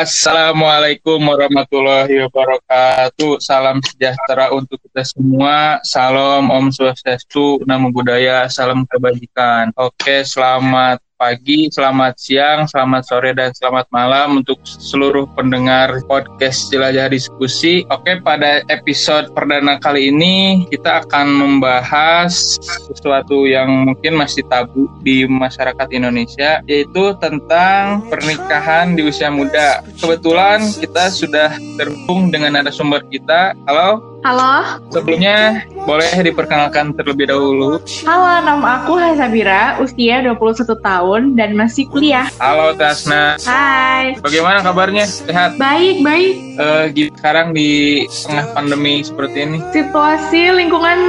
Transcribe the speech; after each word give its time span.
Assalamualaikum 0.00 1.20
warahmatullahi 1.20 2.24
wabarakatuh. 2.24 3.36
Salam 3.36 3.84
sejahtera 3.84 4.48
untuk 4.48 4.80
kita 4.80 5.04
semua. 5.04 5.76
Salam 5.84 6.48
Om 6.48 6.72
Swastiastu, 6.72 7.60
Namo 7.68 7.92
Buddhaya, 7.92 8.48
salam 8.48 8.88
kebajikan. 8.88 9.68
Oke, 9.76 10.24
selamat 10.24 11.04
pagi, 11.20 11.68
selamat 11.68 12.16
siang, 12.16 12.64
selamat 12.64 13.02
sore, 13.04 13.36
dan 13.36 13.52
selamat 13.52 13.92
malam 13.92 14.40
untuk 14.40 14.56
seluruh 14.64 15.28
pendengar 15.36 16.00
podcast 16.08 16.72
Jelajah 16.72 17.12
Diskusi. 17.12 17.84
Oke, 17.92 18.24
pada 18.24 18.64
episode 18.72 19.28
perdana 19.36 19.76
kali 19.76 20.08
ini 20.08 20.64
kita 20.72 21.04
akan 21.04 21.28
membahas 21.28 22.56
sesuatu 22.88 23.44
yang 23.44 23.92
mungkin 23.92 24.16
masih 24.16 24.48
tabu 24.48 24.88
di 25.04 25.28
masyarakat 25.28 25.92
Indonesia, 25.92 26.64
yaitu 26.64 27.12
tentang 27.20 28.08
pernikahan 28.08 28.96
di 28.96 29.04
usia 29.04 29.28
muda. 29.28 29.84
Kebetulan 30.00 30.64
kita 30.72 31.12
sudah 31.12 31.52
terhubung 31.76 32.32
dengan 32.32 32.56
narasumber 32.56 33.04
kita. 33.12 33.52
Halo, 33.68 34.09
Halo, 34.20 34.76
sebelumnya 34.92 35.64
boleh 35.88 36.12
diperkenalkan 36.20 36.92
terlebih 36.92 37.32
dahulu. 37.32 37.80
halo 38.04 38.44
nama 38.44 38.84
aku 38.84 39.00
Hasabira, 39.00 39.80
usia 39.80 40.20
21 40.20 40.60
tahun 40.76 41.22
dan 41.40 41.56
masih 41.56 41.88
kuliah. 41.88 42.28
Halo 42.36 42.76
Tasna, 42.76 43.40
Hai, 43.40 44.20
bagaimana 44.20 44.60
kabarnya? 44.60 45.08
Sehat? 45.08 45.56
baik, 45.56 46.04
baik. 46.04 46.32
Eh, 46.60 46.84
gi- 46.92 47.12
sekarang 47.16 47.56
di 47.56 48.04
tengah 48.28 48.52
pandemi 48.52 49.00
seperti 49.00 49.38
ini. 49.40 49.58
Situasi 49.72 50.52
lingkungan 50.52 51.00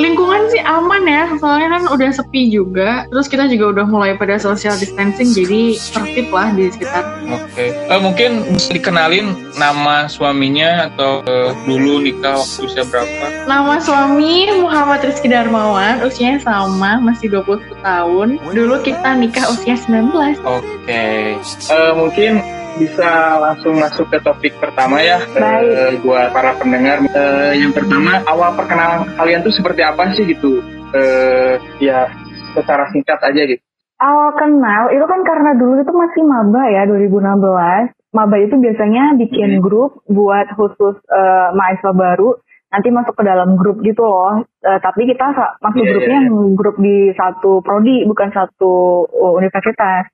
lingkungan 0.00 0.48
sih 0.48 0.64
aman 0.64 1.04
ya, 1.04 1.28
soalnya 1.36 1.76
kan 1.76 1.82
udah 1.92 2.08
sepi 2.08 2.48
juga. 2.48 3.04
Terus 3.12 3.28
kita 3.28 3.52
juga 3.52 3.76
udah 3.76 3.84
mulai 3.84 4.16
pada 4.16 4.40
social 4.40 4.80
distancing, 4.80 5.28
jadi 5.36 5.76
tertib 5.92 6.32
lah 6.32 6.48
di 6.56 6.72
sekitar. 6.72 7.04
Oke. 7.28 7.68
Eh, 7.68 8.00
mungkin 8.00 8.48
bisa 8.48 8.72
dikenalin 8.72 9.28
nama 9.60 10.08
suaminya 10.08 10.88
atau 10.88 11.20
eh, 11.20 11.52
dulu 11.68 12.00
nikah 12.00 12.45
usia 12.62 12.86
berapa? 12.86 13.46
Nama 13.50 13.74
suami 13.82 14.46
Muhammad 14.62 15.02
Rizky 15.02 15.26
Darmawan, 15.26 16.00
usianya 16.06 16.38
sama, 16.40 17.02
masih 17.02 17.28
21 17.28 17.62
tahun. 17.82 18.28
Dulu 18.54 18.74
kita 18.86 19.18
nikah 19.18 19.50
usia 19.50 19.74
19. 19.74 20.38
Oke. 20.46 21.34
Eh, 21.42 21.92
mungkin 21.98 22.38
bisa 22.76 23.40
langsung 23.40 23.80
masuk 23.80 24.06
ke 24.12 24.20
topik 24.20 24.52
pertama 24.60 25.00
ya 25.00 25.16
Baik. 25.32 25.64
eh, 25.64 25.92
buat 26.04 26.28
para 26.30 26.54
pendengar. 26.60 27.02
Eh, 27.08 27.52
yang 27.58 27.72
pertama 27.72 28.20
awal 28.28 28.52
perkenalan 28.52 29.08
kalian 29.16 29.40
tuh 29.42 29.52
seperti 29.52 29.80
apa 29.82 30.12
sih 30.14 30.24
gitu? 30.28 30.60
Eh, 30.92 31.56
ya 31.82 32.06
secara 32.54 32.88
singkat 32.92 33.20
aja 33.20 33.42
gitu. 33.48 33.62
Awal 33.96 34.36
kenal 34.36 34.92
itu 34.92 35.04
kan 35.08 35.20
karena 35.24 35.56
dulu 35.56 35.80
itu 35.80 35.92
masih 35.92 36.22
maba 36.28 36.62
ya 36.68 36.84
2016. 36.84 37.96
Maba 38.16 38.40
itu 38.40 38.56
biasanya 38.56 39.12
bikin 39.20 39.60
Hmm. 39.60 39.62
grup 39.62 40.00
buat 40.08 40.48
khusus 40.56 40.96
eh, 41.12 41.48
mahasiswa 41.52 41.92
baru. 41.92 42.40
Nanti 42.72 42.88
masuk 42.90 43.14
ke 43.14 43.22
dalam 43.22 43.60
grup 43.60 43.84
gitu 43.84 44.02
loh. 44.02 44.40
Eh, 44.64 44.78
tapi 44.80 45.04
kita 45.04 45.36
masuk 45.60 45.84
Iya, 45.84 45.90
grupnya 45.92 46.18
iya, 46.18 46.26
yang 46.32 46.56
grup 46.56 46.76
di 46.80 47.12
satu 47.12 47.60
prodi 47.60 48.08
bukan 48.08 48.32
satu 48.32 49.04
uh, 49.06 49.32
universitas. 49.36 50.08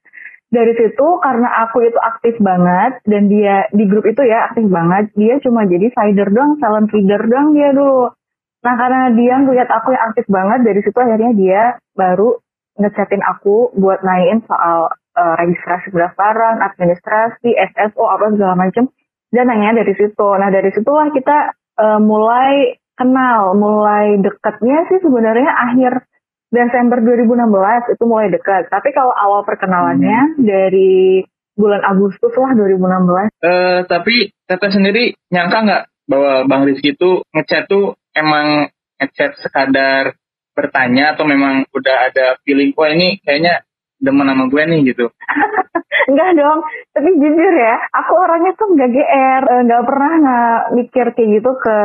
Dari 0.52 0.76
situ 0.76 1.06
karena 1.24 1.48
aku 1.64 1.80
itu 1.80 1.96
aktif 1.96 2.36
banget 2.36 3.00
dan 3.08 3.32
dia 3.32 3.64
di 3.72 3.88
grup 3.88 4.04
itu 4.04 4.20
ya 4.20 4.52
aktif 4.52 4.68
banget. 4.68 5.08
Dia 5.16 5.40
cuma 5.40 5.64
jadi 5.64 5.88
sider 5.88 6.28
doang, 6.28 6.60
silent 6.60 6.92
reader 6.92 7.24
doang 7.24 7.56
dia 7.56 7.72
dulu. 7.72 8.12
Nah 8.60 8.74
karena 8.76 9.08
dia 9.16 9.34
ngeliat 9.40 9.72
aku 9.72 9.96
yang 9.96 10.12
aktif 10.12 10.28
banget 10.28 10.60
dari 10.60 10.80
situ 10.84 10.98
akhirnya 11.00 11.32
dia 11.32 11.62
baru 11.96 12.36
ngechatin 12.76 13.24
aku 13.24 13.72
buat 13.80 14.04
nanyain 14.04 14.44
soal 14.44 14.92
eh, 15.12 15.34
registrasi 15.40 15.92
pendaftaran, 15.92 16.60
administrasi, 16.60 17.52
SSO 17.52 18.04
apa 18.08 18.32
segala 18.32 18.54
macem 18.56 18.88
dan 19.32 19.48
nanya 19.48 19.84
dari 19.84 19.92
situ. 19.96 20.28
Nah 20.36 20.48
dari 20.52 20.70
situlah 20.72 21.08
kita 21.12 21.56
eh, 21.80 22.00
mulai 22.00 22.76
kenal, 22.96 23.56
mulai 23.56 24.20
dekatnya 24.20 24.88
sih 24.92 25.00
sebenarnya 25.00 25.48
akhir 25.48 26.04
Desember 26.52 27.00
2016 27.00 27.96
itu 27.96 28.04
mulai 28.04 28.28
dekat. 28.28 28.68
Tapi 28.68 28.92
kalau 28.92 29.16
awal 29.16 29.40
perkenalannya 29.48 30.36
dari 30.36 31.24
bulan 31.56 31.80
Agustus 31.84 32.32
lah 32.36 32.52
2016. 32.52 33.32
Eh, 33.40 33.80
tapi 33.88 34.32
Tete 34.44 34.68
sendiri 34.68 35.16
nyangka 35.32 35.58
nggak 35.64 35.82
bahwa 36.08 36.32
Bang 36.44 36.68
Rizky 36.68 36.92
itu 36.92 37.24
ngechat 37.32 37.72
tuh 37.72 37.96
emang 38.12 38.68
ngechat 39.00 39.40
sekadar 39.40 40.12
bertanya 40.52 41.16
atau 41.16 41.24
memang 41.24 41.64
udah 41.72 42.12
ada 42.12 42.36
feeling 42.44 42.76
kok 42.76 42.92
ini 42.92 43.16
kayaknya 43.24 43.64
demen 44.02 44.26
sama 44.26 44.44
gue 44.50 44.62
nih 44.66 44.80
gitu. 44.92 45.06
Enggak 46.10 46.34
dong, 46.34 46.66
tapi 46.90 47.14
jujur 47.14 47.54
ya, 47.54 47.78
aku 47.94 48.12
orangnya 48.18 48.52
tuh 48.58 48.74
nggak 48.74 48.90
GR, 48.90 49.42
eh, 49.46 49.62
nggak 49.70 49.84
pernah 49.86 50.12
nggak 50.18 50.58
mikir 50.74 51.06
kayak 51.14 51.30
gitu 51.38 51.50
ke 51.62 51.76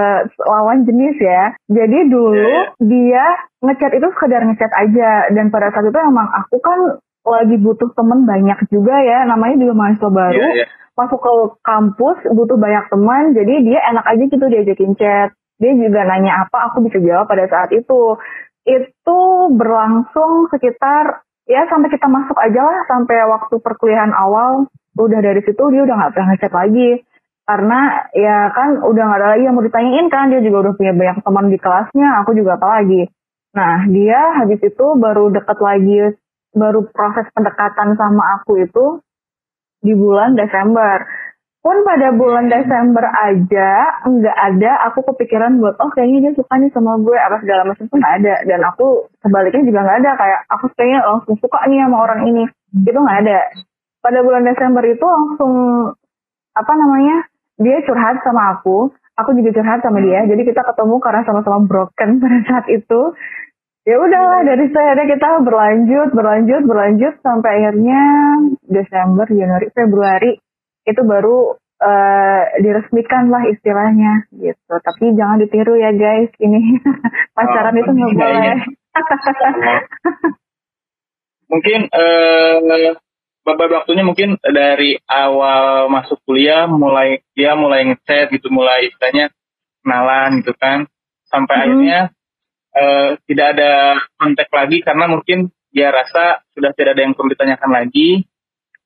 lawan 0.42 0.90
jenis 0.90 1.16
ya. 1.22 1.54
Jadi 1.70 2.10
dulu 2.10 2.34
Iya, 2.34 2.64
dia 2.82 3.26
ngechat 3.62 3.94
itu 3.94 4.08
sekedar 4.18 4.42
ngechat 4.42 4.74
aja, 4.74 5.30
dan 5.38 5.54
pada 5.54 5.70
saat 5.70 5.86
itu 5.86 6.00
emang 6.02 6.34
aku 6.34 6.58
kan 6.66 6.98
lagi 7.28 7.62
butuh 7.62 7.94
temen 7.94 8.26
banyak 8.26 8.58
juga 8.74 8.96
ya, 9.06 9.22
namanya 9.30 9.62
juga 9.62 9.74
mahasiswa 9.78 10.10
baru, 10.10 10.42
Iya, 10.50 10.66
iya. 10.66 10.68
masuk 10.98 11.20
ke 11.22 11.34
kampus 11.62 12.18
butuh 12.34 12.58
banyak 12.58 12.86
teman, 12.90 13.24
jadi 13.38 13.54
dia 13.62 13.80
enak 13.94 14.06
aja 14.08 14.24
gitu 14.26 14.46
diajakin 14.50 14.94
chat. 14.98 15.30
Dia 15.62 15.74
juga 15.78 16.06
nanya 16.10 16.46
apa, 16.46 16.74
aku 16.74 16.86
bisa 16.90 16.98
jawab 17.02 17.30
pada 17.30 17.46
saat 17.50 17.70
itu. 17.70 18.18
Itu 18.66 19.20
berlangsung 19.58 20.50
sekitar 20.54 21.27
ya 21.48 21.66
sampai 21.72 21.90
kita 21.90 22.08
masuk 22.12 22.38
aja 22.38 22.62
lah 22.62 22.80
sampai 22.92 23.18
waktu 23.28 23.56
perkuliahan 23.64 24.12
awal 24.12 24.68
udah 24.98 25.20
dari 25.24 25.42
situ 25.42 25.64
dia 25.72 25.82
udah 25.88 25.96
nggak 25.96 26.12
pernah 26.14 26.28
ngechat 26.36 26.54
lagi. 26.54 26.92
Karena 27.48 28.12
ya 28.12 28.52
kan 28.52 28.84
udah 28.84 29.04
nggak 29.08 29.20
ada 29.24 29.28
lagi 29.32 29.44
yang 29.48 29.56
mau 29.56 29.64
ditanyain 29.64 30.12
kan 30.12 30.28
dia 30.28 30.44
juga 30.44 30.68
udah 30.68 30.74
punya 30.76 30.92
banyak 30.92 31.24
teman 31.24 31.48
di 31.48 31.56
kelasnya 31.56 32.20
aku 32.20 32.36
juga 32.36 32.60
apa 32.60 32.68
lagi 32.84 33.08
nah 33.56 33.88
dia 33.90 34.38
habis 34.38 34.60
itu 34.62 34.86
baru 35.00 35.34
deket 35.34 35.58
lagi 35.58 36.14
baru 36.52 36.86
proses 36.92 37.26
pendekatan 37.32 37.96
sama 37.96 38.38
aku 38.38 38.62
itu 38.62 39.00
di 39.82 39.98
bulan 39.98 40.36
Desember 40.36 41.08
pun 41.68 41.84
pada 41.84 42.16
bulan 42.16 42.48
Desember 42.48 43.04
aja 43.04 44.00
nggak 44.08 44.38
ada 44.40 44.88
aku 44.88 45.04
kepikiran 45.04 45.60
buat 45.60 45.76
oh 45.84 45.92
kayaknya 45.92 46.32
dia 46.32 46.34
suka 46.40 46.56
nih 46.56 46.72
sama 46.72 46.96
gue 47.04 47.12
apa 47.20 47.44
segala 47.44 47.68
macam 47.68 47.92
tuh 47.92 48.00
nggak 48.00 48.16
ada. 48.24 48.36
Dan 48.48 48.64
aku 48.64 49.12
sebaliknya 49.20 49.68
juga 49.68 49.84
nggak 49.84 49.98
ada 50.00 50.12
kayak 50.16 50.40
aku 50.48 50.66
kayaknya 50.80 51.04
langsung 51.04 51.36
suka 51.44 51.60
nih 51.68 51.84
sama 51.84 51.98
orang 52.08 52.22
ini. 52.24 52.44
Itu 52.88 52.96
nggak 52.96 53.20
ada. 53.28 53.40
Pada 54.00 54.20
bulan 54.24 54.48
Desember 54.48 54.84
itu 54.88 55.04
langsung 55.04 55.54
apa 56.56 56.72
namanya 56.72 57.28
dia 57.60 57.84
curhat 57.84 58.24
sama 58.24 58.56
aku. 58.56 58.96
Aku 59.20 59.36
juga 59.36 59.60
curhat 59.60 59.84
sama 59.84 60.00
dia. 60.00 60.24
Jadi 60.24 60.48
kita 60.48 60.64
ketemu 60.64 60.96
karena 61.04 61.28
sama-sama 61.28 61.68
broken 61.68 62.10
pada 62.24 62.40
saat 62.48 62.66
itu. 62.72 63.12
Ya 63.84 64.00
udahlah 64.00 64.48
dari 64.48 64.72
saya 64.72 65.04
kita 65.04 65.44
berlanjut 65.44 66.16
berlanjut 66.16 66.64
berlanjut 66.64 67.14
sampai 67.20 67.60
akhirnya 67.60 68.02
Desember 68.64 69.28
Januari 69.28 69.68
Februari 69.76 70.32
itu 70.88 71.02
baru 71.04 71.60
eh, 71.84 72.44
diresmikan 72.64 73.28
lah 73.30 73.44
istilahnya 73.52 74.32
gitu. 74.34 74.74
Tapi 74.80 75.14
jangan 75.14 75.44
ditiru 75.44 75.76
ya 75.76 75.92
guys 75.94 76.32
ini 76.40 76.80
pacaran 77.36 77.76
Oh, 77.76 77.82
itu 77.84 77.92
nggak 77.92 78.12
iya, 78.16 78.18
boleh. 78.18 78.58
Mungkin 81.52 81.80
beberapa 83.48 83.80
waktunya 83.80 84.04
mungkin 84.04 84.36
dari 84.44 85.00
awal 85.08 85.88
masuk 85.88 86.20
kuliah 86.28 86.68
mulai 86.68 87.24
dia 87.32 87.56
mulai 87.56 87.88
ngechat 87.88 88.28
gitu 88.36 88.52
mulai 88.52 88.92
istilahnya 88.92 89.32
kenalan 89.80 90.44
gitu 90.44 90.52
kan. 90.60 90.92
Sampai 91.32 91.56
Mhm. 91.56 91.64
akhirnya 91.64 92.00
eh, 92.78 93.10
tidak 93.26 93.48
ada 93.58 93.72
kontak 94.22 94.54
lagi 94.54 94.86
karena 94.86 95.10
mungkin 95.10 95.50
dia 95.72 95.90
rasa 95.90 96.46
sudah 96.54 96.76
tidak 96.78 96.94
ada 96.94 97.10
yang 97.10 97.16
perlu 97.16 97.34
ditanyakan 97.34 97.72
lagi 97.74 98.28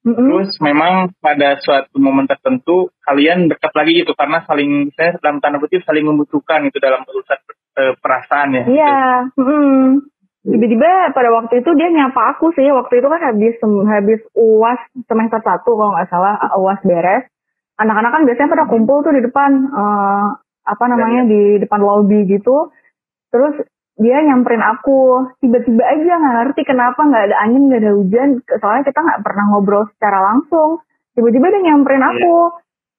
Mm-mm. 0.02 0.18
Terus 0.18 0.58
memang 0.66 1.14
pada 1.22 1.62
suatu 1.62 2.02
momen 2.02 2.26
tertentu 2.26 2.90
kalian 3.06 3.46
dekat 3.54 3.70
lagi 3.78 4.02
gitu 4.02 4.18
karena 4.18 4.42
saling 4.50 4.90
saya 4.98 5.14
dalam 5.22 5.38
tanda 5.38 5.62
kutip 5.62 5.86
saling 5.86 6.02
membutuhkan 6.02 6.66
itu 6.66 6.82
dalam 6.82 7.06
urusan 7.06 7.38
eh, 7.78 7.94
perasaan 8.02 8.50
ya. 8.50 8.62
gitu. 8.66 8.74
Iya, 8.82 8.98
mm. 9.38 9.86
tiba-tiba 10.42 11.14
pada 11.14 11.30
waktu 11.38 11.62
itu 11.62 11.70
dia 11.78 11.94
nyapa 11.94 12.34
aku 12.34 12.50
sih. 12.58 12.66
Waktu 12.66 12.98
itu 12.98 13.08
kan 13.14 13.22
habis 13.22 13.56
habis 13.62 14.22
uas 14.34 14.82
semester 15.06 15.38
satu 15.46 15.70
kalau 15.78 15.94
nggak 15.94 16.10
salah 16.10 16.36
uas 16.58 16.82
beres. 16.82 17.30
Anak-anak 17.78 18.12
kan 18.14 18.24
biasanya 18.26 18.54
pada 18.58 18.66
kumpul 18.66 19.06
tuh 19.06 19.14
di 19.14 19.22
depan 19.22 19.70
eh, 19.70 20.28
apa 20.66 20.84
namanya 20.90 21.30
di 21.30 21.62
depan 21.62 21.78
lobby 21.78 22.26
gitu. 22.26 22.74
Terus 23.30 23.54
dia 24.00 24.18
nyamperin 24.24 24.64
aku. 24.64 25.32
Tiba-tiba 25.44 25.84
aja 25.84 26.12
nggak 26.20 26.36
ngerti 26.40 26.62
kenapa 26.64 27.02
nggak 27.04 27.24
ada 27.32 27.38
angin 27.44 27.68
nggak 27.68 27.82
ada 27.84 27.94
hujan. 27.98 28.30
Soalnya 28.48 28.84
kita 28.88 29.00
nggak 29.04 29.22
pernah 29.26 29.46
ngobrol 29.52 29.84
secara 29.96 30.20
langsung. 30.32 30.80
Tiba-tiba 31.18 31.52
dia 31.52 31.62
nyamperin 31.72 32.04
aku. 32.06 32.36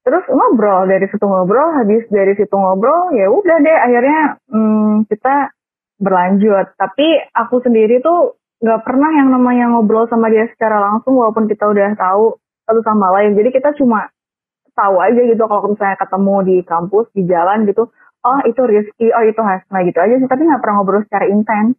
Terus 0.02 0.24
ngobrol 0.26 0.90
dari 0.90 1.06
situ 1.06 1.22
ngobrol 1.22 1.78
habis 1.78 2.02
dari 2.10 2.34
situ 2.34 2.50
ngobrol 2.50 3.14
ya 3.14 3.30
udah 3.30 3.56
deh 3.62 3.78
akhirnya 3.86 4.20
hmm, 4.50 5.06
kita 5.06 5.54
berlanjut. 6.02 6.74
Tapi 6.74 7.06
aku 7.32 7.62
sendiri 7.62 8.02
tuh 8.02 8.36
nggak 8.62 8.82
pernah 8.82 9.10
yang 9.14 9.30
namanya 9.30 9.70
ngobrol 9.70 10.10
sama 10.10 10.30
dia 10.30 10.50
secara 10.50 10.82
langsung 10.82 11.18
walaupun 11.18 11.46
kita 11.46 11.70
udah 11.70 11.94
tahu 11.94 12.34
satu 12.66 12.80
sama 12.82 13.14
lain. 13.14 13.38
Jadi 13.38 13.54
kita 13.54 13.74
cuma 13.78 14.10
tahu 14.72 14.96
aja 14.98 15.20
gitu 15.20 15.44
kalau 15.44 15.72
misalnya 15.72 15.98
ketemu 16.00 16.34
di 16.48 16.56
kampus 16.64 17.06
di 17.12 17.22
jalan 17.28 17.68
gitu 17.68 17.92
oh 18.22 18.38
itu 18.46 18.62
Rizky. 18.62 19.06
Oh 19.10 19.24
itu 19.26 19.40
Hasna 19.42 19.78
gitu 19.86 19.98
aja 19.98 20.14
sih. 20.18 20.28
Tapi 20.30 20.42
nggak 20.46 20.62
pernah 20.62 20.74
ngobrol 20.80 21.04
secara 21.06 21.26
intens. 21.28 21.76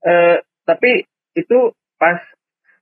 Uh, 0.00 0.42
tapi 0.66 1.06
itu 1.38 1.58
pas 2.00 2.18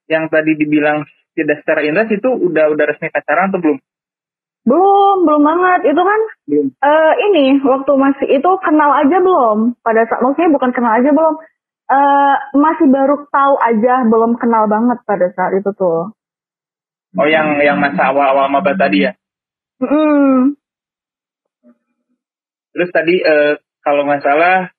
yang 0.09 0.31
tadi 0.33 0.57
dibilang 0.57 1.05
tidak 1.37 1.63
secara 1.63 1.85
intens 1.85 2.11
itu 2.11 2.29
udah 2.29 2.73
udah 2.73 2.85
resmi 2.89 3.13
pacaran 3.13 3.53
atau 3.53 3.61
belum? 3.61 3.79
Belum 4.69 5.17
belum 5.25 5.43
banget. 5.45 5.81
Itu 5.95 6.03
kan 6.03 6.21
belum. 6.49 6.67
Uh, 6.81 7.15
ini 7.31 7.45
waktu 7.63 7.93
masih 7.95 8.29
itu 8.29 8.51
kenal 8.65 8.91
aja 8.93 9.17
belum? 9.21 9.79
Pada 9.81 10.05
saat 10.09 10.21
maksudnya 10.21 10.53
bukan 10.53 10.71
kenal 10.73 10.93
aja 10.99 11.11
belum. 11.13 11.37
Uh, 11.89 12.37
masih 12.53 12.85
baru 12.93 13.25
tahu 13.33 13.55
aja 13.65 14.05
belum 14.05 14.37
kenal 14.37 14.69
banget 14.69 15.01
pada 15.09 15.33
saat 15.33 15.57
itu 15.57 15.73
tuh. 15.73 16.13
Oh 17.17 17.25
yang 17.25 17.57
yang 17.65 17.81
masa 17.81 18.13
awal-awal 18.13 18.53
maba 18.53 18.77
tadi 18.77 19.09
ya? 19.09 19.17
Mm. 19.81 20.59
Terus 22.79 22.95
tadi 22.95 23.19
eh, 23.19 23.59
kalau 23.83 24.07
nggak 24.07 24.23
salah 24.23 24.71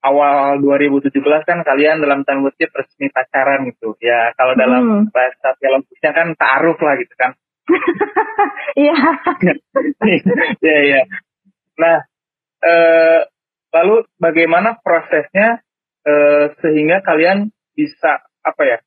awal 0.00 0.56
2017 0.64 1.12
kan 1.44 1.60
kalian 1.60 2.00
dalam 2.00 2.24
tanda 2.24 2.48
kutip 2.48 2.72
resmi 2.72 3.12
pacaran 3.12 3.68
gitu. 3.68 3.92
Ya 4.00 4.32
kalau 4.40 4.56
dalam 4.56 4.82
mm. 4.88 5.04
bahasa 5.12 5.52
biologisnya 5.60 6.16
kan 6.16 6.32
taaruf 6.32 6.80
lah 6.80 6.96
gitu 6.96 7.12
kan. 7.20 7.36
Iya. 8.72 8.96
Iya 10.64 10.78
iya. 10.80 11.00
Nah 11.76 12.08
eh, 12.64 13.20
lalu 13.76 14.08
bagaimana 14.16 14.80
prosesnya 14.80 15.60
eh, 16.08 16.56
sehingga 16.64 17.04
kalian 17.04 17.52
bisa 17.76 18.24
apa 18.40 18.62
ya 18.64 18.78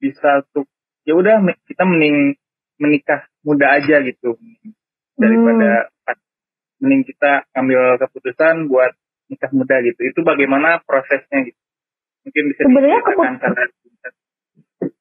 bisa 0.00 0.40
tuh 0.56 0.64
ya 1.04 1.12
udah 1.12 1.44
kita 1.68 1.84
mending 1.84 2.40
menikah 2.80 3.28
muda 3.44 3.76
aja 3.76 4.00
gitu 4.04 4.40
daripada 5.16 5.88
hmm. 5.88 5.95
Mending 6.82 7.02
kita 7.08 7.48
ambil 7.56 7.96
keputusan 8.00 8.68
buat 8.68 8.92
nikah 9.26 9.50
muda 9.50 9.82
gitu 9.82 10.00
itu 10.06 10.20
bagaimana 10.22 10.80
prosesnya 10.84 11.50
gitu 11.50 11.60
mungkin 12.26 12.42
bisa 12.52 12.60
sebenarnya 12.66 13.00
keputusan 13.02 13.52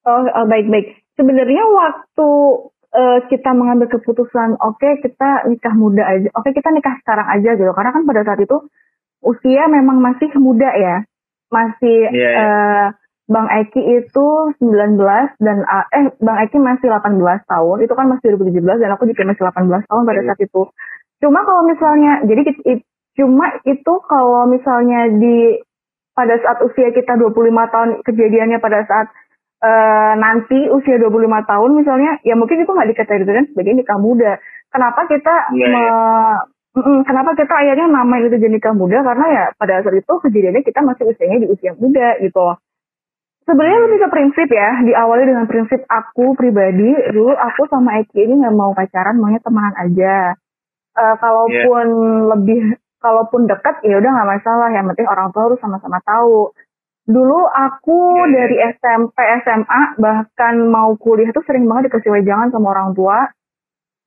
oh, 0.07 0.23
oh 0.29 0.45
baik 0.49 0.67
baik 0.71 0.87
sebenarnya 1.17 1.63
waktu 1.67 2.29
uh, 2.95 3.19
kita 3.27 3.51
mengambil 3.53 3.87
keputusan 3.91 4.57
oke 4.61 4.81
okay, 4.81 4.97
kita 5.03 5.45
nikah 5.51 5.75
muda 5.75 6.03
aja 6.05 6.29
oke 6.33 6.47
okay, 6.47 6.53
kita 6.55 6.69
nikah 6.73 6.95
sekarang 7.03 7.27
aja 7.29 7.49
gitu 7.57 7.71
karena 7.75 7.91
kan 7.93 8.03
pada 8.07 8.21
saat 8.23 8.39
itu 8.41 8.57
usia 9.25 9.65
memang 9.69 9.99
masih 10.01 10.29
muda 10.37 10.69
ya 10.73 10.97
masih 11.49 12.09
yeah, 12.09 12.31
yeah. 12.33 12.35
Uh, 12.41 12.87
Bang 13.25 13.49
Eki 13.49 14.05
itu 14.05 14.27
19 14.61 15.01
dan 15.41 15.57
eh 15.65 16.05
Bang 16.21 16.37
Eki 16.45 16.61
masih 16.61 16.93
18 16.93 17.17
tahun. 17.49 17.77
Itu 17.81 17.97
kan 17.97 18.05
masih 18.05 18.37
2017 18.37 18.85
dan 18.85 18.93
aku 18.93 19.09
juga 19.09 19.25
masih 19.25 19.49
18 19.49 19.89
tahun 19.89 20.03
pada 20.05 20.21
iya. 20.21 20.27
saat 20.29 20.41
itu. 20.45 20.61
Cuma 21.19 21.43
kalau 21.47 21.63
misalnya 21.67 22.23
jadi 22.27 22.41
it, 22.65 22.79
cuma 23.15 23.55
itu 23.63 23.93
kalau 24.09 24.47
misalnya 24.51 25.07
di 25.15 25.59
pada 26.15 26.35
saat 26.39 26.63
usia 26.63 26.91
kita 26.95 27.19
25 27.19 27.73
tahun 27.73 27.89
kejadiannya 28.03 28.59
pada 28.63 28.87
saat 28.87 29.07
uh, 29.63 30.13
nanti 30.19 30.67
usia 30.71 30.95
25 30.99 31.11
tahun 31.47 31.69
misalnya 31.75 32.11
ya 32.23 32.35
mungkin 32.39 32.63
itu 32.63 32.71
nggak 32.71 32.89
dikategorikan 32.95 33.45
sebagai 33.51 33.73
nikah 33.75 33.99
muda. 33.99 34.39
Kenapa 34.71 35.07
kita 35.07 35.55
yeah, 35.55 35.71
me, 35.71 35.81
yeah. 35.83 36.35
kenapa 37.07 37.31
kita 37.39 37.53
akhirnya 37.55 37.87
namain 37.87 38.27
itu 38.27 38.35
jadi 38.35 38.51
nikah 38.59 38.75
muda 38.75 39.03
karena 39.03 39.25
ya 39.31 39.45
pada 39.55 39.83
saat 39.83 39.95
itu 39.95 40.13
kejadiannya 40.19 40.63
kita 40.63 40.79
masih 40.83 41.03
usianya 41.07 41.39
di 41.43 41.47
usia 41.51 41.71
muda 41.75 42.19
gitu 42.19 42.59
Sebenarnya 43.45 43.79
lebih 43.85 43.99
ke 44.01 44.09
prinsip 44.09 44.47
ya, 44.49 44.81
diawali 44.81 45.29
dengan 45.29 45.45
prinsip 45.45 45.85
aku 45.85 46.33
pribadi, 46.33 46.97
dulu 47.13 47.29
aku 47.29 47.69
sama 47.69 48.01
Eki 48.01 48.25
ini 48.25 48.41
nggak 48.41 48.57
mau 48.57 48.73
pacaran, 48.73 49.21
maunya 49.21 49.37
temenan 49.37 49.77
aja. 49.77 50.33
Uh, 50.95 51.15
kalaupun 51.19 51.85
yeah. 51.91 52.23
lebih, 52.31 52.61
kalaupun 53.03 53.51
dekat 53.51 53.83
ya 53.83 53.99
udah 53.99 54.11
nggak 54.15 54.29
masalah, 54.39 54.67
yang 54.71 54.87
penting 54.87 55.07
orang 55.11 55.29
tua 55.35 55.51
harus 55.51 55.59
sama-sama 55.59 55.99
tahu. 56.07 56.55
Dulu 57.05 57.39
aku 57.51 57.99
yeah. 57.99 58.25
Iya. 58.25 58.35
dari 58.39 58.57
SMP, 58.79 59.17
SMA, 59.43 59.81
bahkan 59.99 60.55
mau 60.71 60.95
kuliah 60.95 61.35
tuh 61.35 61.43
sering 61.43 61.67
banget 61.67 61.91
dikasih 61.91 62.15
wejangan 62.15 62.49
sama 62.55 62.71
orang 62.71 62.95
tua. 62.95 63.27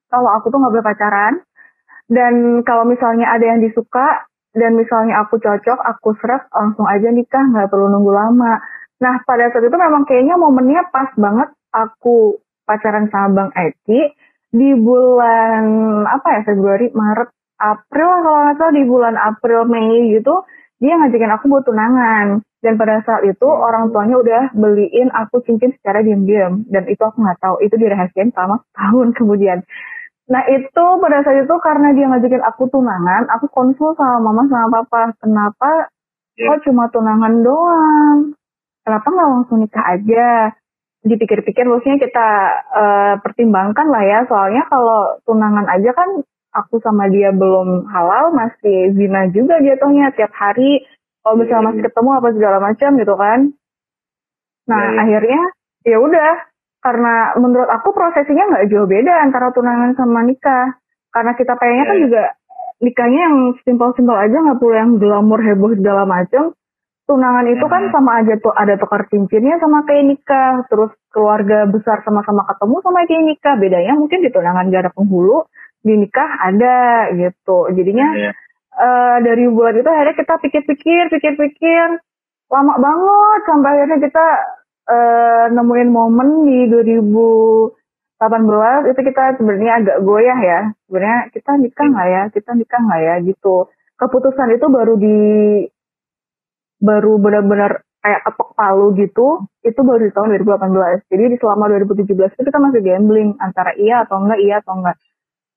Kalau 0.08 0.30
aku 0.32 0.48
tuh 0.48 0.58
nggak 0.58 0.72
boleh 0.72 0.86
pacaran. 0.86 1.34
Dan 2.08 2.64
kalau 2.64 2.88
misalnya 2.88 3.28
ada 3.28 3.44
yang 3.44 3.60
disuka, 3.60 4.24
dan 4.56 4.80
misalnya 4.80 5.20
aku 5.20 5.36
cocok, 5.36 5.76
aku 5.76 6.16
serak, 6.24 6.48
langsung 6.56 6.88
aja 6.88 7.12
nikah, 7.12 7.44
nggak 7.52 7.68
perlu 7.68 7.92
nunggu 7.92 8.16
lama 8.16 8.64
Nah 8.98 9.22
pada 9.22 9.50
saat 9.50 9.62
itu 9.62 9.78
memang 9.78 10.02
kayaknya 10.06 10.34
momennya 10.34 10.90
pas 10.90 11.10
banget 11.14 11.54
aku 11.70 12.42
pacaran 12.66 13.06
sama 13.08 13.28
Bang 13.34 13.50
Eki 13.54 14.00
di 14.48 14.70
bulan 14.76 15.64
apa 16.08 16.40
ya 16.40 16.40
Februari, 16.48 16.88
Maret, 16.92 17.30
April 17.58 18.10
kalau 18.24 18.38
nggak 18.46 18.56
salah 18.56 18.74
di 18.74 18.84
bulan 18.86 19.14
April 19.18 19.68
Mei 19.68 20.14
gitu 20.16 20.44
dia 20.78 20.94
ngajakin 20.94 21.34
aku 21.34 21.44
buat 21.50 21.66
tunangan. 21.66 22.42
Dan 22.58 22.74
pada 22.74 22.98
saat 23.06 23.22
itu 23.22 23.46
orang 23.46 23.94
tuanya 23.94 24.18
udah 24.18 24.42
beliin 24.50 25.14
aku 25.14 25.46
cincin 25.46 25.70
secara 25.78 26.02
diam-diam. 26.02 26.66
Dan 26.66 26.90
itu 26.90 26.98
aku 26.98 27.22
nggak 27.22 27.38
tahu 27.38 27.62
itu 27.62 27.74
dirahasiain 27.78 28.34
selama 28.34 28.62
tahun 28.74 29.10
kemudian. 29.18 29.62
Nah 30.28 30.42
itu 30.50 30.84
pada 31.00 31.22
saat 31.22 31.46
itu 31.46 31.54
karena 31.62 31.94
dia 31.94 32.06
ngajakin 32.10 32.42
aku 32.44 32.68
tunangan 32.68 33.30
aku 33.32 33.46
konsul 33.50 33.94
sama 33.94 34.18
mama 34.22 34.42
sama 34.50 34.82
papa. 34.82 35.14
Kenapa 35.22 35.90
yeah. 36.34 36.50
kok 36.50 36.66
cuma 36.66 36.90
tunangan 36.90 37.34
doang? 37.42 38.18
Kenapa 38.82 39.06
nggak 39.06 39.28
langsung 39.34 39.58
nikah 39.62 39.84
aja? 39.86 40.54
Dipikir-pikir 41.06 41.62
maksudnya 41.62 41.98
kita 42.02 42.28
uh, 42.74 43.14
pertimbangkan 43.22 43.86
lah 43.86 44.02
ya, 44.02 44.18
soalnya 44.26 44.66
kalau 44.66 45.22
tunangan 45.22 45.70
aja 45.70 45.94
kan 45.94 46.26
aku 46.54 46.82
sama 46.82 47.06
dia 47.06 47.30
belum 47.30 47.86
halal, 47.86 48.34
masih 48.34 48.96
zina 48.98 49.30
juga 49.30 49.62
jatuhnya 49.62 50.10
tiap 50.18 50.34
hari. 50.34 50.82
Kalau 51.22 51.38
misalnya 51.38 51.70
masih 51.70 51.82
ketemu 51.86 52.10
apa 52.18 52.28
segala 52.34 52.58
macam 52.58 52.90
gitu 52.98 53.14
kan. 53.14 53.38
Nah 54.66 54.80
yeah, 54.80 54.90
yeah. 54.90 55.02
akhirnya 55.02 55.42
ya 55.86 55.96
udah 56.02 56.32
karena 56.78 57.14
menurut 57.36 57.68
aku 57.68 57.90
prosesinya 57.94 58.44
nggak 58.54 58.66
jauh 58.70 58.88
beda 58.88 59.22
antara 59.22 59.54
tunangan 59.54 59.94
sama 59.94 60.26
nikah. 60.26 60.78
Karena 61.14 61.32
kita 61.38 61.54
pengennya 61.56 61.84
yeah. 61.84 61.90
kan 61.90 61.96
iya. 61.98 62.04
juga 62.04 62.24
nikahnya 62.78 63.20
yang 63.28 63.36
simpel-simpel 63.66 64.16
aja 64.18 64.36
nggak 64.38 64.58
perlu 64.58 64.74
yang 64.74 64.90
glamor 64.98 65.40
heboh 65.42 65.74
segala 65.74 66.06
macam 66.06 66.54
tunangan 67.08 67.48
itu 67.48 67.64
kan 67.64 67.88
sama 67.88 68.20
aja 68.20 68.36
tuh 68.36 68.52
ada 68.52 68.76
tukar 68.76 69.08
cincinnya 69.08 69.56
sama 69.56 69.80
kayak 69.88 70.12
nikah 70.12 70.60
terus 70.68 70.92
keluarga 71.08 71.64
besar 71.64 72.04
sama-sama 72.04 72.44
ketemu 72.44 72.76
sama 72.84 73.08
kayak 73.08 73.24
nikah. 73.24 73.56
Bedanya 73.56 73.96
mungkin 73.96 74.20
di 74.20 74.28
tunangan 74.28 74.68
gak 74.68 74.84
ada 74.84 74.92
penghulu 74.92 75.48
di 75.80 75.96
nikah 75.96 76.28
ada 76.44 77.08
gitu. 77.16 77.72
Jadinya 77.72 78.12
yeah. 78.12 78.36
uh, 78.76 79.16
dari 79.24 79.48
buat 79.48 79.72
itu 79.72 79.88
akhirnya 79.88 80.20
kita 80.20 80.34
pikir-pikir 80.36 81.08
pikir-pikir 81.08 81.96
lama 82.52 82.74
banget 82.76 83.40
sampai 83.48 83.70
akhirnya 83.72 83.98
kita 84.04 84.26
uh, 84.92 85.44
nemuin 85.48 85.88
momen 85.88 86.44
di 86.44 86.68
2018 86.68 88.92
itu 88.92 89.00
kita 89.00 89.40
sebenarnya 89.40 89.72
agak 89.80 89.96
goyah 90.04 90.38
ya. 90.44 90.60
Sebenarnya 90.84 91.32
kita 91.32 91.56
nikah 91.56 91.86
nggak 91.88 92.08
ya? 92.12 92.22
Kita 92.36 92.50
nikah 92.52 92.80
nggak 92.84 93.00
ya? 93.00 93.14
Gitu. 93.24 93.56
Keputusan 93.96 94.52
itu 94.52 94.66
baru 94.68 94.94
di 95.00 95.16
baru 96.78 97.18
benar-benar 97.18 97.82
kayak 97.98 98.22
ketok 98.24 98.50
palu 98.54 98.94
gitu, 98.94 99.44
itu 99.66 99.80
baru 99.82 100.06
di 100.06 100.12
tahun 100.14 100.38
2018. 100.40 101.10
Jadi 101.10 101.24
di 101.34 101.36
selama 101.36 101.64
2017 101.74 102.08
itu 102.08 102.42
kita 102.46 102.58
masih 102.62 102.80
gambling 102.80 103.34
antara 103.42 103.74
iya 103.74 104.06
atau 104.06 104.22
enggak, 104.22 104.40
iya 104.40 104.56
atau 104.62 104.74
enggak. 104.78 104.96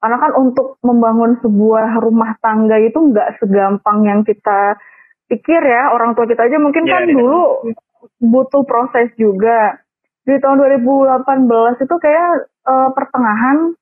Karena 0.01 0.17
kan 0.17 0.31
untuk 0.33 0.81
membangun 0.81 1.37
sebuah 1.45 2.01
rumah 2.01 2.33
tangga 2.41 2.81
itu 2.81 2.97
enggak 2.97 3.37
segampang 3.37 4.09
yang 4.09 4.25
kita 4.25 4.81
pikir 5.29 5.61
ya. 5.61 5.93
Orang 5.93 6.17
tua 6.17 6.25
kita 6.25 6.49
aja 6.49 6.57
mungkin 6.57 6.89
yeah, 6.89 6.93
kan 6.97 7.03
yeah. 7.05 7.13
dulu 7.13 7.41
butuh 8.17 8.63
proses 8.65 9.13
juga. 9.15 9.77
Di 10.25 10.37
tahun 10.37 10.57
2018 10.57 11.85
itu 11.85 11.95
kayak 11.97 12.29
uh, 12.65 12.89
pertengahan 12.93 13.73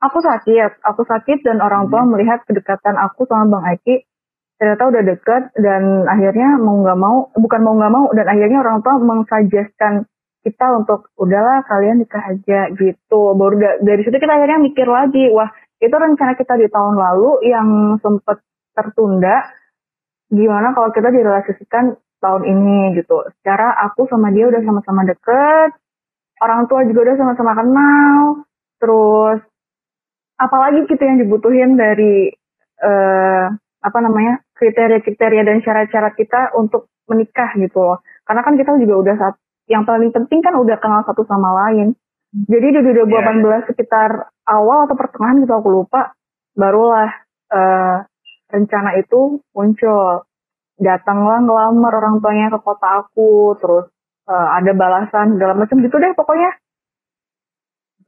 aku 0.00 0.18
sakit, 0.20 0.84
aku 0.84 1.02
sakit 1.08 1.40
dan 1.40 1.64
orang 1.64 1.88
tua 1.88 2.04
hmm. 2.04 2.10
melihat 2.12 2.44
kedekatan 2.44 2.96
aku 3.00 3.24
sama 3.24 3.48
Bang 3.48 3.64
Aiki 3.64 4.04
ternyata 4.64 4.88
udah 4.88 5.02
deket 5.04 5.42
dan 5.60 6.08
akhirnya 6.08 6.56
mau 6.56 6.80
nggak 6.80 6.96
mau 6.96 7.28
bukan 7.36 7.60
mau 7.60 7.76
nggak 7.76 7.92
mau 7.92 8.06
dan 8.16 8.26
akhirnya 8.32 8.64
orang 8.64 8.80
tua 8.80 8.96
mengsuggestkan 8.96 10.08
kita 10.40 10.66
untuk 10.72 11.12
udahlah 11.20 11.60
kalian 11.68 12.00
nikah 12.00 12.24
aja 12.32 12.72
gitu. 12.72 13.36
Baru 13.36 13.60
da 13.60 13.76
dari 13.84 14.00
situ 14.08 14.16
kita 14.16 14.32
akhirnya 14.32 14.64
mikir 14.64 14.88
lagi 14.88 15.28
wah 15.36 15.52
itu 15.84 15.92
rencana 15.92 16.32
kita 16.32 16.56
di 16.56 16.72
tahun 16.72 16.96
lalu 16.96 17.44
yang 17.44 17.68
sempat 18.00 18.40
tertunda. 18.72 19.52
Gimana 20.32 20.72
kalau 20.72 20.88
kita 20.96 21.12
direlasikan 21.12 22.00
tahun 22.24 22.42
ini? 22.48 22.96
Gitu. 22.96 23.16
Secara 23.40 23.76
aku 23.84 24.08
sama 24.08 24.32
dia 24.32 24.48
udah 24.48 24.64
sama-sama 24.64 25.04
deket 25.04 25.76
orang 26.40 26.66
tua 26.66 26.82
juga 26.88 27.12
udah 27.12 27.16
sama-sama 27.20 27.52
kenal 27.54 28.18
terus 28.82 29.40
apalagi 30.40 30.80
kita 30.90 31.02
yang 31.06 31.18
dibutuhin 31.22 31.78
dari 31.78 32.32
uh, 32.82 33.48
apa 33.84 33.98
namanya 34.00 34.40
kriteria-kriteria 34.56 35.44
dan 35.44 35.60
syarat-syarat 35.60 36.16
kita 36.16 36.56
untuk 36.56 36.88
menikah 37.04 37.52
gitu 37.60 37.84
loh. 37.84 37.98
Karena 38.24 38.40
kan 38.40 38.56
kita 38.56 38.80
juga 38.80 38.94
udah 39.04 39.14
saat 39.20 39.36
yang 39.68 39.84
paling 39.84 40.08
penting 40.08 40.40
kan 40.40 40.56
udah 40.56 40.80
kenal 40.80 41.04
satu 41.04 41.28
sama 41.28 41.52
lain. 41.68 41.92
Jadi 42.34 42.66
di 42.74 42.80
2018 42.80 43.44
yeah. 43.44 43.60
sekitar 43.68 44.10
awal 44.48 44.88
atau 44.88 44.96
pertengahan 44.96 45.44
gitu 45.44 45.54
aku 45.54 45.68
lupa 45.70 46.16
barulah 46.56 47.10
uh, 47.50 48.02
rencana 48.50 48.98
itu 48.98 49.42
muncul 49.54 50.26
datanglah 50.78 51.38
ngelamar 51.42 51.92
orang 51.98 52.18
tuanya 52.18 52.50
ke 52.50 52.58
kota 52.62 53.06
aku 53.06 53.54
terus 53.58 53.86
uh, 54.26 54.48
ada 54.58 54.74
balasan 54.74 55.38
segala 55.38 55.54
macam 55.54 55.78
gitu 55.82 55.96
deh 55.98 56.12
pokoknya 56.14 56.50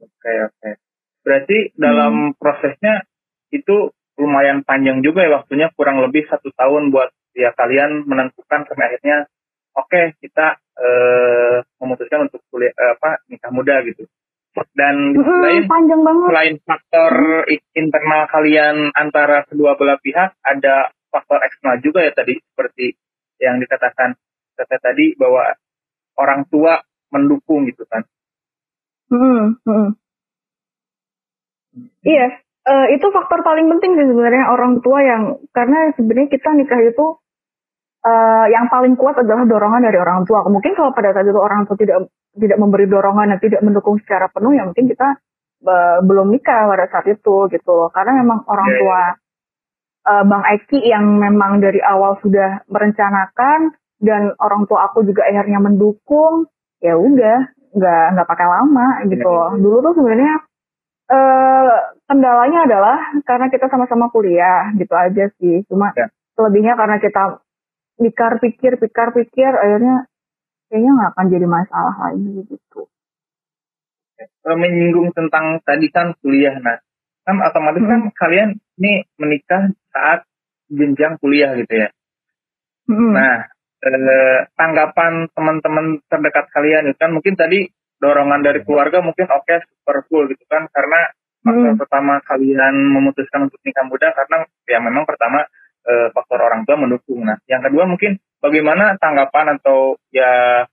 oke 0.02 0.32
oke 0.50 0.70
berarti 1.22 1.58
dalam 1.74 2.34
hmm. 2.34 2.36
prosesnya 2.38 3.06
itu 3.50 3.90
lumayan 4.16 4.64
panjang 4.64 5.04
juga 5.04 5.24
ya 5.24 5.40
waktunya 5.40 5.68
kurang 5.76 6.00
lebih 6.00 6.24
satu 6.28 6.48
tahun 6.56 6.90
buat 6.92 7.12
ya 7.36 7.52
kalian 7.52 8.08
menentukan 8.08 8.64
sampai 8.64 8.84
akhirnya 8.88 9.28
oke 9.76 9.88
okay, 9.92 10.16
kita 10.24 10.56
uh, 10.56 11.60
memutuskan 11.80 12.28
untuk 12.28 12.40
kuliah 12.48 12.72
uh, 12.72 12.96
apa 12.96 13.20
nikah 13.28 13.52
muda 13.52 13.84
gitu 13.84 14.08
dan 14.72 15.12
hmm, 15.12 15.20
selain 15.20 15.64
panjang 15.68 16.00
banget. 16.00 16.26
selain 16.32 16.56
faktor 16.64 17.12
internal 17.76 18.22
kalian 18.32 18.76
antara 18.96 19.44
kedua 19.44 19.76
belah 19.76 20.00
pihak 20.00 20.32
ada 20.40 20.96
faktor 21.12 21.44
eksternal 21.44 21.76
juga 21.84 22.00
ya 22.00 22.12
tadi 22.16 22.40
seperti 22.40 22.96
yang 23.36 23.60
dikatakan 23.60 24.16
kata 24.56 24.76
tadi 24.80 25.12
bahwa 25.20 25.52
orang 26.16 26.48
tua 26.48 26.80
mendukung 27.12 27.68
gitu 27.68 27.84
kan. 27.84 28.08
Hmm, 29.12 29.60
hmm. 29.62 29.88
Iya, 32.02 32.40
uh, 32.66 32.86
itu 32.90 33.06
faktor 33.14 33.40
paling 33.46 33.70
penting 33.70 33.94
sih 33.94 34.06
sebenarnya 34.10 34.50
orang 34.50 34.82
tua 34.82 34.98
yang 35.00 35.22
karena 35.54 35.94
sebenarnya 35.94 36.28
kita 36.34 36.50
nikah 36.52 36.80
itu 36.82 37.06
uh, 38.02 38.46
yang 38.50 38.66
paling 38.66 38.98
kuat 38.98 39.22
adalah 39.22 39.46
dorongan 39.46 39.86
dari 39.86 39.98
orang 39.98 40.26
tua. 40.26 40.42
Mungkin 40.46 40.74
kalau 40.74 40.90
pada 40.90 41.14
saat 41.14 41.26
itu 41.26 41.38
orang 41.38 41.64
tua 41.64 41.78
tidak 41.78 42.10
tidak 42.36 42.58
memberi 42.60 42.84
dorongan 42.90 43.36
dan 43.36 43.38
tidak 43.40 43.60
mendukung 43.64 43.96
secara 44.02 44.28
penuh, 44.28 44.52
ya 44.52 44.66
mungkin 44.66 44.86
kita 44.90 45.08
uh, 45.64 45.98
belum 46.04 46.34
nikah 46.34 46.68
pada 46.68 46.84
saat 46.90 47.06
itu 47.08 47.36
gitu 47.48 47.70
loh. 47.70 47.88
Karena 47.94 48.20
memang 48.20 48.44
orang 48.44 48.68
iya, 48.68 48.78
tua 48.82 49.00
uh, 50.10 50.24
Bang 50.26 50.44
Eki 50.44 50.78
yang 50.84 51.04
memang 51.16 51.62
dari 51.62 51.80
awal 51.80 52.18
sudah 52.20 52.66
merencanakan 52.68 53.72
dan 53.96 54.36
orang 54.36 54.68
tua 54.68 54.92
aku 54.92 55.08
juga 55.08 55.24
akhirnya 55.24 55.56
mendukung 55.56 56.52
ya 56.84 57.00
udah 57.00 57.48
nggak 57.72 58.04
nggak 58.12 58.28
pakai 58.28 58.46
lama 58.48 58.88
gitu 59.08 59.24
loh 59.24 59.56
iya. 59.56 59.60
dulu 59.60 59.76
tuh 59.80 59.92
sebenarnya 59.96 60.32
uh, 61.10 61.76
kendalanya 62.06 62.60
adalah 62.66 62.98
karena 63.26 63.46
kita 63.50 63.66
sama-sama 63.70 64.10
kuliah 64.10 64.70
gitu 64.78 64.94
aja 64.94 65.30
sih 65.38 65.62
cuma 65.70 65.90
ya. 65.94 66.10
selebihnya 66.38 66.74
karena 66.78 66.96
kita 67.02 67.42
pikir 67.96 68.32
pikir 68.42 68.72
pikir 68.78 69.08
pikir 69.16 69.52
akhirnya 69.56 70.06
kayaknya 70.68 70.90
nggak 70.92 71.10
akan 71.16 71.26
jadi 71.32 71.46
masalah 71.48 71.94
lagi 71.96 72.30
gitu 72.50 72.80
menyinggung 74.46 75.10
tentang 75.12 75.60
tadi 75.64 75.90
kan 75.90 76.14
kuliah 76.22 76.56
nah 76.60 76.78
kan 77.26 77.42
otomatis 77.42 77.82
kan 77.82 78.00
hmm. 78.00 78.10
kan 78.10 78.14
kalian 78.14 78.50
ini 78.78 79.02
menikah 79.18 79.74
saat 79.90 80.22
jenjang 80.70 81.18
kuliah 81.18 81.58
gitu 81.58 81.74
ya 81.74 81.88
hmm. 82.86 83.12
nah 83.12 83.50
eh, 83.82 84.38
tanggapan 84.54 85.26
teman-teman 85.34 85.98
terdekat 86.06 86.46
kalian 86.54 86.90
itu 86.90 86.98
kan 86.98 87.10
mungkin 87.10 87.34
tadi 87.34 87.66
dorongan 87.96 88.40
dari 88.44 88.60
keluarga 88.62 89.00
mungkin 89.00 89.26
oke 89.28 89.44
okay, 89.44 89.64
super 89.64 90.04
cool 90.08 90.28
gitu 90.28 90.44
kan 90.48 90.68
karena 90.68 91.10
faktor 91.46 91.72
hmm. 91.72 91.80
pertama 91.80 92.14
kalian 92.26 92.74
memutuskan 92.90 93.46
untuk 93.46 93.62
nikah 93.62 93.86
muda 93.86 94.10
karena 94.10 94.42
ya 94.66 94.78
memang 94.82 95.06
pertama 95.06 95.46
eh, 95.86 96.10
faktor 96.10 96.42
orang 96.42 96.66
tua 96.66 96.74
mendukung. 96.74 97.22
Nah, 97.22 97.38
yang 97.46 97.62
kedua 97.62 97.86
mungkin 97.86 98.18
bagaimana 98.42 98.98
tanggapan 98.98 99.54
atau 99.56 99.94
ya 100.10 100.66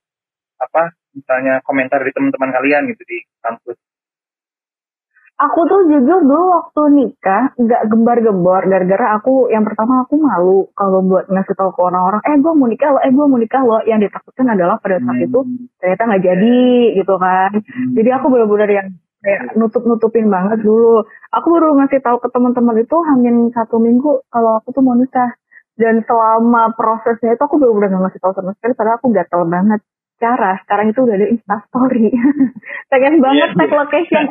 apa 0.58 0.82
misalnya 1.14 1.62
komentar 1.62 2.02
dari 2.02 2.10
teman-teman 2.10 2.50
kalian 2.50 2.90
gitu 2.90 3.02
di 3.06 3.22
kampus 3.38 3.78
aku 5.34 5.60
tuh 5.66 5.80
jujur 5.90 6.20
dulu 6.22 6.44
waktu 6.54 6.82
nikah 6.94 7.50
nggak 7.58 7.82
gembar-gembor 7.90 8.62
gara-gara 8.70 9.18
aku 9.18 9.50
yang 9.50 9.66
pertama 9.66 10.06
aku 10.06 10.14
malu 10.14 10.70
kalau 10.78 11.02
buat 11.02 11.26
ngasih 11.26 11.58
tahu 11.58 11.74
ke 11.74 11.80
orang-orang 11.82 12.22
eh 12.22 12.38
gue 12.38 12.52
mau 12.54 12.68
nikah 12.70 12.90
lo 12.94 12.98
eh 13.02 13.10
gue 13.10 13.26
mau 13.26 13.38
nikah 13.38 13.62
lo. 13.66 13.78
Yang 13.82 14.10
ditakutkan 14.10 14.46
adalah 14.54 14.78
pada 14.78 15.02
saat 15.02 15.18
hmm. 15.18 15.26
itu 15.26 15.38
ternyata 15.82 16.02
nggak 16.06 16.22
jadi 16.22 16.62
gitu 17.02 17.14
kan. 17.18 17.50
Hmm. 17.50 17.92
jadi 17.98 18.08
aku 18.20 18.26
benar-benar 18.30 18.70
yang 18.70 18.88
kayak 19.24 19.42
nutup-nutupin 19.58 20.26
banget 20.30 20.62
dulu. 20.62 21.02
Aku 21.34 21.46
baru 21.50 21.74
ngasih 21.82 22.00
tahu 22.04 22.16
ke 22.22 22.28
teman-teman 22.30 22.76
itu 22.78 22.96
hamin 23.02 23.50
satu 23.50 23.80
minggu 23.82 24.22
kalau 24.30 24.62
aku 24.62 24.70
tuh 24.70 24.82
mau 24.84 24.94
nikah. 24.94 25.34
Dan 25.74 26.06
selama 26.06 26.70
prosesnya 26.78 27.34
itu 27.34 27.42
aku 27.42 27.58
benar-benar 27.58 28.06
ngasih 28.06 28.22
tahu 28.22 28.30
sama 28.38 28.54
sekali 28.54 28.78
padahal 28.78 29.02
aku 29.02 29.10
gatel 29.10 29.42
banget 29.50 29.82
cara 30.22 30.56
sekarang 30.64 30.94
itu 30.94 31.00
udah 31.02 31.16
ada 31.18 31.28
instastory 31.28 32.08
pengen 32.90 33.18
banget 33.18 33.50
yeah, 33.50 33.58
tag 33.58 33.72
location. 33.74 34.24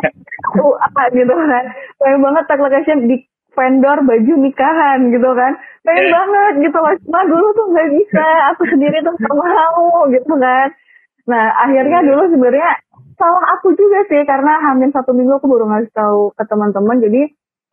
aku 0.51 0.65
apa 0.79 1.01
gitu 1.11 1.33
kan. 1.33 1.65
Pengen 1.99 2.19
banget 2.23 2.43
tag 2.47 2.61
location 2.63 2.97
di 3.11 3.17
vendor 3.53 3.97
baju 4.01 4.33
nikahan 4.39 4.99
gitu 5.11 5.29
kan. 5.35 5.53
Pengen 5.83 6.05
yeah. 6.07 6.13
banget 6.15 6.53
gitu 6.69 6.77
loh. 6.79 6.93
Cuma 7.03 7.21
dulu 7.27 7.47
tuh 7.53 7.65
nggak 7.75 7.89
bisa. 7.99 8.25
Aku 8.55 8.63
sendiri 8.71 8.97
tuh 9.03 9.13
nggak 9.13 9.35
mau 9.35 10.07
gitu 10.09 10.33
kan. 10.39 10.67
Nah 11.27 11.45
akhirnya 11.67 11.99
iya. 12.03 12.07
dulu 12.07 12.23
sebenarnya 12.31 12.69
salah 13.19 13.43
aku 13.59 13.75
juga 13.75 13.99
sih. 14.07 14.21
Karena 14.23 14.63
hamil 14.71 14.89
satu 14.95 15.11
minggu 15.11 15.37
aku 15.37 15.47
baru 15.51 15.67
ngasih 15.67 15.91
tahu 15.91 16.31
ke 16.33 16.43
teman-teman. 16.47 16.97
Jadi 17.03 17.21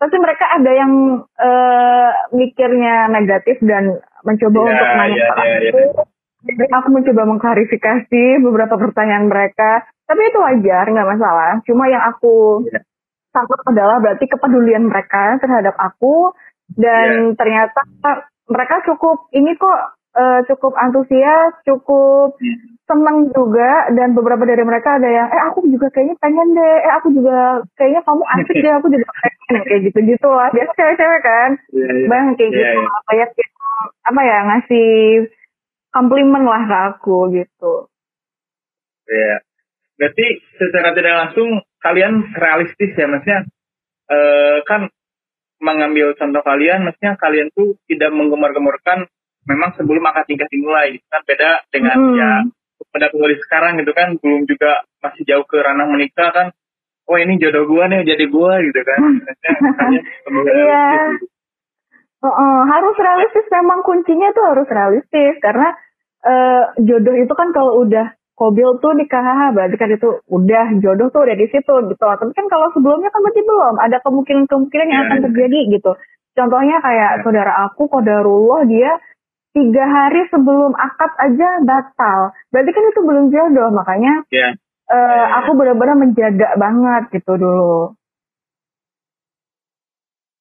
pasti 0.00 0.16
mereka 0.16 0.48
ada 0.48 0.72
yang 0.72 0.92
uh, 1.22 2.10
mikirnya 2.32 3.12
negatif 3.12 3.60
dan 3.60 4.00
mencoba 4.24 4.58
yeah, 4.64 4.72
untuk 4.72 4.88
nanya 4.96 5.16
yeah, 5.16 5.32
yeah, 5.36 5.60
yeah 5.76 6.09
aku 6.48 6.88
mencoba 6.88 7.22
mengklarifikasi 7.28 8.24
beberapa 8.40 8.74
pertanyaan 8.80 9.28
mereka. 9.28 9.84
Tapi 10.08 10.22
itu 10.26 10.38
wajar, 10.42 10.84
nggak 10.90 11.10
masalah. 11.16 11.52
Cuma 11.62 11.86
yang 11.86 12.02
aku 12.02 12.66
yeah. 12.66 12.82
takut 13.30 13.60
adalah 13.68 14.02
berarti 14.02 14.26
kepedulian 14.26 14.90
mereka 14.90 15.38
terhadap 15.38 15.78
aku 15.78 16.34
dan 16.74 17.34
yeah. 17.34 17.36
ternyata 17.38 17.80
mereka 18.50 18.82
cukup 18.82 19.30
ini 19.30 19.54
kok 19.54 19.94
uh, 20.18 20.40
cukup 20.50 20.74
antusias, 20.82 21.54
cukup 21.62 22.34
yeah. 22.42 22.58
seneng 22.90 23.30
juga 23.30 23.94
dan 23.94 24.18
beberapa 24.18 24.42
dari 24.42 24.66
mereka 24.66 24.98
ada 24.98 25.06
yang 25.06 25.28
eh 25.30 25.42
aku 25.46 25.62
juga 25.70 25.86
kayaknya 25.94 26.18
pengen 26.18 26.58
deh, 26.58 26.76
eh 26.82 26.92
aku 26.98 27.14
juga 27.14 27.62
kayaknya 27.78 28.02
kamu 28.02 28.22
asik 28.34 28.56
deh, 28.58 28.72
aku 28.74 28.86
juga 28.90 29.06
pengen 29.14 29.62
kayak 29.70 29.80
gitu-gitu 29.86 30.28
lah. 30.30 30.48
Biasa 30.50 30.72
cewek-cewek 30.74 31.20
kan, 31.22 31.50
yeah, 31.70 31.86
yeah. 31.86 32.08
bang 32.10 32.26
kayak 32.34 32.50
yeah, 32.50 32.66
gitu, 32.66 32.80
yeah. 32.82 34.08
apa 34.10 34.20
ya 34.26 34.38
ngasih 34.50 34.90
komplimen 35.90 36.46
lah 36.46 36.62
ke 36.66 36.76
aku 36.94 37.16
gitu. 37.34 37.90
Ya, 39.10 39.42
berarti 39.98 40.26
secara 40.58 40.94
tidak 40.94 41.14
langsung 41.26 41.66
kalian 41.82 42.30
realistis 42.38 42.94
ya, 42.94 43.10
maksudnya 43.10 43.46
eh, 44.10 44.58
kan 44.66 44.86
mengambil 45.60 46.14
contoh 46.16 46.40
kalian, 46.46 46.86
maksudnya 46.86 47.18
kalian 47.18 47.50
tuh 47.52 47.76
tidak 47.90 48.14
menggemar-gemurkan 48.14 49.10
memang 49.50 49.74
sebelum 49.74 50.04
akad 50.06 50.30
nikah 50.30 50.48
dimulai, 50.48 50.96
gitu 50.96 51.06
kan 51.10 51.22
beda 51.26 51.50
dengan 51.74 51.96
hmm. 51.98 52.16
ya 52.16 52.32
pada 52.90 53.12
penulis 53.12 53.38
sekarang 53.44 53.78
gitu 53.78 53.92
kan 53.92 54.16
belum 54.18 54.48
juga 54.48 54.82
masih 55.04 55.22
jauh 55.28 55.44
ke 55.44 55.60
ranah 55.60 55.86
menikah 55.86 56.32
kan 56.32 56.46
oh 57.06 57.16
ini 57.18 57.36
jodoh 57.36 57.68
gua 57.68 57.90
nih 57.90 58.06
jadi 58.06 58.24
gua 58.30 58.62
gitu 58.62 58.80
kan. 58.82 59.00
Iya 60.30 60.86
Oh, 62.20 62.28
uh, 62.28 62.62
harus 62.68 62.96
realistis 63.00 63.48
memang 63.48 63.80
kuncinya 63.80 64.28
tuh 64.36 64.44
harus 64.44 64.68
realistis 64.68 65.40
karena 65.40 65.72
uh, 66.20 66.76
jodoh 66.76 67.16
itu 67.16 67.32
kan 67.32 67.48
kalau 67.56 67.80
udah 67.80 68.12
kobil 68.36 68.76
tuh 68.80 68.96
nikah 68.96 69.52
berarti 69.52 69.76
kan 69.76 69.92
itu 69.92 70.20
udah 70.28 70.80
jodoh 70.80 71.08
tuh 71.12 71.24
udah 71.24 71.36
di 71.36 71.48
situ 71.48 71.74
gitu. 71.92 72.04
Tapi 72.04 72.32
kan 72.32 72.46
kalau 72.48 72.72
sebelumnya 72.76 73.12
kan 73.12 73.20
berarti 73.20 73.40
belum 73.44 73.76
ada 73.80 73.98
kemungkinan-kemungkinan 74.04 74.86
yang 74.88 75.02
akan 75.08 75.18
iya. 75.20 75.24
terjadi 75.28 75.60
gitu. 75.76 75.92
Contohnya 76.32 76.76
kayak 76.80 77.10
iya. 77.16 77.22
saudara 77.24 77.52
aku 77.68 77.88
kodarullah 77.88 78.64
dia 78.64 78.96
tiga 79.52 79.84
hari 79.84 80.24
sebelum 80.32 80.72
akad 80.72 81.12
aja 81.20 81.48
batal. 81.64 82.32
Berarti 82.48 82.70
kan 82.72 82.84
itu 82.84 83.00
belum 83.04 83.24
jodoh 83.28 83.68
makanya 83.72 84.24
yeah. 84.32 84.52
Iya. 84.52 84.92
uh, 84.92 85.26
aku 85.44 85.50
benar-benar 85.56 85.96
menjaga 86.00 86.48
banget 86.56 87.16
gitu 87.20 87.36
dulu. 87.36 87.92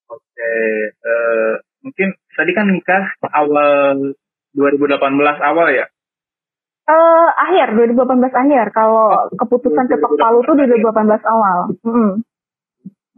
Oke, 0.09 0.23
okay. 0.23 0.71
uh, 1.03 1.07
eh, 1.07 1.53
mungkin 1.83 2.15
tadi 2.35 2.51
kan 2.55 2.67
nikah 2.71 3.03
awal 3.31 4.15
2018 4.55 4.99
awal 5.39 5.67
ya? 5.71 5.85
Uh, 6.89 7.29
akhir 7.37 7.77
2018 7.77 8.33
akhir 8.33 8.65
kalau 8.73 9.29
keputusan 9.37 9.85
ketok 9.85 10.17
palu 10.17 10.41
tuh 10.41 10.57
2018 10.57 11.21
awal. 11.21 11.69
Hmm. 11.85 12.25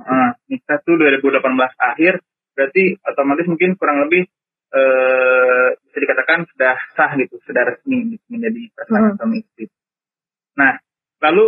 Nah, 0.02 0.36
nikah 0.52 0.78
tuh 0.84 1.00
2018 1.00 1.40
akhir 1.80 2.20
berarti 2.52 3.00
otomatis 3.08 3.48
mungkin 3.48 3.80
kurang 3.80 4.04
lebih 4.04 4.28
uh, 4.76 5.68
bisa 5.88 5.98
dikatakan 6.04 6.44
sudah 6.52 6.76
sah 7.00 7.12
gitu, 7.16 7.40
sudah 7.48 7.64
resmi 7.64 8.18
gitu, 8.18 8.26
menjadi 8.28 8.62
pasangan 8.76 9.16
hmm. 9.16 9.18
suami 9.24 9.38
istri. 9.40 9.66
Nah, 10.60 10.76
lalu 11.24 11.46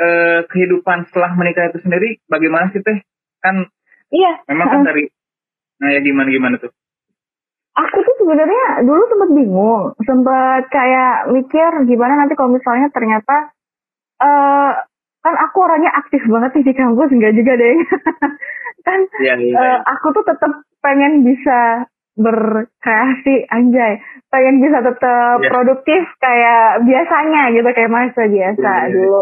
uh, 0.00 0.40
kehidupan 0.48 1.04
setelah 1.12 1.36
menikah 1.36 1.68
itu 1.68 1.84
sendiri 1.84 2.16
bagaimana 2.32 2.72
sih 2.72 2.80
teh? 2.80 3.04
Kan 3.44 3.68
iya. 4.08 4.40
Memang 4.48 4.68
kan 4.72 4.80
dari 4.88 5.12
nah 5.76 5.88
ya 5.90 6.00
gimana 6.00 6.28
gimana 6.28 6.56
tuh? 6.56 6.72
aku 7.76 7.96
tuh 8.00 8.14
sebenarnya 8.24 8.80
dulu 8.80 9.02
sempat 9.04 9.30
bingung, 9.36 9.84
sempat 10.00 10.62
kayak 10.72 11.28
mikir 11.28 11.70
gimana 11.84 12.16
nanti 12.16 12.32
kalau 12.32 12.56
misalnya 12.56 12.88
ternyata 12.88 13.52
uh, 14.16 14.72
kan 15.20 15.34
aku 15.36 15.56
orangnya 15.60 15.92
aktif 15.92 16.24
banget 16.24 16.56
nih 16.56 16.64
di 16.70 16.74
kampus 16.74 17.12
enggak 17.12 17.36
juga 17.36 17.52
deh 17.54 17.76
kan 18.86 19.00
Iya, 19.20 19.34
iya. 19.36 19.52
eh, 19.52 19.78
aku 19.84 20.14
tuh 20.14 20.24
tetap 20.24 20.48
pengen 20.80 21.20
bisa 21.20 21.84
berkreasi 22.16 23.44
anjay 23.50 24.00
pengen 24.32 24.64
bisa 24.64 24.80
tetap 24.80 25.36
Iya. 25.42 25.50
produktif 25.52 26.00
kayak 26.16 26.80
biasanya 26.80 27.52
gitu 27.52 27.68
kayak 27.68 27.92
masa 27.92 28.22
biasa 28.24 28.56
Iya, 28.64 28.72
iya, 28.72 28.86
iya. 28.88 28.94
dulu 28.94 29.20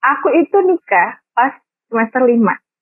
aku 0.00 0.28
itu 0.40 0.56
nikah 0.64 1.20
pas 1.36 1.52
semester 1.92 2.24
5 2.24 2.40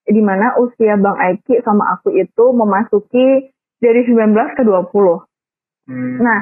di 0.09 0.23
mana 0.25 0.57
usia 0.57 0.97
Bang 0.97 1.21
Aiki 1.21 1.61
sama 1.63 1.97
aku 2.01 2.17
itu 2.17 2.45
memasuki 2.57 3.53
dari 3.79 4.01
19 4.09 4.57
ke 4.57 4.63
20 4.65 5.29
Hmm. 5.89 6.21
Nah, 6.21 6.41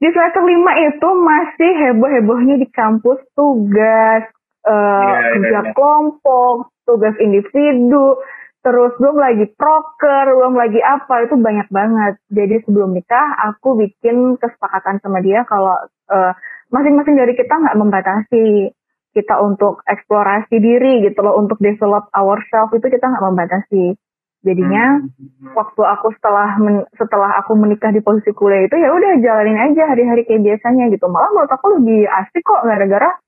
di 0.00 0.08
semester 0.08 0.40
5 0.40 0.72
itu 0.88 1.08
masih 1.20 1.72
heboh-hebohnya 1.84 2.56
di 2.56 2.64
kampus 2.72 3.20
tugas, 3.36 4.24
eh, 4.64 4.72
Iya, 4.72 5.36
kerja 5.36 5.48
iya, 5.52 5.60
iya. 5.68 5.72
kelompok, 5.76 6.72
tugas 6.88 7.12
individu, 7.20 8.16
terus 8.64 8.96
belum 8.96 9.20
lagi 9.20 9.44
proker, 9.52 10.32
belum 10.32 10.56
lagi 10.56 10.80
apa, 10.80 11.28
itu 11.28 11.36
banyak 11.36 11.68
banget. 11.68 12.16
Jadi 12.32 12.64
sebelum 12.64 12.96
nikah, 12.96 13.52
aku 13.52 13.76
bikin 13.76 14.40
kesepakatan 14.40 14.96
sama 15.04 15.20
dia 15.20 15.44
kalau 15.44 15.76
eh, 16.08 16.32
masing-masing 16.72 17.20
dari 17.20 17.36
kita 17.36 17.52
nggak 17.52 17.76
membatasi 17.76 18.72
kita 19.20 19.36
untuk 19.38 19.84
eksplorasi 19.84 20.56
diri 20.56 21.04
gitu 21.04 21.20
loh, 21.20 21.36
untuk 21.36 21.60
develop 21.60 22.08
ourselves 22.10 22.72
itu 22.72 22.88
kita 22.88 23.04
nggak 23.04 23.20
membatasi. 23.22 23.94
Jadinya 24.40 25.04
Hmm. 25.04 25.52
waktu 25.52 25.82
aku 25.84 26.16
setelah 26.16 26.56
men- 26.56 26.88
setelah 26.96 27.36
aku 27.38 27.52
menikah 27.54 27.92
di 27.92 28.00
posisi 28.00 28.32
kuliah 28.32 28.64
itu 28.64 28.72
ya 28.72 28.88
udah 28.88 29.20
jalanin 29.20 29.60
aja 29.60 29.84
hari-hari 29.86 30.24
kayak 30.24 30.40
biasanya 30.40 30.88
gitu 30.88 31.04
malah 31.06 31.28
menurut 31.28 31.52
aku 31.52 31.76
lebih 31.76 32.08
asik 32.08 32.40
kok 32.40 32.64
gara-gara 32.64 33.20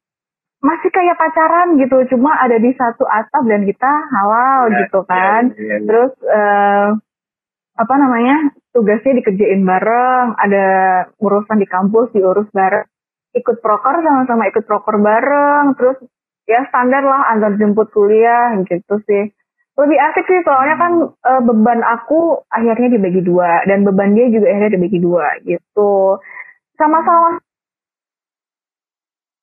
masih 0.58 0.88
kayak 0.88 1.18
pacaran 1.18 1.76
gitu 1.76 2.00
cuma 2.08 2.38
ada 2.38 2.56
di 2.56 2.72
satu 2.72 3.04
atap 3.04 3.44
dan 3.44 3.66
kita 3.66 3.92
halal 4.08 4.72
Iya, 4.72 4.78
gitu 4.87 5.00
kan 5.04 5.42
iya, 5.52 5.61
iya, 5.61 5.76
iya. 5.76 5.84
terus 5.84 6.12
eh, 6.25 6.88
apa 7.75 7.94
namanya 7.99 8.37
tugasnya 8.70 9.12
dikerjain 9.12 9.64
bareng 9.64 10.32
ada 10.38 10.64
urusan 11.18 11.58
di 11.58 11.66
kampus 11.66 12.08
diurus 12.14 12.49
bareng 12.52 12.88
ikut 13.32 13.56
proker 13.64 13.94
sama-sama 14.04 14.48
ikut 14.48 14.64
proker 14.64 14.96
bareng. 15.00 15.76
Terus 15.76 15.98
ya 16.48 16.66
standar 16.68 17.02
lah 17.04 17.32
antar 17.32 17.56
jemput 17.56 17.88
kuliah 17.90 18.56
gitu 18.64 18.96
sih. 19.08 19.32
Lebih 19.72 19.98
asik 19.98 20.28
sih 20.28 20.40
soalnya 20.44 20.76
kan 20.76 20.92
eh, 21.10 21.40
beban 21.42 21.80
aku 21.80 22.44
akhirnya 22.52 22.92
dibagi 22.92 23.24
dua 23.24 23.64
dan 23.64 23.88
beban 23.88 24.12
dia 24.12 24.28
juga 24.28 24.46
akhirnya 24.52 24.76
dibagi 24.76 24.98
dua 25.00 25.26
gitu. 25.48 26.20
Sama-sama 26.76 27.40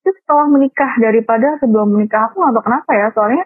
setelah 0.05 0.47
menikah 0.49 0.91
daripada 1.01 1.57
sebelum 1.61 1.97
menikah 1.97 2.29
aku 2.29 2.41
nggak 2.41 2.53
tahu 2.57 2.65
kenapa 2.65 2.91
ya 2.93 3.07
soalnya 3.13 3.43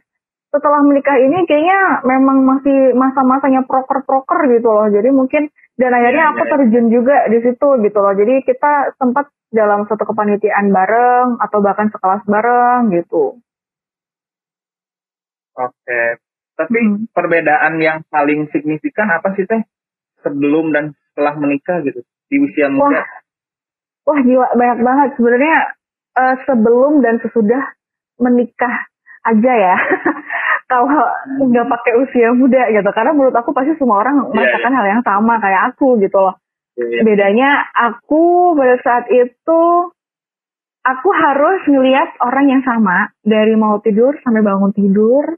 setelah 0.54 0.86
menikah 0.86 1.18
ini 1.18 1.50
kayaknya 1.50 2.06
memang 2.06 2.46
masih 2.46 2.94
masa-masanya 2.94 3.66
proker-proker 3.66 4.46
gitu 4.54 4.70
loh 4.70 4.86
jadi 4.94 5.10
mungkin 5.10 5.50
dan 5.82 5.90
akhirnya 5.90 6.30
Iya, 6.30 6.34
aku 6.38 6.44
iya. 6.46 6.52
terjun 6.54 6.88
juga 6.94 7.18
di 7.28 7.40
situ 7.42 7.68
gitu 7.82 7.98
loh 7.98 8.14
jadi 8.14 8.46
kita 8.46 8.94
sempat 9.02 9.34
dalam 9.50 9.90
satu 9.90 10.06
kepanitiaan 10.06 10.70
bareng 10.70 11.42
atau 11.42 11.58
bahkan 11.60 11.90
sekelas 11.90 12.22
bareng 12.30 12.94
gitu 12.94 13.42
Oke. 15.54 16.04
Tapi 16.54 16.80
Hmm. 16.82 17.06
perbedaan 17.14 17.82
yang 17.82 18.06
paling 18.10 18.50
signifikan 18.54 19.10
apa 19.10 19.34
sih 19.34 19.46
teh 19.46 19.62
sebelum 20.22 20.70
dan 20.70 20.94
setelah 21.10 21.34
menikah 21.38 21.82
gitu 21.82 22.02
di 22.30 22.38
usia 22.42 22.70
muda? 22.70 23.02
Wah, 23.02 23.06
wah 24.10 24.20
gila 24.22 24.48
banyak 24.54 24.80
banget 24.82 25.10
sebenarnya 25.18 25.58
eh, 26.14 26.36
sebelum 26.46 27.02
dan 27.02 27.18
sesudah 27.22 27.64
menikah 28.22 28.76
aja 29.26 29.54
ya. 29.54 29.76
Kalau 30.68 30.88
nggak 31.44 31.68
pakai 31.70 31.94
usia 32.02 32.32
muda 32.34 32.66
gitu, 32.72 32.90
karena 32.96 33.12
menurut 33.12 33.36
aku 33.36 33.52
pasti 33.52 33.76
semua 33.78 34.00
orang 34.02 34.24
Iya, 34.24 34.32
merasakan 34.32 34.74
hal 34.74 34.86
yang 34.90 35.04
sama 35.04 35.34
kayak 35.38 35.62
aku 35.74 36.00
gitu 36.00 36.18
loh. 36.18 36.36
Iya. 36.74 37.06
Bedanya 37.06 37.50
aku 37.72 38.56
pada 38.58 38.76
saat 38.82 39.06
itu 39.12 39.62
aku 40.84 41.10
harus 41.14 41.62
ngelihat 41.68 42.18
orang 42.20 42.46
yang 42.50 42.62
sama 42.66 43.12
dari 43.22 43.54
mau 43.54 43.78
tidur 43.80 44.18
sampai 44.24 44.42
bangun 44.42 44.74
tidur. 44.74 45.38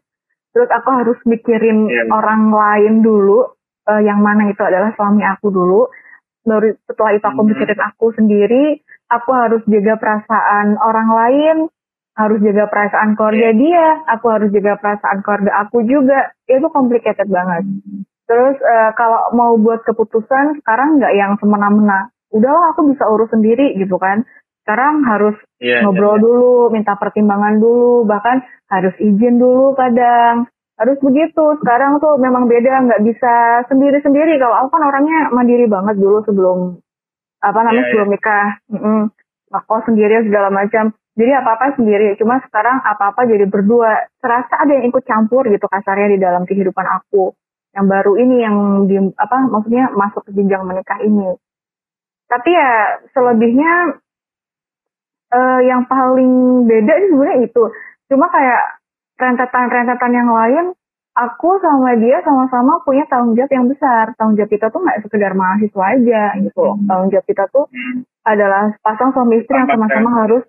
Terus 0.55 0.69
aku 0.71 0.89
harus 0.89 1.19
mikirin 1.27 1.91
Iya. 1.91 2.07
orang 2.07 2.47
lain 2.47 3.03
dulu, 3.03 3.51
eh, 3.85 4.01
yang 4.07 4.23
mana 4.23 4.47
itu 4.47 4.61
adalah 4.63 4.95
suami 4.95 5.21
aku 5.21 5.51
dulu. 5.51 5.91
Baru 6.45 6.71
setelah 6.85 7.11
itu 7.11 7.25
aku 7.25 7.41
Hmm. 7.43 7.49
mikirin 7.51 7.81
aku 7.81 8.05
sendiri, 8.15 8.65
aku 9.11 9.29
harus 9.35 9.61
jaga 9.67 9.99
perasaan 9.99 10.77
orang 10.79 11.09
lain, 11.11 11.55
harus 12.15 12.39
jaga 12.39 12.71
perasaan 12.71 13.13
keluarga 13.13 13.51
Iya. 13.51 13.59
dia, 13.59 13.85
aku 14.07 14.25
harus 14.31 14.49
jaga 14.55 14.79
perasaan 14.79 15.19
keluarga 15.19 15.51
aku 15.61 15.83
juga. 15.83 16.31
Itu 16.47 16.71
complicated 16.71 17.27
banget. 17.27 17.63
Terus 18.25 18.55
eh, 18.57 18.91
kalau 18.95 19.35
mau 19.35 19.53
buat 19.59 19.83
keputusan 19.83 20.63
sekarang 20.63 20.97
nggak 20.97 21.13
yang 21.13 21.35
semena-mena. 21.37 22.09
Udahlah 22.31 22.73
aku 22.73 22.89
bisa 22.89 23.03
urus 23.05 23.29
sendiri 23.29 23.75
gitu 23.77 23.99
kan. 23.99 24.23
Sekarang 24.65 25.05
harus 25.05 25.35
Iya, 25.61 25.85
ngobrol 25.85 26.17
iya, 26.17 26.23
dulu, 26.25 26.53
minta 26.73 26.97
pertimbangan 26.97 27.61
dulu, 27.61 28.03
bahkan 28.03 28.41
harus 28.67 28.95
izin 28.97 29.37
dulu 29.37 29.77
kadang. 29.77 30.49
Harus 30.75 30.97
begitu. 30.99 31.45
Sekarang 31.63 32.01
tuh 32.03 32.17
memang 32.19 32.49
beda, 32.49 32.83
nggak 32.83 33.03
bisa 33.05 33.63
sendiri-sendiri. 33.69 34.35
Kalau 34.35 34.55
aku 34.57 34.75
kan 34.75 34.83
orangnya 34.83 35.31
mandiri 35.31 35.69
banget 35.69 35.95
dulu 35.95 36.25
sebelum 36.25 36.57
apa 37.39 37.59
namanya 37.61 37.83
Iya, 37.85 37.89
sebelum 37.93 38.09
nikah. 38.09 38.47
Mm-mm. 38.73 38.99
Ngekos 39.53 39.83
sendiri 39.85 40.15
segala 40.25 40.49
macam. 40.49 40.91
Jadi 41.15 41.31
apa-apa 41.31 41.79
sendiri. 41.79 42.19
Cuma 42.19 42.43
sekarang 42.43 42.83
apa-apa 42.83 43.23
jadi 43.23 43.47
berdua. 43.47 44.11
Serasa 44.19 44.59
ada 44.59 44.71
yang 44.75 44.91
ikut 44.91 45.03
campur 45.07 45.47
gitu 45.47 45.63
kasarnya 45.71 46.11
di 46.11 46.19
dalam 46.19 46.43
kehidupan 46.43 46.83
aku. 46.83 47.31
Yang 47.71 47.85
baru 47.87 48.13
ini 48.19 48.35
yang 48.43 48.57
di 48.87 48.99
apa 49.15 49.47
maksudnya 49.47 49.91
masuk 49.95 50.27
ke 50.27 50.31
jenjang 50.35 50.67
menikah 50.67 50.99
ini. 50.99 51.39
Tapi 52.27 52.49
ya 52.51 52.71
selebihnya 53.15 53.95
eh, 55.31 55.59
yang 55.71 55.87
paling 55.87 56.65
beda 56.67 56.93
sih 56.99 57.09
sebenarnya 57.11 57.37
itu. 57.47 57.63
Cuma 58.11 58.27
kayak 58.27 58.63
rentetan-rentetan 59.15 60.11
yang 60.11 60.29
lain, 60.29 60.65
aku 61.15 61.63
sama 61.63 61.95
dia 61.95 62.19
sama-sama 62.27 62.83
punya 62.83 63.07
tanggung 63.07 63.39
jawab 63.39 63.51
yang 63.55 63.67
besar. 63.71 64.11
Tanggung 64.19 64.35
jawab 64.35 64.51
kita 64.51 64.67
tuh 64.67 64.83
nggak 64.83 64.99
sekedar 65.07 65.31
mahasiswa 65.31 65.83
aja 65.95 66.21
gitu. 66.43 66.59
loh. 66.59 66.75
Tanggung 66.83 67.07
jawab 67.07 67.25
kita 67.27 67.43
tuh 67.55 67.71
Hmm. 67.71 68.03
adalah 68.27 68.75
pasang 68.83 69.15
suami 69.15 69.39
istri 69.39 69.55
yang 69.55 69.69
sama-sama 69.71 70.11
harus 70.27 70.43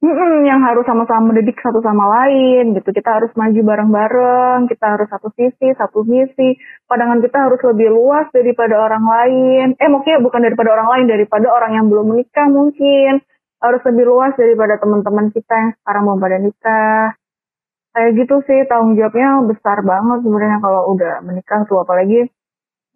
Mm-mm, 0.00 0.48
yang 0.48 0.64
harus 0.64 0.88
sama-sama 0.88 1.28
mendidik 1.28 1.60
satu 1.60 1.84
sama 1.84 2.08
lain 2.08 2.72
gitu. 2.72 2.88
Kita 2.88 3.20
harus 3.20 3.28
maju 3.36 3.60
bareng-bareng, 3.60 4.72
kita 4.72 4.96
harus 4.96 5.04
satu 5.12 5.28
visi, 5.36 5.76
satu 5.76 6.08
misi. 6.08 6.56
Pandangan 6.88 7.20
kita 7.20 7.36
harus 7.36 7.60
lebih 7.60 7.92
luas 7.92 8.24
daripada 8.32 8.80
orang 8.80 9.04
lain. 9.04 9.66
Eh 9.76 9.92
mungkin 9.92 10.24
bukan 10.24 10.40
daripada 10.40 10.72
orang 10.72 10.88
lain, 10.88 11.04
daripada 11.04 11.52
orang 11.52 11.72
yang 11.76 11.86
belum 11.92 12.16
menikah 12.16 12.48
mungkin. 12.48 13.20
Harus 13.60 13.84
lebih 13.84 14.08
luas 14.08 14.32
daripada 14.40 14.80
teman-teman 14.80 15.36
kita 15.36 15.52
yang 15.52 15.70
sekarang 15.84 16.02
mau 16.08 16.16
pada 16.16 16.38
nikah. 16.40 17.04
Kayak 17.92 18.10
gitu 18.24 18.36
sih, 18.48 18.58
tanggung 18.72 18.96
jawabnya 18.96 19.44
besar 19.52 19.84
banget 19.84 20.24
sebenarnya 20.24 20.58
kalau 20.64 20.96
udah 20.96 21.20
menikah 21.28 21.60
tuh. 21.68 21.84
Apalagi 21.84 22.24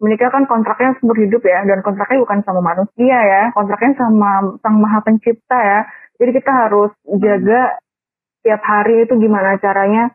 menikah 0.01 0.33
kan 0.33 0.49
kontraknya 0.49 0.97
seumur 0.97 1.21
hidup 1.21 1.45
ya, 1.45 1.61
dan 1.69 1.85
kontraknya 1.85 2.17
bukan 2.25 2.41
sama 2.49 2.65
manusia 2.65 3.13
ya, 3.13 3.43
kontraknya 3.53 3.93
sama 3.93 4.57
sang 4.65 4.81
maha 4.81 5.05
pencipta 5.05 5.59
ya. 5.61 5.81
Jadi 6.15 6.31
kita 6.31 6.51
harus 6.51 6.91
jaga 7.19 7.79
tiap 8.41 8.61
hari 8.61 9.03
itu 9.03 9.13
gimana 9.17 9.57
caranya 9.57 10.13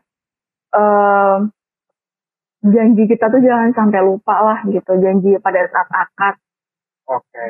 eh 0.71 1.37
janji 2.61 3.03
kita 3.09 3.27
tuh 3.27 3.41
jangan 3.41 3.73
sampai 3.73 3.99
lupa 4.05 4.35
lah 4.37 4.59
gitu, 4.69 4.91
janji 5.01 5.35
pada 5.41 5.65
saat 5.67 5.89
akad. 5.89 6.35
Oke. 7.09 7.45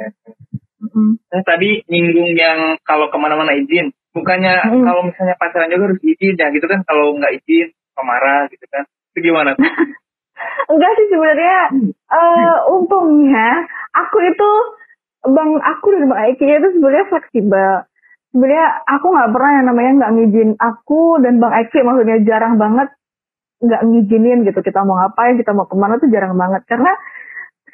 Nah, 1.29 1.41
tadi 1.45 1.85
nyinggung 1.85 2.33
yang 2.33 2.79
kalau 2.81 3.11
ke 3.13 3.17
mana-mana 3.19 3.53
izin, 3.53 3.93
bukannya 4.17 4.65
Hmm. 4.65 4.83
kalau 4.87 5.01
misalnya 5.05 5.35
pacaran 5.37 5.69
juga 5.69 5.93
harus 5.93 6.01
izin 6.01 6.39
ya 6.39 6.49
gitu 6.49 6.65
kan? 6.65 6.81
Kalau 6.87 7.13
nggak 7.15 7.37
izin, 7.43 7.69
pemarah 7.93 8.49
gitu 8.49 8.65
kan? 8.71 8.83
Itu 9.13 9.19
gimana? 9.21 9.53
tuh? 9.53 9.61
Enggak 10.71 10.91
sih 10.97 11.07
sebenarnya 11.13 11.57
eh 12.09 12.55
untungnya 12.65 13.67
aku 13.93 14.17
itu 14.25 14.49
bang 15.21 15.51
aku 15.61 15.85
dan 15.93 16.09
bang 16.09 16.21
Eki 16.33 16.45
itu 16.49 16.69
sebenarnya 16.79 17.05
fleksibel. 17.13 17.73
Sebenarnya 18.31 18.67
aku 18.87 19.05
nggak 19.11 19.31
pernah 19.35 19.51
yang 19.59 19.65
namanya 19.67 19.91
nggak 19.99 20.13
ngizin 20.15 20.49
aku 20.55 21.19
dan 21.19 21.43
bang 21.43 21.53
Eki 21.67 21.79
maksudnya 21.83 22.17
jarang 22.23 22.55
banget 22.55 22.87
nggak 23.59 23.81
ngizinin 23.83 24.39
gitu. 24.47 24.59
Kita 24.63 24.87
mau 24.87 24.95
ngapain 24.97 25.35
kita 25.35 25.51
mau 25.51 25.67
ke 25.67 25.75
mana 25.75 25.99
tuh 25.99 26.07
jarang 26.07 26.39
banget. 26.39 26.63
Karena 26.63 26.95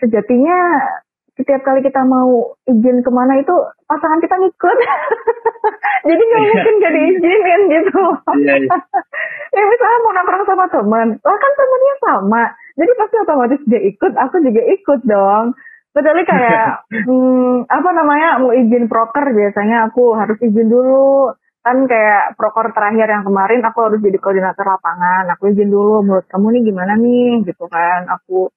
sejatinya 0.01 0.57
setiap 1.37 1.61
kali 1.61 1.85
kita 1.85 2.01
mau 2.01 2.57
izin 2.65 3.05
ke 3.05 3.11
mana 3.13 3.37
itu 3.37 3.53
pasangan 3.85 4.17
kita 4.17 4.33
ngikut. 4.33 4.77
Jadi 6.09 6.21
nggak 6.21 6.41
Iya. 6.41 6.49
mungkin 6.49 6.73
gak 6.81 6.93
diizinin 6.97 7.61
gitu. 7.69 8.01
Iya, 8.41 8.53
iya. 8.65 8.77
ya 9.57 9.63
misalnya 9.63 9.99
mau 10.01 10.13
nongkrong 10.17 10.45
sama 10.49 10.65
teman 10.73 11.07
lah 11.21 11.37
kan 11.37 11.51
temennya 11.53 11.95
sama. 12.01 12.43
Jadi 12.77 12.91
pasti 12.97 13.15
otomatis 13.21 13.61
dia 13.69 13.81
ikut 13.85 14.13
aku 14.17 14.35
juga 14.41 14.61
ikut 14.65 14.99
dong 15.05 15.53
kecuali 15.97 16.21
kayak 16.21 16.85
hmm, 17.09 17.65
apa 17.65 17.89
namanya 17.89 18.29
mau 18.37 18.53
izin 18.53 18.85
proker 18.85 19.33
biasanya 19.33 19.89
aku 19.89 20.13
harus 20.13 20.37
izin 20.37 20.69
dulu. 20.69 21.33
Kan 21.65 21.83
kayak 21.83 22.39
proker 22.39 22.71
terakhir 22.71 23.11
yang 23.11 23.25
kemarin 23.27 23.59
aku 23.65 23.79
harus 23.89 23.99
jadi 23.99 24.15
koordinator 24.21 24.63
lapangan. 24.63 25.27
Aku 25.35 25.49
izin 25.49 25.73
dulu 25.73 26.05
menurut 26.05 26.29
kamu 26.29 26.47
nih 26.53 26.61
gimana 26.69 26.93
nih? 26.95 27.43
Gitu 27.43 27.65
kan 27.67 28.07
aku 28.07 28.47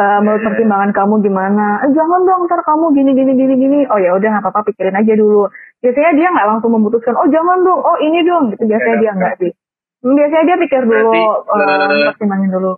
uh, 0.00 0.18
menurut 0.24 0.42
pertimbangan 0.42 0.90
kamu 0.90 1.14
gimana? 1.22 1.86
Eh, 1.86 1.92
jangan 1.92 2.24
dong 2.24 2.50
ntar 2.50 2.64
kamu 2.64 2.96
gini 2.96 3.10
gini 3.14 3.32
gini 3.36 3.54
gini. 3.60 3.78
Oh 3.92 4.00
ya 4.00 4.16
udah 4.16 4.28
nggak 4.40 4.44
apa-apa 4.48 4.72
pikirin 4.72 4.96
aja 4.96 5.12
dulu. 5.14 5.46
Biasanya 5.78 6.12
dia 6.18 6.28
nggak 6.34 6.48
langsung 6.50 6.72
memutuskan 6.74 7.14
oh 7.14 7.28
jangan 7.30 7.62
dong 7.62 7.78
oh 7.78 7.98
ini 8.02 8.26
dong 8.26 8.50
gitu. 8.56 8.64
Biasanya 8.66 8.96
ya, 8.96 9.02
dia 9.04 9.12
nggak 9.14 9.34
sih. 9.38 9.52
Hmm, 9.98 10.14
biasanya 10.14 10.44
dia 10.46 10.56
pikir 10.62 10.82
dulu 10.86 11.10
berarti, 11.10 11.20
uh, 11.50 12.06
pertimbangin 12.14 12.50
dulu. 12.54 12.72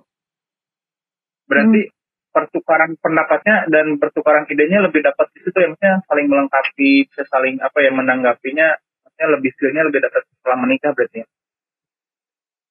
berarti 1.51 1.83
hmm. 1.83 2.00
Pertukaran 2.31 2.95
pendapatnya 2.99 3.67
dan 3.69 3.99
pertukaran 3.99 4.47
idenya 4.47 4.83
lebih 4.83 5.03
dapat 5.03 5.27
di 5.35 5.43
situ 5.43 5.59
ya 5.59 5.69
maksudnya 5.71 5.95
saling 6.07 6.27
melengkapi 6.31 6.91
bisa 7.11 7.23
saling 7.27 7.59
apa 7.59 7.79
ya 7.83 7.91
menanggapinya 7.91 8.69
maksudnya 9.03 9.27
lebih 9.35 9.51
skillnya 9.59 9.83
lebih 9.87 10.01
dapat 10.07 10.23
setelah 10.39 10.59
menikah 10.63 10.91
berarti 10.95 11.23
ya? 11.23 11.27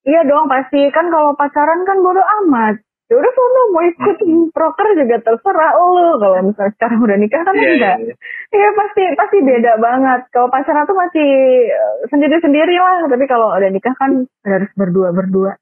Iya 0.07 0.21
dong 0.25 0.47
pasti 0.47 0.87
kan 0.95 1.11
kalau 1.11 1.35
pacaran 1.35 1.83
kan 1.83 1.99
bodo 1.99 2.23
amat. 2.43 2.79
Ya 3.09 3.17
udah 3.17 3.31
sono 3.33 3.61
mau 3.73 3.81
ikut 3.81 4.17
hmm. 4.21 4.49
proker 4.55 4.87
juga 4.93 5.17
terserah 5.21 5.73
lo. 5.75 6.21
Kalau 6.21 6.35
misalnya 6.45 6.73
sekarang 6.77 6.99
udah 7.03 7.17
nikah 7.17 7.41
kan 7.41 7.53
yeah, 7.57 7.73
enggak. 7.73 7.95
Iya 7.99 8.13
yeah, 8.13 8.61
yeah. 8.61 8.71
pasti 8.77 9.03
pasti 9.17 9.37
beda 9.41 9.73
banget. 9.81 10.21
Kalau 10.29 10.47
pacaran 10.53 10.85
tuh 10.85 10.97
masih 10.97 11.29
eh, 11.73 11.95
sendiri-sendiri 12.13 12.75
lah. 12.77 13.09
Tapi 13.09 13.25
kalau 13.25 13.53
udah 13.53 13.69
nikah 13.73 13.97
kan 13.97 14.29
harus 14.45 14.69
berdua-berdua. 14.77 15.57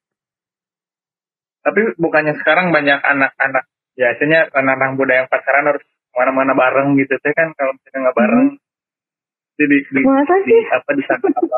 Tapi 1.64 2.00
bukannya 2.00 2.36
sekarang 2.40 2.72
banyak 2.72 3.00
anak-anak 3.00 3.68
biasanya 3.98 4.54
anak-anak 4.54 4.94
muda 4.94 5.14
yang 5.26 5.28
pacaran 5.28 5.66
harus 5.66 5.84
mana-mana 6.14 6.54
bareng 6.54 6.94
gitu. 7.02 7.18
Saya 7.20 7.34
kan 7.34 7.50
kalau 7.58 7.74
misalnya 7.74 8.00
nggak 8.08 8.18
bareng 8.18 8.46
hmm 8.54 8.66
jadi 9.58 9.78
di, 9.90 10.02
Masa 10.06 10.36
sih? 10.46 10.54
Di, 10.54 10.70
apa 10.70 10.90
disangka 10.94 11.34
apa 11.34 11.58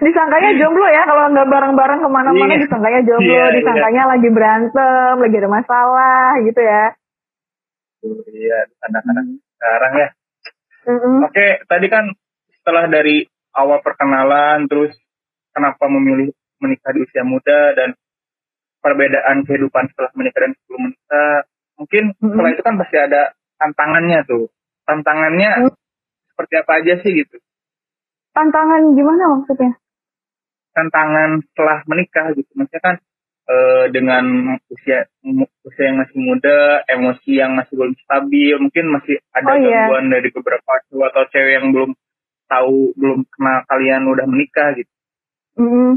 disangkanya 0.00 0.50
jomblo 0.56 0.88
ya 0.88 1.04
kalau 1.04 1.28
nggak 1.28 1.44
bareng-bareng 1.52 2.00
ke 2.00 2.08
mana-mana 2.08 2.56
iya. 2.56 2.62
disangkanya 2.64 3.00
jomblo 3.04 3.28
iya, 3.36 3.46
iya. 3.52 3.56
disangkanya 3.60 4.02
iya. 4.08 4.10
lagi 4.16 4.28
berantem 4.32 5.14
lagi 5.20 5.36
ada 5.36 5.50
masalah 5.52 6.28
gitu 6.40 6.60
ya 6.64 6.84
iya 8.32 8.58
anak-anak 8.88 9.24
hmm. 9.28 9.38
sekarang 9.44 9.92
ya 9.92 10.08
mm-hmm. 10.88 11.16
oke 11.28 11.46
tadi 11.68 11.86
kan 11.92 12.04
setelah 12.56 12.84
dari 12.88 13.28
awal 13.52 13.84
perkenalan 13.84 14.64
terus 14.72 14.96
kenapa 15.52 15.84
memilih 15.86 16.32
menikah 16.64 16.90
di 16.96 17.04
usia 17.04 17.22
muda 17.22 17.76
dan 17.76 17.92
perbedaan 18.84 19.48
kehidupan 19.48 19.88
setelah 19.88 20.12
menikah 20.12 20.40
dan 20.44 20.52
sebelum 20.60 20.80
menikah 20.92 21.32
mungkin 21.80 22.04
mm-hmm. 22.12 22.28
setelah 22.28 22.50
itu 22.52 22.62
kan 22.62 22.74
pasti 22.76 22.96
ada 23.00 23.22
tantangannya 23.56 24.20
tuh 24.28 24.44
tantangannya 24.84 25.50
mm-hmm 25.64 25.82
seperti 26.34 26.54
apa 26.58 26.72
aja 26.82 26.94
sih 27.06 27.12
gitu? 27.14 27.38
Tantangan 28.34 28.98
gimana 28.98 29.38
maksudnya? 29.38 29.78
Tantangan 30.74 31.38
setelah 31.46 31.86
menikah 31.86 32.34
gitu, 32.34 32.50
maksudnya 32.58 32.82
kan 32.82 32.96
e, 33.46 33.56
dengan 33.94 34.24
usia 34.66 35.06
usia 35.62 35.84
yang 35.86 36.02
masih 36.02 36.18
muda, 36.18 36.82
emosi 36.90 37.32
yang 37.38 37.54
masih 37.54 37.78
belum 37.78 37.94
stabil, 38.02 38.58
mungkin 38.58 38.90
masih 38.90 39.22
ada 39.30 39.54
oh, 39.54 39.56
iya. 39.62 39.86
gangguan 39.86 40.10
yeah. 40.10 40.12
dari 40.18 40.28
beberapa 40.34 40.70
cowok 40.90 41.06
atau 41.14 41.24
cewek 41.30 41.52
yang 41.62 41.66
belum 41.70 41.90
tahu, 42.50 42.78
belum 42.98 43.22
kenal 43.30 43.58
kalian 43.70 44.02
udah 44.10 44.26
menikah 44.26 44.74
gitu. 44.74 44.92
Mm. 45.54 45.70
Hmm, 45.70 45.92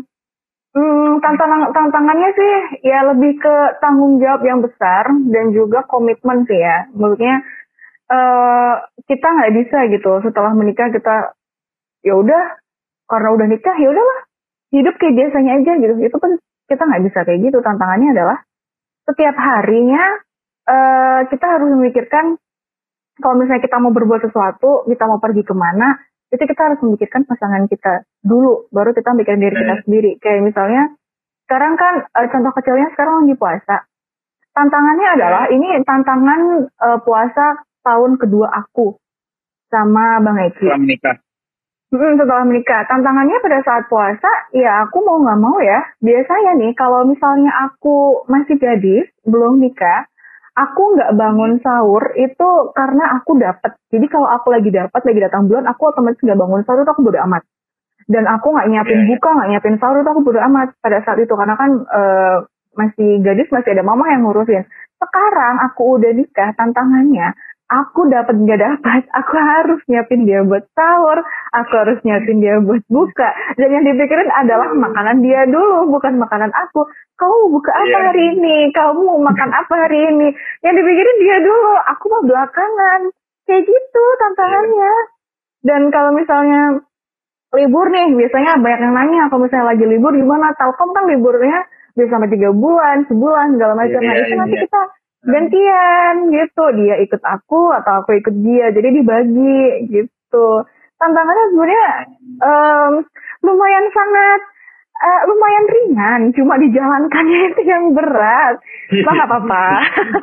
tantangan 1.24 1.72
tantangannya 1.72 2.30
sih 2.36 2.54
ya 2.88 3.06
lebih 3.14 3.40
ke 3.40 3.56
tanggung 3.80 4.20
jawab 4.20 4.42
yang 4.44 4.60
besar 4.60 5.08
dan 5.32 5.52
juga 5.56 5.86
komitmen 5.88 6.44
sih 6.46 6.60
ya. 6.60 6.88
Menurutnya 6.94 7.44
uh, 8.12 8.74
kita 9.08 9.28
nggak 9.28 9.54
bisa 9.56 9.78
gitu 9.92 10.12
setelah 10.24 10.52
menikah 10.56 10.92
kita 10.92 11.38
ya 12.04 12.14
udah 12.16 12.60
karena 13.08 13.30
udah 13.32 13.48
nikah 13.48 13.76
ya 13.80 13.88
udahlah 13.92 14.20
hidup 14.76 14.96
kayak 15.00 15.16
biasanya 15.16 15.52
aja 15.64 15.72
gitu 15.80 15.94
itu 16.04 16.18
pun 16.20 16.32
kita 16.68 16.84
nggak 16.84 17.04
bisa 17.08 17.20
kayak 17.24 17.40
gitu 17.48 17.58
tantangannya 17.64 18.12
adalah 18.12 18.38
setiap 19.08 19.36
harinya 19.40 20.04
uh, 20.68 21.22
kita 21.32 21.46
harus 21.48 21.72
memikirkan 21.72 22.36
kalau 23.24 23.36
misalnya 23.40 23.64
kita 23.64 23.80
mau 23.80 23.96
berbuat 23.96 24.28
sesuatu 24.28 24.84
kita 24.86 25.04
mau 25.08 25.24
pergi 25.24 25.48
ke 25.48 25.56
mana 25.56 25.96
itu 26.34 26.44
kita 26.44 26.62
harus 26.62 26.80
memikirkan 26.84 27.24
pasangan 27.24 27.66
kita 27.72 28.04
dulu 28.24 28.68
baru 28.74 28.92
kita 28.92 29.16
mikirin 29.16 29.40
diri 29.40 29.56
kita 29.56 29.76
sendiri 29.88 30.12
kayak 30.20 30.44
misalnya 30.44 30.92
sekarang 31.48 31.80
kan 31.80 32.04
uh, 32.12 32.28
contoh 32.28 32.52
kecilnya 32.56 32.92
sekarang 32.96 33.24
lagi 33.24 33.36
puasa 33.40 33.78
tantangannya 34.52 35.08
adalah 35.16 35.44
ini 35.54 35.80
tantangan 35.88 36.42
uh, 36.68 37.00
puasa 37.06 37.64
tahun 37.88 38.20
kedua 38.20 38.52
aku 38.52 39.00
sama 39.72 40.20
Bang 40.24 40.40
Eki. 40.40 40.68
Setelah 40.68 40.80
menikah. 40.84 41.16
Hmm, 41.88 42.14
setelah 42.20 42.44
menikah. 42.44 42.82
Tantangannya 42.88 43.38
pada 43.40 43.60
saat 43.64 43.84
puasa, 43.88 44.32
ya 44.52 44.84
aku 44.84 45.08
mau 45.08 45.24
nggak 45.24 45.40
mau 45.40 45.58
ya. 45.64 45.80
Biasanya 46.04 46.60
nih, 46.60 46.72
kalau 46.76 47.08
misalnya 47.08 47.52
aku 47.72 48.28
masih 48.28 48.60
gadis, 48.60 49.08
belum 49.24 49.64
nikah, 49.64 50.08
aku 50.58 50.98
nggak 50.98 51.14
bangun 51.14 51.62
sahur 51.62 52.04
itu 52.18 52.50
karena 52.74 53.22
aku 53.22 53.38
dapat. 53.38 53.78
Jadi 53.94 54.06
kalau 54.10 54.26
aku 54.26 54.50
lagi 54.50 54.74
dapat, 54.74 55.02
lagi 55.06 55.20
datang 55.22 55.46
bulan, 55.46 55.70
aku 55.70 55.94
otomatis 55.94 56.18
nggak 56.26 56.40
bangun 56.40 56.62
sahur 56.66 56.82
itu 56.82 56.92
aku 56.92 57.06
bodo 57.06 57.22
amat. 57.30 57.46
Dan 58.10 58.26
aku 58.26 58.56
nggak 58.56 58.68
nyiapin 58.74 59.06
yeah. 59.06 59.08
buka, 59.14 59.30
nggak 59.38 59.50
nyiapin 59.54 59.78
sahur 59.78 60.02
itu 60.02 60.10
aku 60.10 60.22
bodo 60.26 60.40
amat 60.42 60.74
pada 60.82 60.98
saat 61.06 61.22
itu 61.22 61.34
karena 61.38 61.56
kan 61.56 61.72
uh, 61.86 62.38
masih 62.74 63.22
gadis, 63.22 63.50
masih 63.54 63.78
ada 63.78 63.86
mama 63.86 64.10
yang 64.10 64.26
ngurusin. 64.26 64.66
Sekarang 64.98 65.62
aku 65.62 66.02
udah 66.02 66.12
nikah, 66.18 66.58
tantangannya 66.58 67.38
aku 67.68 68.08
dapat 68.08 68.36
nggak 68.40 68.60
dapat, 68.60 69.04
aku 69.12 69.36
harus 69.36 69.80
nyiapin 69.92 70.24
dia 70.24 70.40
buat 70.44 70.64
sahur, 70.72 71.20
aku 71.52 71.74
harus 71.76 72.00
nyiapin 72.08 72.40
dia 72.40 72.64
buat 72.64 72.84
buka. 72.88 73.30
Dan 73.60 73.76
yang 73.76 73.84
dipikirin 73.84 74.32
adalah 74.32 74.72
makanan 74.72 75.20
dia 75.20 75.44
dulu, 75.48 75.92
bukan 75.92 76.16
makanan 76.16 76.52
aku. 76.56 76.88
Kamu 77.18 77.50
buka 77.52 77.72
apa 77.74 77.90
yeah. 77.92 78.04
hari 78.14 78.24
ini? 78.38 78.58
Kamu 78.72 79.20
makan 79.20 79.50
apa 79.52 79.74
hari 79.88 80.00
ini? 80.16 80.28
Yang 80.64 80.76
dipikirin 80.80 81.18
dia 81.20 81.38
dulu, 81.44 81.74
aku 81.92 82.04
mau 82.08 82.24
belakangan. 82.24 83.02
Kayak 83.48 83.64
gitu 83.64 84.04
tantangannya. 84.20 84.94
Dan 85.64 85.82
kalau 85.92 86.12
misalnya 86.16 86.84
libur 87.56 87.88
nih, 87.90 88.16
biasanya 88.16 88.60
banyak 88.60 88.80
yang 88.86 88.96
nanya 88.96 89.22
kalau 89.32 89.44
misalnya 89.44 89.76
lagi 89.76 89.86
libur 89.88 90.14
gimana? 90.16 90.54
Telkom 90.56 90.94
kan 90.96 91.10
liburnya 91.10 91.68
bisa 91.98 92.14
sampai 92.14 92.30
tiga 92.30 92.54
bulan, 92.54 93.10
sebulan, 93.10 93.58
segala 93.58 93.74
macam. 93.74 94.00
Yeah, 94.00 94.08
nah 94.08 94.16
itu 94.16 94.30
yeah, 94.30 94.40
nanti 94.40 94.56
yeah. 94.56 94.64
kita 94.70 94.82
gantian 95.28 96.32
gitu. 96.32 96.64
Dia 96.80 96.96
ikut 97.04 97.22
aku 97.22 97.76
atau 97.76 98.04
aku 98.04 98.16
ikut 98.18 98.36
dia. 98.42 98.72
Jadi 98.72 98.90
dibagi 99.04 99.92
gitu. 99.92 100.48
Tantangannya 100.98 101.46
sebenarnya 101.54 101.88
um, 102.42 102.94
lumayan 103.46 103.86
sangat 103.94 104.40
uh, 104.98 105.22
lumayan 105.30 105.66
ringan. 105.68 106.22
Cuma 106.34 106.58
dijalankannya 106.58 107.40
itu 107.54 107.62
yang 107.68 107.92
berat. 107.92 108.58
Nggak 108.90 109.28
apa-apa. 109.28 109.68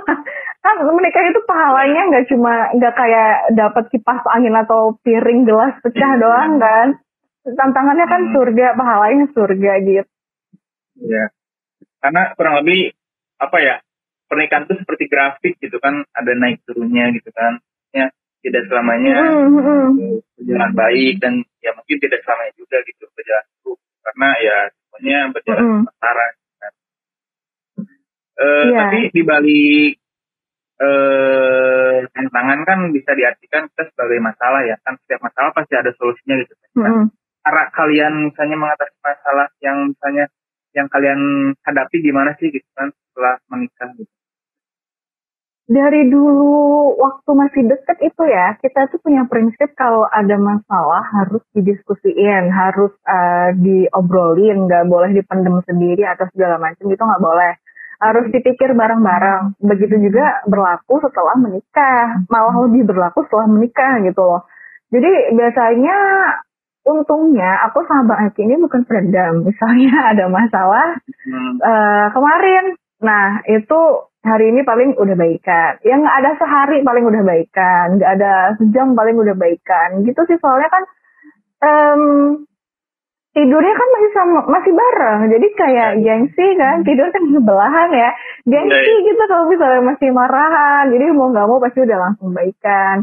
Kan 0.64 0.80
menikah 0.80 1.20
itu 1.28 1.44
pahalanya 1.44 2.08
nggak 2.08 2.26
cuma 2.32 2.72
nggak 2.72 2.96
kayak 2.96 3.52
dapat 3.52 3.84
kipas 3.92 4.24
angin 4.32 4.56
atau 4.56 4.96
piring 5.04 5.44
gelas 5.44 5.76
pecah 5.84 6.16
doang 6.16 6.56
kan. 6.56 6.96
Tantangannya 7.44 8.08
kan 8.08 8.22
hmm. 8.24 8.32
surga 8.32 8.72
pahalanya 8.72 9.28
surga 9.36 9.72
gitu. 9.84 10.08
Ya 11.04 11.28
karena 12.04 12.36
kurang 12.36 12.60
lebih 12.60 12.92
apa 13.40 13.56
ya 13.64 13.76
pernikahan 14.28 14.64
itu 14.66 14.74
seperti 14.80 15.04
grafik 15.06 15.54
gitu 15.60 15.76
kan 15.78 16.04
ada 16.16 16.32
naik 16.34 16.64
turunnya 16.64 17.12
gitu 17.14 17.30
kan 17.34 17.60
ya 17.94 18.08
tidak 18.44 18.68
selamanya 18.68 19.16
mm-hmm. 19.24 20.20
berjalan 20.36 20.72
baik 20.76 21.14
dan 21.20 21.34
ya 21.64 21.72
mungkin 21.72 21.96
tidak 21.96 22.20
selamanya 22.24 22.52
juga 22.60 22.76
gitu 22.84 23.04
berjalan 23.16 23.46
buruk 23.64 23.78
karena 24.04 24.28
ya 24.36 24.56
semuanya 24.68 25.18
berjalan 25.32 25.62
mm-hmm. 25.64 25.82
sementara 25.88 26.26
kan. 26.60 26.72
uh, 27.80 27.84
yeah. 28.44 28.76
tapi 28.76 28.98
di 29.16 29.22
balik 29.24 29.92
uh, 30.82 31.96
tantangan 32.12 32.60
kan 32.68 32.78
bisa 32.92 33.10
diartikan 33.16 33.64
kita 33.72 33.82
sebagai 33.96 34.20
masalah 34.20 34.60
ya 34.68 34.76
kan 34.84 35.00
setiap 35.00 35.24
masalah 35.24 35.50
pasti 35.56 35.74
ada 35.80 35.90
solusinya 35.96 36.36
gitu 36.44 36.52
kan 36.60 36.68
mm-hmm. 36.84 37.06
cara 37.44 37.62
kalian 37.72 38.28
misalnya 38.28 38.56
mengatasi 38.60 38.96
masalah 39.00 39.48
yang 39.64 39.88
misalnya 39.96 40.28
yang 40.74 40.90
kalian 40.90 41.54
hadapi 41.62 42.02
gimana 42.02 42.34
sih 42.36 42.50
gitu 42.50 42.66
kan 42.74 42.90
setelah 42.90 43.38
menikah 43.48 43.90
gitu? 43.96 44.10
Dari 45.64 46.12
dulu 46.12 46.92
waktu 47.00 47.30
masih 47.32 47.62
deket 47.64 47.96
itu 48.04 48.22
ya 48.28 48.52
kita 48.60 48.84
tuh 48.92 49.00
punya 49.00 49.24
prinsip 49.24 49.72
kalau 49.72 50.04
ada 50.12 50.36
masalah 50.36 51.00
harus 51.08 51.40
didiskusiin 51.56 52.52
harus 52.52 52.92
uh, 53.08 53.48
diobrolin 53.56 54.68
nggak 54.68 54.84
boleh 54.92 55.16
dipendem 55.16 55.64
sendiri 55.64 56.04
atau 56.04 56.28
segala 56.36 56.60
macam 56.60 56.84
itu 56.84 57.00
nggak 57.00 57.24
boleh. 57.24 57.56
Harus 57.96 58.28
dipikir 58.28 58.76
bareng-bareng. 58.76 59.56
Begitu 59.64 59.96
juga 60.04 60.44
berlaku 60.44 61.00
setelah 61.00 61.32
menikah. 61.40 62.20
Malah 62.28 62.68
lebih 62.68 62.84
berlaku 62.84 63.24
setelah 63.24 63.48
menikah 63.48 64.04
gitu 64.04 64.20
loh. 64.20 64.44
Jadi 64.92 65.32
biasanya 65.32 65.96
untungnya 66.84 67.64
aku 67.68 67.82
sama 67.88 68.14
Bang 68.14 68.30
Eki 68.30 68.44
ini 68.44 68.60
bukan 68.60 68.84
peredam 68.84 69.44
misalnya 69.44 69.92
ada 70.12 70.24
masalah 70.28 71.00
hmm. 71.02 71.54
uh, 71.60 72.06
kemarin 72.12 72.76
nah 73.00 73.40
itu 73.48 73.80
hari 74.24 74.56
ini 74.56 74.64
paling 74.64 74.96
udah 74.96 75.16
baikan. 75.20 75.76
Yang 75.84 76.00
nggak 76.00 76.18
ada 76.24 76.30
sehari 76.40 76.80
paling 76.80 77.04
udah 77.04 77.22
baikan, 77.28 78.00
nggak 78.00 78.12
ada 78.16 78.56
sejam 78.56 78.96
paling 78.96 79.20
udah 79.20 79.36
baikan. 79.36 80.00
Gitu 80.00 80.16
sih 80.24 80.40
soalnya 80.40 80.72
kan 80.72 80.82
um, 81.60 82.02
tidurnya 83.34 83.74
kan 83.74 83.88
masih 83.98 84.10
sama 84.14 84.40
masih 84.46 84.72
bareng 84.72 85.20
jadi 85.26 85.46
kayak 85.58 85.90
Ya. 85.98 86.14
gengsi 86.14 86.46
kan 86.54 86.86
tidur 86.86 87.10
kan 87.10 87.22
sebelahan 87.26 87.90
ya 87.90 88.10
gengsi 88.46 88.78
Ya, 88.78 88.94
ya. 88.94 89.04
gitu 89.10 89.22
kalau 89.26 89.44
misalnya 89.50 89.82
masih 89.82 90.08
marahan 90.14 90.86
jadi 90.94 91.10
mau 91.10 91.34
nggak 91.34 91.48
mau 91.50 91.58
pasti 91.58 91.82
udah 91.82 91.98
langsung 91.98 92.30
baikan 92.30 93.02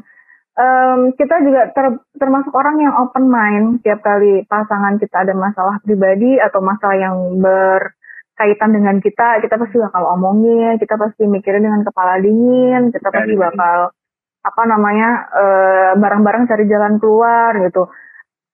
Em, 0.51 1.15
kita 1.15 1.39
juga 1.41 1.71
ter- 1.71 2.03
termasuk 2.19 2.51
orang 2.51 2.75
yang 2.77 2.93
open 2.99 3.25
mind 3.25 3.79
tiap 3.81 4.03
kali 4.03 4.43
pasangan 4.45 4.99
kita 4.99 5.23
ada 5.23 5.31
masalah 5.31 5.79
pribadi 5.79 6.35
atau 6.37 6.59
masalah 6.59 6.99
yang 6.99 7.39
berkaitan 7.39 8.75
dengan 8.75 8.99
kita 8.99 9.39
kita 9.39 9.55
pasti 9.55 9.79
bakal 9.79 10.11
omongin 10.11 10.75
kita 10.75 10.99
pasti 10.99 11.23
mikirin 11.23 11.63
dengan 11.63 11.87
kepala 11.87 12.19
dingin 12.19 12.91
kita 12.91 13.07
pasti 13.07 13.31
Ya, 13.31 13.39
ya. 13.39 13.43
bakal 13.47 13.77
apa 14.41 14.61
namanya 14.67 15.09
eh, 15.31 15.91
bareng-bareng 15.95 16.43
cari 16.45 16.67
jalan 16.67 16.99
keluar 16.99 17.55
gitu 17.55 17.87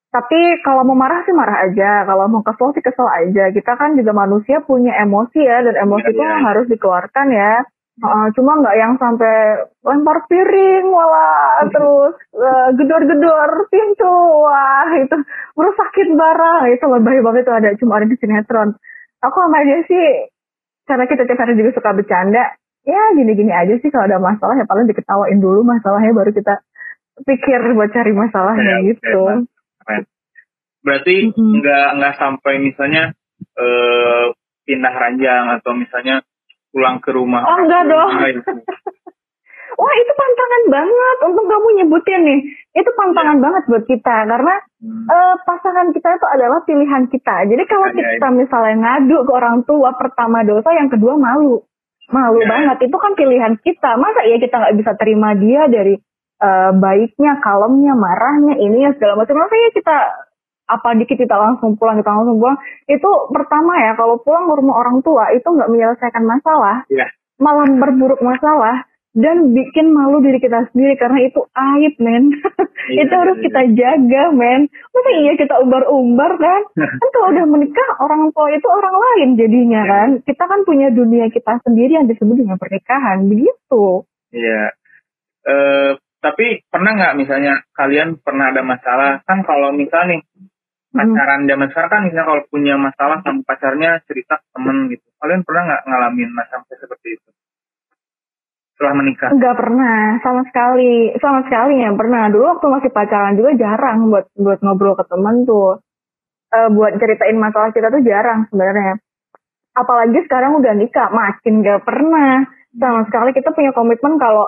tapi 0.07 0.39
kalau 0.62 0.86
mau 0.86 0.93
marah 0.93 1.25
sih 1.25 1.33
marah 1.33 1.65
aja 1.65 2.05
kalau 2.05 2.29
mau 2.29 2.45
kesel 2.45 2.77
sih 2.77 2.86
kesel 2.86 3.10
aja 3.10 3.49
kita 3.49 3.73
kan 3.73 3.97
juga 3.97 4.13
manusia 4.13 4.62
punya 4.62 4.93
emosi 5.01 5.41
ya 5.41 5.65
dan 5.65 5.75
emosi 5.81 6.13
Iya, 6.13 6.13
itu 6.13 6.21
iya. 6.23 6.38
harus 6.45 6.65
dikeluarkan 6.69 7.27
ya 7.33 7.53
Uh, 7.97 8.29
cuma 8.38 8.62
nggak 8.62 8.77
yang 8.77 8.93
sampai 9.01 9.65
lempar 9.81 10.29
piring 10.29 10.86
wala 10.93 11.65
terus 11.73 12.13
uh, 12.38 12.69
gedor-gedor 12.77 13.65
pintu 13.73 14.13
wah 14.45 14.86
itu 15.01 15.17
merusakin 15.57 16.13
barang. 16.13 16.77
Itu 16.77 16.86
lebay 16.93 17.25
banget 17.25 17.41
itu 17.49 17.53
ada 17.57 17.69
cuma 17.81 17.97
ada 17.97 18.05
di 18.05 18.13
sinetron. 18.21 18.77
Aku 19.25 19.38
sama 19.41 19.65
dia 19.65 19.81
sih 19.89 20.29
karena 20.86 21.10
kita 21.10 21.25
tiap 21.25 21.41
hari 21.41 21.57
juga 21.57 21.73
suka 21.73 21.89
bercanda 21.97 22.53
ya 22.88 23.01
gini-gini 23.17 23.51
aja 23.51 23.75
sih 23.81 23.89
kalau 23.91 24.07
ada 24.07 24.21
masalah 24.21 24.55
ya 24.55 24.63
paling 24.63 24.88
diketawain 24.88 25.41
dulu 25.43 25.65
masalahnya 25.67 26.15
baru 26.15 26.31
kita 26.31 26.63
pikir 27.27 27.60
buat 27.75 27.91
cari 27.91 28.13
masalahnya 28.13 28.77
Ya, 28.79 28.93
gitu. 28.93 29.19
oke, 29.25 29.49
Keren. 29.83 30.03
Berarti 30.86 31.15
nggak 31.36 31.88
nggak 31.99 32.13
sampai 32.15 32.53
misalnya 32.62 33.12
eh, 33.57 34.25
pindah 34.63 34.93
ranjang 34.95 35.45
atau 35.60 35.71
misalnya 35.75 36.23
pulang 36.78 37.02
ke 37.02 37.10
rumah. 37.10 37.42
Oh, 37.42 37.58
enggak 37.66 37.90
dong. 37.90 38.10
Wah 39.78 39.94
itu 39.94 40.12
pantangan 40.13 40.63
banget 40.74 41.18
untuk 41.22 41.46
kamu 41.46 41.68
nyebutin 41.78 42.22
nih. 42.26 42.40
Itu 42.74 42.90
pantangan 42.94 43.38
banget 43.38 43.63
buat 43.66 43.86
kita 43.86 44.30
karena 44.30 44.56
Hmm. 44.78 45.10
eh, 45.10 45.36
pasangan 45.42 45.90
kita 45.90 46.22
itu 46.22 46.28
adalah 46.30 46.62
pilihan 46.62 47.10
kita. 47.10 47.50
Jadi 47.50 47.63
kalau 47.66 47.90
Makanya 47.90 48.13
kita 48.13 48.28
misalnya 48.30 48.76
ngadu 48.78 49.26
ke 49.26 49.32
orang 49.34 49.66
tua, 49.66 49.90
pertama 49.98 50.46
dosa, 50.46 50.70
yang 50.70 50.86
kedua 50.86 51.18
malu, 51.18 51.66
malu 52.13 52.38
Ya. 52.38 52.46
banget. 52.46 52.86
Itu 52.86 52.98
kan 53.02 53.18
pilihan 53.18 53.58
kita. 53.58 53.98
Masa 53.98 54.22
iya 54.22 54.38
kita 54.38 54.54
nggak 54.54 54.78
bisa 54.78 54.94
terima 54.94 55.34
dia 55.34 55.66
dari 55.66 55.98
eh, 56.38 56.72
baiknya, 56.78 57.42
kalemnya, 57.42 57.98
marahnya, 57.98 58.62
ini 58.62 58.86
ya 58.86 58.94
segala 58.94 59.18
macam. 59.18 59.42
Masa 59.42 59.58
ya 59.58 59.70
kita 59.74 59.98
apa 60.67 60.93
dikit 60.99 61.15
kita 61.15 61.36
langsung 61.36 61.80
pulang, 61.80 61.97
kita 61.99 62.12
langsung 62.12 62.38
pulang. 62.38 62.60
Itu 62.86 63.32
pertama 63.32 63.80
ya 63.80 63.95
kalau 63.95 64.19
pulang 64.19 64.51
ke 64.51 64.53
rumah 64.60 64.75
orang 64.84 64.99
tua 65.01 65.32
itu 65.32 65.47
nggak 65.47 65.71
menyelesaikan 65.71 66.23
masalah, 66.27 66.84
Iya. 66.91 67.08
malah 67.39 67.67
berburuk 67.71 68.19
masalah 68.19 68.84
dan 69.17 69.49
bikin 69.56 69.89
malu 69.95 70.21
diri 70.21 70.38
kita 70.38 70.69
sendiri 70.69 70.93
karena 71.01 71.25
itu 71.25 71.41
aib 71.49 71.93
men 71.97 72.30
Iya, 72.88 73.03
itu 73.03 73.13
harus 73.17 73.38
iya, 73.41 73.45
kita 73.49 73.62
jaga 73.73 74.23
men 74.30 74.69
masa 74.69 75.12
iya 75.17 75.34
kita 75.34 75.58
umbar-umbar 75.58 76.38
kan 76.38 76.62
kan 77.01 77.10
kalau 77.10 77.34
udah 77.34 77.45
menikah 77.49 77.89
orang 77.97 78.30
tua 78.30 78.53
itu 78.53 78.67
orang 78.69 78.93
lain 78.93 79.30
jadinya 79.34 79.82
Iya. 79.82 79.89
kan 79.89 80.10
kita 80.21 80.43
kan 80.45 80.60
punya 80.69 80.93
dunia 80.93 81.34
kita 81.34 81.58
sendiri 81.65 81.97
yang 81.97 82.06
disebut 82.06 82.45
dengan 82.45 82.62
pernikahan 82.62 83.25
begitu 83.25 84.06
Iya. 84.30 84.75
Eh, 85.47 85.91
tapi 86.19 86.60
pernah 86.67 86.91
nggak 86.97 87.15
misalnya 87.17 87.63
kalian 87.71 88.19
pernah 88.19 88.51
ada 88.51 88.62
masalah 88.65 89.23
kan 89.23 89.41
kalau 89.47 89.71
misal 89.71 90.03
nih. 90.12 90.21
Pacaran 90.91 91.43
zaman 91.47 91.67
sekarang 91.71 91.91
kan 91.91 92.02
misalnya 92.08 92.28
kalau 92.28 92.43
punya 92.47 92.76
masalah 92.80 93.17
sama 93.21 93.41
pacarnya 93.43 93.89
cerita 94.08 94.39
ke 94.39 94.47
temen 94.56 94.78
gitu. 94.91 95.06
Kalian 95.19 95.41
pernah 95.43 95.62
nggak 95.67 95.84
ngalamin 95.88 96.30
masalah 96.32 96.65
seperti 96.69 97.08
itu? 97.19 97.30
Setelah 98.78 98.93
menikah? 98.93 99.30
Enggak 99.34 99.56
pernah 99.58 100.21
sama 100.21 100.41
sekali. 100.45 101.12
Sama 101.17 101.39
sekali 101.50 101.82
ya 101.82 101.89
pernah. 101.97 102.30
Dulu 102.30 102.45
waktu 102.45 102.67
masih 102.69 102.91
pacaran 102.93 103.34
juga 103.34 103.52
jarang 103.58 104.08
buat 104.13 104.26
buat 104.38 104.60
ngobrol 104.62 104.93
ke 104.93 105.06
temen 105.10 105.50
tuh. 105.50 105.82
Eh, 106.47 106.69
buat 106.71 106.95
ceritain 106.95 107.36
masalah 107.36 107.76
kita 107.76 107.91
tuh 107.91 108.06
jarang 108.06 108.47
sebenarnya. 108.47 109.02
Apalagi 109.76 110.19
sekarang 110.26 110.58
udah 110.58 110.73
nikah 110.78 111.10
makin 111.12 111.65
gak 111.65 111.84
pernah. 111.84 112.47
Sama 112.78 113.02
sekali 113.10 113.34
kita 113.34 113.52
punya 113.52 113.73
komitmen 113.73 114.21
kalau 114.21 114.45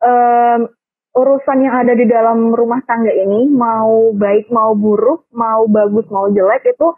em, 0.00 0.70
urusan 1.12 1.58
yang 1.60 1.74
ada 1.76 1.92
di 1.92 2.08
dalam 2.08 2.52
rumah 2.56 2.80
tangga 2.88 3.12
ini 3.12 3.52
mau 3.52 4.16
baik 4.16 4.48
mau 4.48 4.72
buruk 4.72 5.28
mau 5.36 5.68
bagus 5.68 6.08
mau 6.08 6.32
jelek 6.32 6.72
itu 6.72 6.88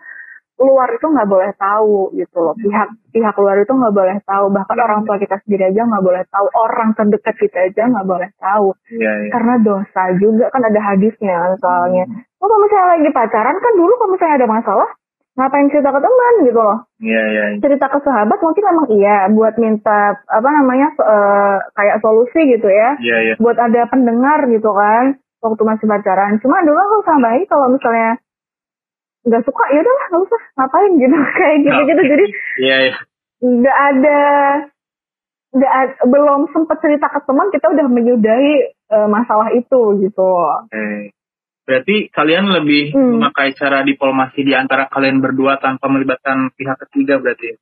luar 0.54 0.86
itu 0.94 1.02
nggak 1.02 1.26
boleh 1.26 1.50
tahu 1.58 2.14
gitu 2.14 2.38
loh. 2.38 2.54
Pihak 2.54 2.88
pihak 3.10 3.34
luar 3.42 3.58
itu 3.58 3.74
nggak 3.74 3.94
boleh 3.94 4.16
tahu. 4.22 4.46
Bahkan 4.54 4.78
orang 4.78 5.00
tua 5.02 5.18
kita 5.18 5.36
sendiri 5.42 5.74
aja 5.74 5.82
nggak 5.82 6.04
boleh 6.04 6.22
tahu. 6.30 6.46
Orang 6.54 6.94
terdekat 6.94 7.34
kita 7.42 7.58
aja 7.70 7.90
nggak 7.90 8.06
boleh 8.06 8.30
tahu. 8.38 8.70
Iya, 8.94 9.12
iya. 9.26 9.30
karena 9.34 9.54
dosa 9.58 10.02
juga 10.22 10.46
kan 10.54 10.62
ada 10.62 10.78
hadisnya 10.78 11.58
soalnya. 11.58 12.06
Oh, 12.38 12.46
kalau 12.46 12.62
misalnya 12.62 12.88
lagi 12.98 13.10
pacaran 13.10 13.56
kan 13.58 13.72
dulu 13.74 13.92
kalau 13.98 14.10
misalnya 14.14 14.36
ada 14.38 14.48
masalah 14.48 14.88
ngapain 15.34 15.66
cerita 15.66 15.90
ke 15.90 15.98
teman 15.98 16.34
gitu 16.46 16.60
loh 16.60 16.78
Iya, 16.98 17.22
iya. 17.26 17.44
iya. 17.50 17.58
cerita 17.58 17.86
ke 17.86 17.98
sahabat 18.00 18.38
mungkin 18.38 18.64
emang 18.64 18.86
iya 18.92 19.16
buat 19.28 19.54
minta 19.56 19.98
apa 20.24 20.48
namanya 20.48 20.94
eh, 20.94 21.56
kayak 21.74 21.98
solusi 21.98 22.40
gitu 22.50 22.66
ya 22.66 22.94
Iya, 22.98 23.16
iya. 23.20 23.34
buat 23.36 23.58
ada 23.58 23.82
pendengar 23.86 24.46
gitu 24.46 24.70
kan 24.70 25.18
waktu 25.42 25.62
masih 25.62 25.84
pacaran 25.84 26.38
cuma 26.38 26.62
dulu 26.62 26.78
aku 26.78 26.96
sama 27.04 27.28
baik 27.28 27.46
kalau 27.46 27.68
misalnya 27.68 28.16
nggak 29.24 29.42
suka 29.42 29.64
ya 29.72 29.80
udahlah 29.80 30.06
nggak 30.08 30.22
usah 30.22 30.42
ngapain 30.54 30.92
gitu 30.96 31.16
kayak 31.38 31.56
gitu 31.60 31.80
gitu 31.84 32.02
jadi 32.06 32.26
Iya, 32.56 32.76
iya. 32.80 32.94
nggak 33.42 33.78
ada 33.90 34.20
nggak 35.54 35.72
belum 36.06 36.40
sempat 36.50 36.76
cerita 36.78 37.06
ke 37.06 37.20
teman 37.22 37.46
kita 37.50 37.66
udah 37.70 37.86
menyudahi 37.86 38.54
eh, 38.70 39.08
masalah 39.08 39.50
itu 39.50 39.80
gitu 39.98 40.30
Oke. 40.66 41.10
Berarti 41.64 42.12
kalian 42.12 42.52
lebih 42.52 42.92
Hmm. 42.92 43.16
memakai 43.16 43.56
cara 43.56 43.80
diplomasi 43.80 44.44
di 44.44 44.52
antara 44.52 44.84
kalian 44.86 45.24
berdua 45.24 45.56
tanpa 45.58 45.88
melibatkan 45.88 46.52
pihak 46.54 46.76
ketiga 46.88 47.16
berarti. 47.18 47.56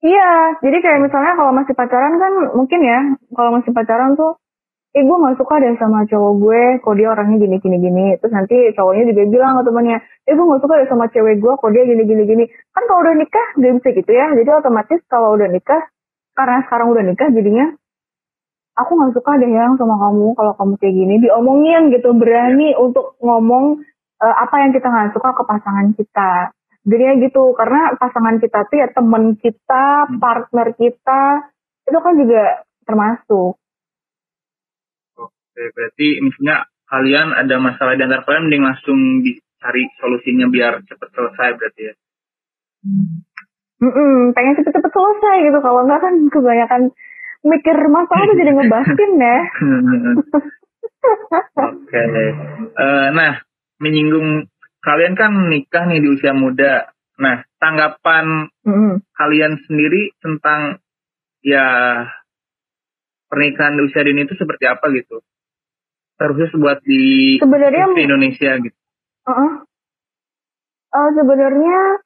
iya 0.00 0.56
jadi 0.64 0.80
kayak 0.80 1.00
misalnya 1.04 1.36
kalau 1.36 1.52
masih 1.52 1.76
pacaran 1.76 2.16
kan 2.16 2.32
mungkin 2.56 2.80
ya 2.80 3.00
kalau 3.36 3.52
masih 3.52 3.68
pacaran 3.76 4.16
tuh 4.16 4.40
eh 4.90 5.04
gue 5.04 5.12
gak 5.12 5.36
suka 5.38 5.60
deh 5.60 5.76
sama 5.76 6.02
cowok 6.08 6.32
gue 6.40 6.62
kok 6.80 6.94
dia 6.96 7.08
orangnya 7.12 7.36
gini 7.46 7.56
gini 7.60 7.76
gini 7.78 8.04
terus 8.18 8.32
nanti 8.32 8.56
cowoknya 8.74 9.12
juga 9.12 9.22
bilang 9.28 9.60
ke 9.60 9.68
temannya 9.68 9.98
eh 10.00 10.32
gue 10.32 10.46
gak 10.50 10.62
suka 10.64 10.74
deh 10.80 10.88
sama 10.88 11.06
cewek 11.12 11.36
gue 11.38 11.52
kok 11.52 11.70
dia 11.70 11.84
gini 11.84 12.02
gini 12.08 12.22
gini 12.26 12.44
kan 12.72 12.82
kalau 12.88 13.00
udah 13.04 13.14
nikah 13.14 13.46
gak 13.60 13.72
bisa 13.76 13.88
gitu 13.92 14.10
ya 14.10 14.26
jadi 14.34 14.50
otomatis 14.56 15.00
kalau 15.06 15.36
udah 15.36 15.48
nikah 15.52 15.82
karena 16.32 16.58
sekarang 16.64 16.88
udah 16.90 17.04
nikah 17.04 17.28
jadinya 17.30 17.66
aku 18.78 18.90
gak 18.96 19.14
suka 19.16 19.40
deh 19.40 19.50
yang 19.50 19.74
sama 19.76 19.96
kamu 19.98 20.34
kalau 20.38 20.52
kamu 20.54 20.72
kayak 20.78 20.94
gini 20.94 21.14
diomongin 21.22 21.90
gitu 21.94 22.14
berani 22.14 22.74
untuk 22.78 23.18
ngomong 23.20 23.82
eh, 24.20 24.36
apa 24.36 24.54
yang 24.62 24.70
kita 24.70 24.86
nggak 24.86 25.12
suka 25.16 25.30
ke 25.34 25.42
pasangan 25.46 25.88
kita. 25.96 26.32
Jadinya 26.80 27.14
gitu 27.28 27.52
karena 27.58 27.92
pasangan 28.00 28.40
kita 28.40 28.64
tuh 28.68 28.76
ya 28.80 28.88
temen 28.88 29.36
kita 29.36 30.08
partner 30.16 30.68
kita 30.72 31.22
itu 31.84 31.98
kan 32.00 32.14
juga 32.16 32.64
termasuk. 32.88 33.60
Oke, 35.20 35.62
berarti 35.76 36.08
misalnya 36.24 36.64
kalian 36.88 37.36
ada 37.36 37.56
masalah 37.60 37.94
di 37.94 38.02
antara 38.02 38.24
kalian 38.24 38.48
mending 38.48 38.64
langsung 38.64 38.98
dicari 39.20 39.86
solusinya 40.00 40.48
biar 40.48 40.80
cepat 40.88 41.08
selesai 41.12 41.48
berarti 41.60 41.82
ya. 41.84 41.94
Mm-mm, 43.80 44.32
pengen 44.32 44.56
cepet-cepet 44.60 44.92
selesai 44.92 45.36
gitu 45.48 45.58
kalau 45.60 45.84
enggak 45.84 46.00
kan 46.00 46.14
kebanyakan 46.32 46.82
mikir 47.40 47.76
masalah 47.88 48.24
tuh 48.28 48.36
jadi 48.36 48.52
ngebatin 48.52 49.10
ya 49.16 49.38
Oke. 51.56 52.02
Eh, 52.76 53.08
nah, 53.16 53.40
menyinggung 53.80 54.48
kalian 54.84 55.16
kan 55.16 55.32
nikah 55.48 55.88
nih 55.88 56.00
di 56.00 56.08
usia 56.12 56.36
muda. 56.36 56.92
Nah, 57.20 57.44
tanggapan 57.60 58.48
Mm-mm. 58.64 59.04
kalian 59.16 59.60
sendiri 59.68 60.12
tentang 60.20 60.80
ya 61.44 61.64
pernikahan 63.28 63.76
di 63.76 63.82
usia 63.88 64.04
dini 64.04 64.24
itu 64.24 64.36
seperti 64.36 64.64
apa 64.68 64.88
gitu? 64.92 65.20
Terus 66.20 66.52
buat 66.56 66.84
di, 66.84 67.36
sebenarnya 67.40 67.96
di 67.96 68.02
Indonesia 68.04 68.50
gitu. 68.60 68.76
uh-uh. 69.24 69.64
Uh, 70.90 71.10
sebenarnya 71.16 72.02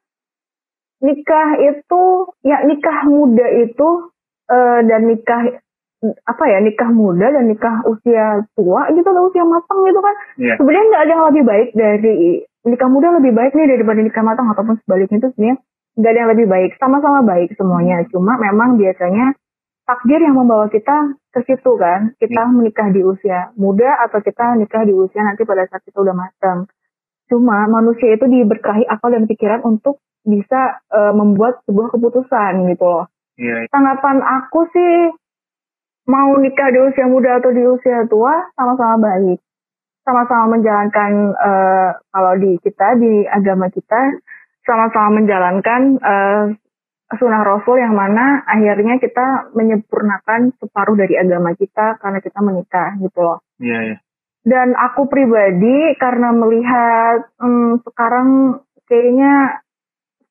nikah 1.02 1.48
itu 1.56 2.02
ya 2.46 2.62
nikah 2.62 3.08
muda 3.10 3.48
itu 3.64 4.13
eh, 4.50 4.80
dan 4.84 5.00
nikah 5.08 5.40
apa 6.12 6.44
ya 6.44 6.58
nikah 6.60 6.90
muda 6.92 7.32
dan 7.32 7.48
nikah 7.48 7.80
usia 7.88 8.44
tua 8.52 8.92
gitu 8.92 9.08
atau 9.08 9.24
usia 9.32 9.44
matang 9.46 9.80
gitu 9.88 10.00
kan. 10.04 10.14
Iya. 10.36 10.54
sebenarnya 10.60 10.86
nggak 10.90 11.02
ada 11.02 11.12
yang 11.12 11.24
lebih 11.32 11.44
baik 11.48 11.68
dari 11.72 12.16
nikah 12.68 12.88
muda 12.92 13.08
lebih 13.16 13.32
baik 13.32 13.52
nih 13.56 13.68
daripada 13.72 14.00
nikah 14.04 14.24
matang 14.24 14.48
ataupun 14.52 14.76
sebaliknya 14.84 15.24
itu 15.24 15.28
sebenarnya 15.32 15.56
nggak 15.94 16.10
ada 16.10 16.20
yang 16.20 16.30
lebih 16.36 16.46
baik. 16.50 16.70
Sama-sama 16.76 17.20
baik 17.24 17.56
semuanya 17.56 18.04
cuma 18.12 18.36
memang 18.36 18.76
biasanya 18.76 19.32
takdir 19.84 20.20
yang 20.20 20.36
membawa 20.36 20.66
kita 20.68 21.16
ke 21.32 21.40
situ 21.48 21.72
kan. 21.80 22.12
Kita 22.20 22.42
menikah 22.52 22.88
di 22.92 23.00
usia 23.00 23.52
muda 23.56 23.96
atau 24.04 24.20
kita 24.20 24.60
nikah 24.60 24.84
di 24.84 24.92
usia 24.92 25.24
nanti 25.24 25.48
pada 25.48 25.64
saat 25.68 25.80
kita 25.88 26.04
udah 26.04 26.16
matang. 26.16 26.68
Cuma 27.32 27.64
manusia 27.72 28.12
itu 28.12 28.28
diberkahi 28.28 28.84
akal 28.84 29.08
dan 29.08 29.24
pikiran 29.24 29.64
untuk 29.64 30.04
bisa 30.24 30.80
uh, 30.88 31.12
membuat 31.12 31.60
sebuah 31.68 31.92
keputusan 31.92 32.68
gitu 32.72 32.84
loh. 32.84 33.04
Iya. 33.34 33.66
Tanggapan 33.70 34.22
aku 34.22 34.60
sih 34.70 34.94
mau 36.06 36.36
nikah 36.38 36.68
di 36.70 36.78
usia 36.84 37.06
muda 37.08 37.40
atau 37.40 37.50
di 37.50 37.64
usia 37.64 38.04
tua 38.06 38.52
sama-sama 38.54 38.96
baik. 39.00 39.40
Sama-sama 40.04 40.60
menjalankan 40.60 41.32
uh, 41.32 41.90
kalau 42.12 42.32
di 42.36 42.60
kita 42.60 43.00
di 43.00 43.24
agama 43.24 43.72
kita 43.72 44.20
sama-sama 44.64 45.20
menjalankan 45.20 45.82
uh, 46.00 46.44
sunnah 47.16 47.44
Rasul 47.44 47.80
yang 47.80 47.96
mana 47.96 48.44
akhirnya 48.44 49.00
kita 49.00 49.52
menyempurnakan 49.52 50.56
separuh 50.60 50.96
dari 50.96 51.16
agama 51.20 51.52
kita 51.56 52.00
karena 52.00 52.18
kita 52.20 52.38
menikah 52.40 52.96
gitu 53.00 53.20
loh. 53.20 53.38
Iya, 53.60 53.78
iya. 53.92 53.96
Dan 54.44 54.76
aku 54.76 55.08
pribadi 55.08 55.96
karena 55.96 56.28
melihat 56.36 57.32
hmm, 57.40 57.80
sekarang 57.80 58.60
kayaknya 58.84 59.63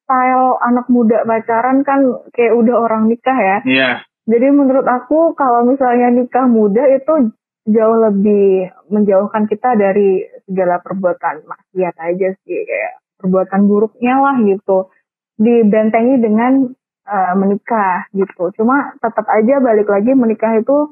style 0.03 0.59
anak 0.59 0.85
muda 0.91 1.23
pacaran 1.23 1.81
kan 1.87 1.99
kayak 2.35 2.53
udah 2.53 2.75
orang 2.77 3.07
nikah 3.07 3.35
ya. 3.35 3.57
Iya. 3.63 3.91
Jadi 4.23 4.47
menurut 4.55 4.87
aku 4.87 5.35
kalau 5.35 5.67
misalnya 5.67 6.11
nikah 6.11 6.47
muda 6.47 6.87
itu 6.91 7.33
jauh 7.63 7.97
lebih 7.99 8.71
menjauhkan 8.91 9.47
kita 9.47 9.75
dari 9.75 10.23
segala 10.47 10.83
perbuatan 10.83 11.47
maksiat 11.47 11.95
aja 11.95 12.29
sih 12.43 12.59
kayak 12.63 12.93
perbuatan 13.19 13.67
buruknya 13.67 14.19
lah 14.19 14.35
gitu. 14.43 14.91
Dibentengi 15.39 16.19
dengan 16.23 16.71
uh, 17.07 17.33
menikah 17.35 18.07
gitu. 18.15 18.51
Cuma 18.59 18.95
tetap 18.99 19.27
aja 19.27 19.59
balik 19.59 19.87
lagi 19.87 20.11
menikah 20.15 20.59
itu 20.59 20.91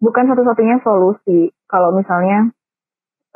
bukan 0.00 0.28
satu-satunya 0.28 0.80
solusi. 0.84 1.52
Kalau 1.68 1.92
misalnya, 1.92 2.52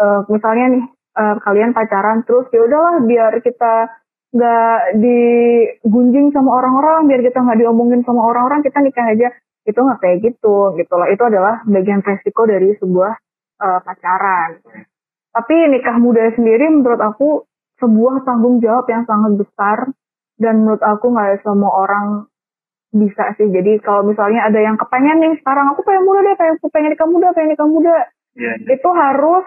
uh, 0.01 0.25
misalnya 0.29 0.67
nih 0.77 0.85
uh, 1.17 1.37
kalian 1.41 1.77
pacaran 1.77 2.25
terus 2.25 2.49
ya 2.53 2.65
udahlah 2.65 3.05
biar 3.05 3.33
kita 3.45 4.02
nggak 4.33 4.97
digunjing 4.97 6.33
sama 6.33 6.57
orang-orang, 6.57 7.05
biar 7.09 7.21
kita 7.21 7.39
nggak 7.45 7.59
diomongin 7.61 8.01
sama 8.03 8.25
orang-orang, 8.25 8.65
kita 8.65 8.81
nikah 8.81 9.07
aja. 9.13 9.29
Itu 9.63 9.79
nggak 9.85 10.01
kayak 10.01 10.19
gitu, 10.25 10.75
gitu 10.81 10.93
loh. 10.97 11.09
Itu 11.09 11.23
adalah 11.29 11.63
bagian 11.69 12.01
resiko 12.01 12.49
dari 12.49 12.73
sebuah 12.81 13.13
uh, 13.61 13.81
pacaran. 13.85 14.59
Tapi 15.33 15.55
nikah 15.73 15.97
muda 16.01 16.33
sendiri 16.33 16.69
menurut 16.73 17.01
aku 17.01 17.45
sebuah 17.81 18.25
tanggung 18.25 18.61
jawab 18.65 18.89
yang 18.89 19.05
sangat 19.05 19.33
besar 19.37 19.79
dan 20.41 20.65
menurut 20.65 20.83
aku 20.83 21.13
nggak 21.13 21.45
semua 21.45 21.73
orang 21.73 22.07
bisa 22.93 23.33
sih. 23.37 23.49
Jadi 23.49 23.81
kalau 23.81 24.05
misalnya 24.05 24.49
ada 24.49 24.61
yang 24.61 24.77
kepengen 24.77 25.21
nih 25.21 25.33
sekarang 25.41 25.73
aku 25.73 25.81
pengen 25.85 26.05
muda 26.05 26.21
deh, 26.25 26.37
pengen 26.37 26.57
pengen 26.69 26.91
nikah 26.93 27.09
muda, 27.09 27.29
pengen 27.33 27.57
nikah 27.57 27.69
muda, 27.69 27.97
Iya. 28.33 28.53
iya. 28.65 28.69
itu 28.77 28.89
harus 28.93 29.45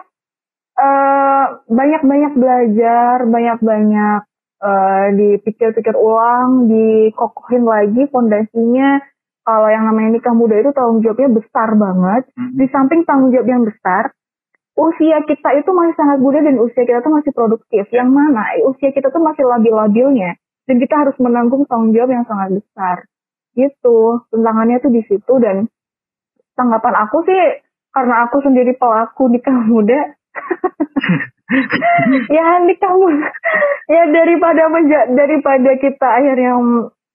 banyak 0.76 2.02
banyak-banyak 2.04 2.34
belajar, 2.36 3.16
banyak-banyak 3.24 4.22
uh, 4.62 5.08
dipikir-pikir 5.16 5.96
ulang, 5.96 6.70
dikokohin 6.70 7.64
lagi 7.66 8.08
fondasinya. 8.12 9.02
Kalau 9.46 9.70
yang 9.70 9.86
namanya 9.86 10.18
nikah 10.18 10.34
muda 10.34 10.58
itu 10.58 10.74
tanggung 10.74 11.06
jawabnya 11.06 11.30
besar 11.38 11.70
banget. 11.78 12.24
Mhm. 12.34 12.52
Di 12.58 12.66
samping 12.74 13.02
tanggung 13.06 13.30
jawab 13.30 13.46
yang 13.46 13.64
besar, 13.66 14.14
usia 14.74 15.22
kita 15.26 15.50
itu 15.60 15.70
masih 15.70 15.96
sangat 15.98 16.18
muda 16.18 16.42
dan 16.42 16.58
usia 16.58 16.84
kita 16.84 17.00
tuh 17.06 17.14
masih 17.14 17.32
produktif. 17.32 17.86
Yang 17.94 18.10
mana 18.10 18.44
usia 18.66 18.90
kita 18.90 19.14
tuh 19.14 19.22
masih 19.22 19.46
labil-labilnya 19.46 20.38
dan 20.66 20.76
kita 20.82 20.96
harus 20.98 21.16
menanggung 21.22 21.64
tanggung 21.70 21.94
jawab 21.94 22.10
yang 22.10 22.26
sangat 22.26 22.58
besar 22.58 23.06
gitu 23.56 24.28
tentangannya 24.30 24.84
tuh 24.84 24.92
di 24.92 25.02
situ 25.08 25.34
dan 25.40 25.70
tanggapan 26.60 26.96
aku 27.08 27.24
sih 27.24 27.64
karena 27.96 28.28
aku 28.28 28.44
sendiri 28.44 28.76
pelaku 28.76 29.32
nikah 29.32 29.56
muda 29.64 30.18
ya 32.30 32.46
nikah 32.66 32.94
muda 32.98 33.30
ya 33.86 34.04
daripada 34.10 34.64
menja 34.70 35.06
daripada 35.14 35.72
kita 35.78 36.08
akhirnya 36.18 36.58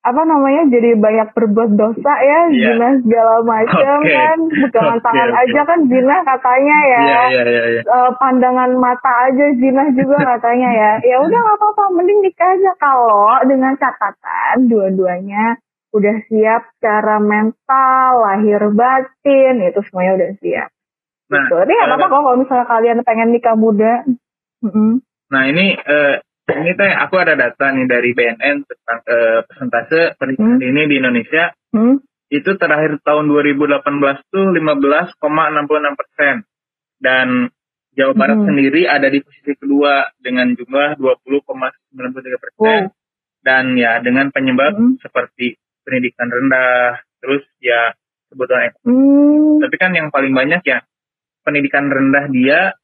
apa 0.00 0.22
namanya 0.24 0.64
jadi 0.72 0.96
banyak 0.96 1.28
berbuat 1.36 1.76
dosa 1.76 2.12
ya 2.24 2.48
zina 2.48 2.88
segala 3.04 3.44
macam 3.44 4.00
Oke. 4.00 4.08
kan 4.16 4.38
pegangan 4.48 4.96
Oke, 4.96 5.04
tangan 5.04 5.28
oke. 5.28 5.40
aja 5.44 5.60
kan 5.68 5.80
zina 5.92 6.16
katanya 6.24 6.76
ya 6.88 7.00
Iya, 7.04 7.20
iya, 7.28 7.42
iya, 7.44 7.62
iya. 7.68 7.82
Eh, 7.84 8.10
pandangan 8.16 8.70
mata 8.80 9.12
aja 9.28 9.44
zina 9.60 9.92
juga 9.92 10.16
katanya 10.32 10.68
ya. 10.72 10.92
Ya 11.04 11.16
udah 11.20 11.36
nggak 11.44 11.58
apa-apa, 11.60 11.84
mending 11.92 12.24
nikah 12.24 12.48
aja 12.48 12.72
kalau 12.80 13.44
dengan 13.44 13.76
catatan 13.76 14.56
dua-duanya 14.72 15.60
udah 15.92 16.16
siap 16.32 16.62
secara 16.80 17.20
mental, 17.20 18.24
lahir 18.24 18.62
batin, 18.72 19.54
itu 19.68 19.80
semuanya 19.90 20.12
udah 20.16 20.30
siap. 20.40 20.68
Nah, 21.30 21.46
Gitu. 21.46 21.56
Ini 21.56 21.72
nggak 21.72 21.88
apa-apa 21.88 22.06
kok 22.06 22.20
kalau 22.20 22.36
misalnya 22.36 22.66
kalian 22.66 22.98
pengen 23.02 23.30
nikah 23.30 23.54
muda. 23.54 24.02
Nah 25.30 25.42
ini 25.46 25.78
eh, 25.78 26.14
ini 26.50 26.70
teh 26.74 26.90
aku 26.90 27.14
ada 27.16 27.38
data 27.38 27.70
nih 27.70 27.86
dari 27.86 28.10
BNN 28.10 28.56
tentang 28.66 28.98
eh, 29.06 29.38
persentase 29.46 30.18
pernikahan 30.18 30.58
Hmm. 30.58 30.66
ini 30.66 30.82
di 30.84 30.96
Indonesia 30.98 31.54
Hmm? 31.70 32.02
itu 32.28 32.50
terakhir 32.54 32.98
tahun 33.00 33.26
2018 33.26 34.26
tuh 34.26 34.50
15,66 34.50 35.14
persen 35.94 36.34
dan 36.98 37.46
Jawa 37.90 38.14
Barat 38.14 38.38
Hmm. 38.42 38.46
sendiri 38.46 38.86
ada 38.86 39.06
di 39.06 39.22
posisi 39.22 39.54
kedua 39.54 40.10
dengan 40.18 40.50
jumlah 40.50 40.98
20,93 40.98 42.38
persen 42.38 42.90
Wow. 42.90 42.94
dan 43.40 43.64
ya 43.74 44.02
dengan 44.02 44.30
penyebab 44.30 44.74
Hmm. 44.74 44.98
seperti 44.98 45.54
pendidikan 45.82 46.26
rendah 46.26 46.98
terus 47.22 47.46
ya 47.58 47.94
kebutuhan 48.28 48.66
ekonomi. 48.68 48.90
Hmm. 48.90 49.58
tapi 49.60 49.76
kan 49.76 49.90
yang 49.92 50.08
paling 50.08 50.30
banyak 50.30 50.62
ya 50.64 50.82
pendidikan 51.42 51.88
rendah 51.88 52.26
dia 52.30 52.74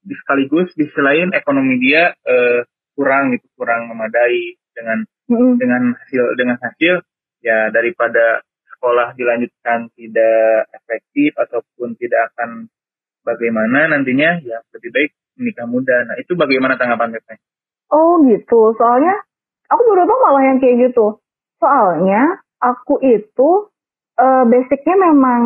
di- 0.00 0.16
sekaligus 0.16 0.72
di 0.76 0.88
sisi 0.88 1.00
lain 1.00 1.32
ekonomi 1.36 1.76
dia 1.80 2.12
eh, 2.12 2.64
kurang 2.96 3.36
gitu 3.36 3.46
kurang 3.56 3.88
memadai 3.88 4.56
dengan 4.74 5.04
Mm-mm. 5.30 5.56
dengan 5.60 5.94
hasil 5.94 6.34
dengan 6.36 6.56
hasil 6.58 7.04
ya 7.40 7.72
daripada 7.72 8.44
sekolah 8.76 9.12
dilanjutkan 9.12 9.92
tidak 9.92 10.72
efektif 10.72 11.36
ataupun 11.36 11.96
tidak 12.00 12.32
akan 12.32 12.72
bagaimana 13.24 13.92
nantinya 13.92 14.40
ya 14.40 14.64
lebih 14.72 14.90
baik 14.92 15.10
menikah 15.36 15.68
muda. 15.68 16.08
Nah 16.08 16.16
itu 16.20 16.32
bagaimana 16.36 16.76
tanggapan 16.80 17.16
Teteh? 17.16 17.38
Oh 17.90 18.22
gitu, 18.24 18.72
soalnya 18.76 19.16
aku 19.68 19.82
baru 19.84 20.06
tau 20.06 20.18
malah 20.22 20.42
yang 20.46 20.58
kayak 20.62 20.90
gitu. 20.90 21.18
Soalnya 21.60 22.40
aku 22.60 23.00
itu 23.04 23.68
eh, 24.16 24.44
basicnya 24.46 24.96
memang 24.96 25.42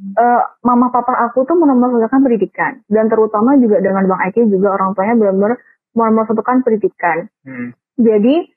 eh, 0.00 0.42
mama 0.64 0.88
papa 0.88 1.12
aku 1.28 1.44
tuh 1.44 1.56
menomorkan 1.56 2.24
pendidikan 2.24 2.80
dan 2.88 3.06
terutama 3.12 3.56
juga 3.60 3.84
dengan 3.84 4.08
bang 4.08 4.32
Eki 4.32 4.48
juga 4.48 4.80
orang 4.80 4.96
tuanya 4.96 5.14
benar-benar 5.20 5.52
menomorkan 5.92 6.64
pendidikan. 6.64 7.28
Hmm. 7.44 7.76
Jadi 8.00 8.48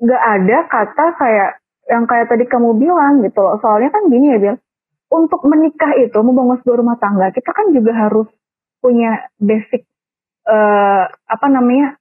nggak 0.00 0.22
ada 0.22 0.58
kata 0.66 1.06
kayak 1.20 1.50
yang 1.90 2.04
kayak 2.06 2.26
tadi 2.30 2.44
kamu 2.46 2.76
bilang 2.78 3.22
gitu 3.22 3.40
loh. 3.42 3.58
Soalnya 3.62 3.90
kan 3.94 4.06
gini 4.10 4.34
ya 4.34 4.38
Bil, 4.38 4.56
untuk 5.10 5.40
menikah 5.46 5.92
itu 5.98 6.18
membangun 6.22 6.58
sebuah 6.62 6.78
rumah 6.78 6.96
tangga 6.98 7.34
kita 7.34 7.50
kan 7.50 7.74
juga 7.74 7.92
harus 7.94 8.28
punya 8.80 9.30
basic 9.36 9.84
eh 10.48 11.04
apa 11.06 11.46
namanya 11.52 12.00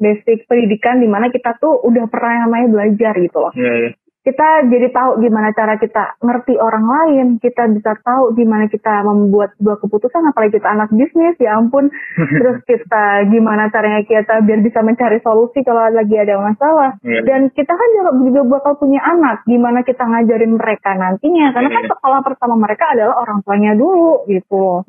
basic 0.00 0.48
pendidikan 0.50 0.98
di 0.98 1.06
mana 1.06 1.30
kita 1.30 1.54
tuh 1.62 1.78
udah 1.86 2.10
pernah 2.10 2.48
namanya 2.48 2.66
belajar 2.70 3.14
gitu 3.20 3.38
loh. 3.38 3.52
Iya 3.54 3.72
iya. 3.78 3.90
Kita 4.24 4.64
jadi 4.72 4.88
tahu 4.88 5.20
gimana 5.20 5.52
cara 5.52 5.76
kita 5.76 6.16
ngerti 6.24 6.56
orang 6.56 6.88
lain, 6.88 7.26
kita 7.44 7.68
bisa 7.68 7.92
tahu 8.00 8.32
gimana 8.32 8.72
kita 8.72 9.04
membuat 9.04 9.52
sebuah 9.60 9.84
keputusan 9.84 10.24
apalagi 10.32 10.56
kita 10.56 10.64
anak 10.64 10.88
bisnis 10.96 11.36
ya 11.36 11.60
ampun. 11.60 11.92
Terus 12.40 12.64
kita 12.64 13.28
gimana 13.28 13.68
caranya 13.68 14.00
kita 14.00 14.40
biar 14.40 14.64
bisa 14.64 14.80
mencari 14.80 15.20
solusi 15.20 15.60
kalau 15.60 15.92
lagi 15.92 16.16
ada 16.16 16.40
masalah. 16.40 16.96
Iya. 17.04 17.20
Dan 17.20 17.40
kita 17.52 17.68
kan 17.76 17.88
juga, 18.00 18.40
bakal 18.48 18.80
punya 18.80 19.04
anak, 19.04 19.44
gimana 19.44 19.84
kita 19.84 20.08
ngajarin 20.08 20.56
mereka 20.56 20.96
nantinya. 20.96 21.52
Karena 21.52 21.68
kan 21.68 21.84
Iya. 21.84 21.90
sekolah 21.92 22.20
pertama 22.24 22.54
mereka 22.56 22.84
adalah 22.96 23.14
orang 23.20 23.44
tuanya 23.44 23.76
dulu 23.76 24.24
gitu 24.24 24.56
loh. 24.56 24.80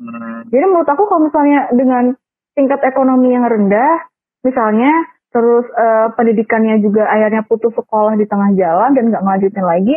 Jadi 0.48 0.64
menurut 0.64 0.88
aku 0.88 1.04
kalau 1.04 1.28
misalnya 1.28 1.68
dengan 1.76 2.16
tingkat 2.56 2.80
ekonomi 2.88 3.36
yang 3.36 3.44
rendah, 3.44 4.08
misalnya 4.40 4.88
terus 5.34 5.66
eh, 5.74 6.08
pendidikannya 6.14 6.82
juga 6.82 7.06
akhirnya 7.08 7.42
putus 7.46 7.72
sekolah 7.74 8.14
di 8.18 8.26
tengah 8.26 8.54
jalan 8.54 8.94
dan 8.94 9.04
nggak 9.10 9.24
ngajutin 9.24 9.66
lagi, 9.66 9.94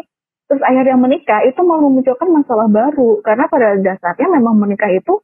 terus 0.50 0.62
akhirnya 0.66 0.98
menikah 0.98 1.42
itu 1.46 1.60
mau 1.64 1.80
memunculkan 1.82 2.30
masalah 2.30 2.68
baru. 2.68 3.22
Karena 3.22 3.46
pada 3.50 3.78
dasarnya 3.78 4.28
memang 4.30 4.56
menikah 4.58 4.90
itu 4.92 5.22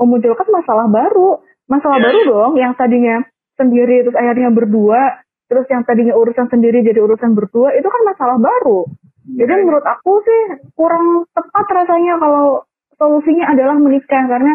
memunculkan 0.00 0.48
masalah 0.50 0.86
baru, 0.90 1.42
masalah 1.70 1.98
Iya, 2.00 2.04
baru 2.08 2.20
dong 2.26 2.52
yang 2.58 2.72
tadinya 2.74 3.22
sendiri 3.54 4.02
terus 4.02 4.18
akhirnya 4.18 4.50
berdua, 4.50 5.22
terus 5.46 5.66
yang 5.70 5.86
tadinya 5.86 6.14
urusan 6.18 6.50
sendiri 6.50 6.82
jadi 6.82 6.98
urusan 6.98 7.38
berdua 7.38 7.76
itu 7.78 7.86
kan 7.86 8.02
masalah 8.02 8.36
baru. 8.42 8.90
Jadi 9.24 9.48
Iya, 9.48 9.56
iya. 9.56 9.64
menurut 9.64 9.86
aku 9.86 10.12
sih 10.26 10.40
kurang 10.76 11.24
tepat 11.32 11.66
rasanya 11.70 12.20
kalau 12.20 12.66
solusinya 12.98 13.50
adalah 13.50 13.76
menikah 13.78 14.24
karena 14.28 14.52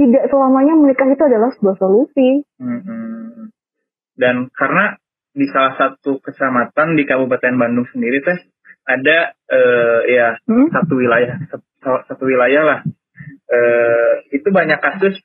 tidak 0.00 0.24
selamanya 0.32 0.74
menikah 0.74 1.08
itu 1.12 1.22
adalah 1.28 1.52
sebuah 1.54 1.76
solusi. 1.76 2.40
Mm-mm. 2.56 3.09
Dan 4.20 4.52
karena 4.52 5.00
di 5.32 5.48
salah 5.48 5.80
satu 5.80 6.20
kecamatan 6.20 6.98
di 6.98 7.08
Kabupaten 7.08 7.56
Bandung 7.56 7.88
sendiri 7.88 8.20
teh 8.20 8.36
ada 8.84 9.32
eh, 9.48 10.00
ya 10.12 10.28
Hmm? 10.44 10.68
satu 10.68 10.98
wilayah 11.00 11.40
satu, 11.80 12.24
wilayah 12.26 12.62
lah 12.66 12.80
eh, 13.48 14.12
itu 14.34 14.48
banyak 14.50 14.76
kasus 14.82 15.16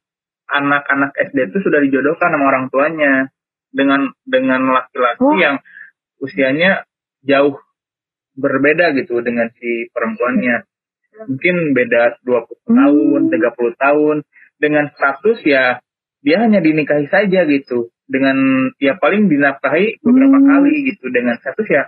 anak-anak 0.46 1.12
SD 1.18 1.50
itu 1.50 1.58
sudah 1.60 1.82
dijodohkan 1.82 2.30
sama 2.32 2.46
orang 2.48 2.70
tuanya 2.70 3.34
dengan 3.74 4.14
dengan 4.24 4.62
laki-laki 4.72 5.26
Oh. 5.26 5.36
yang 5.36 5.58
usianya 6.22 6.86
jauh 7.26 7.58
berbeda 8.38 8.94
gitu 8.94 9.20
dengan 9.20 9.50
si 9.58 9.90
perempuannya. 9.90 10.64
Mungkin 11.28 11.74
beda 11.74 12.20
20 12.22 12.60
Hmm. 12.68 12.78
tahun, 12.78 13.22
30 13.34 13.74
tahun. 13.76 14.18
Dengan 14.56 14.88
status 14.94 15.44
ya 15.44 15.80
dia 16.22 16.38
hanya 16.40 16.62
dinikahi 16.62 17.10
saja 17.10 17.44
gitu. 17.50 17.90
Dengan 18.06 18.38
ya 18.78 18.96
paling 19.02 19.26
dinafkahi 19.28 20.02
beberapa 20.06 20.38
Hmm. 20.38 20.48
kali 20.50 20.94
gitu. 20.94 21.10
Dengan 21.10 21.36
status 21.42 21.66
ya 21.66 21.84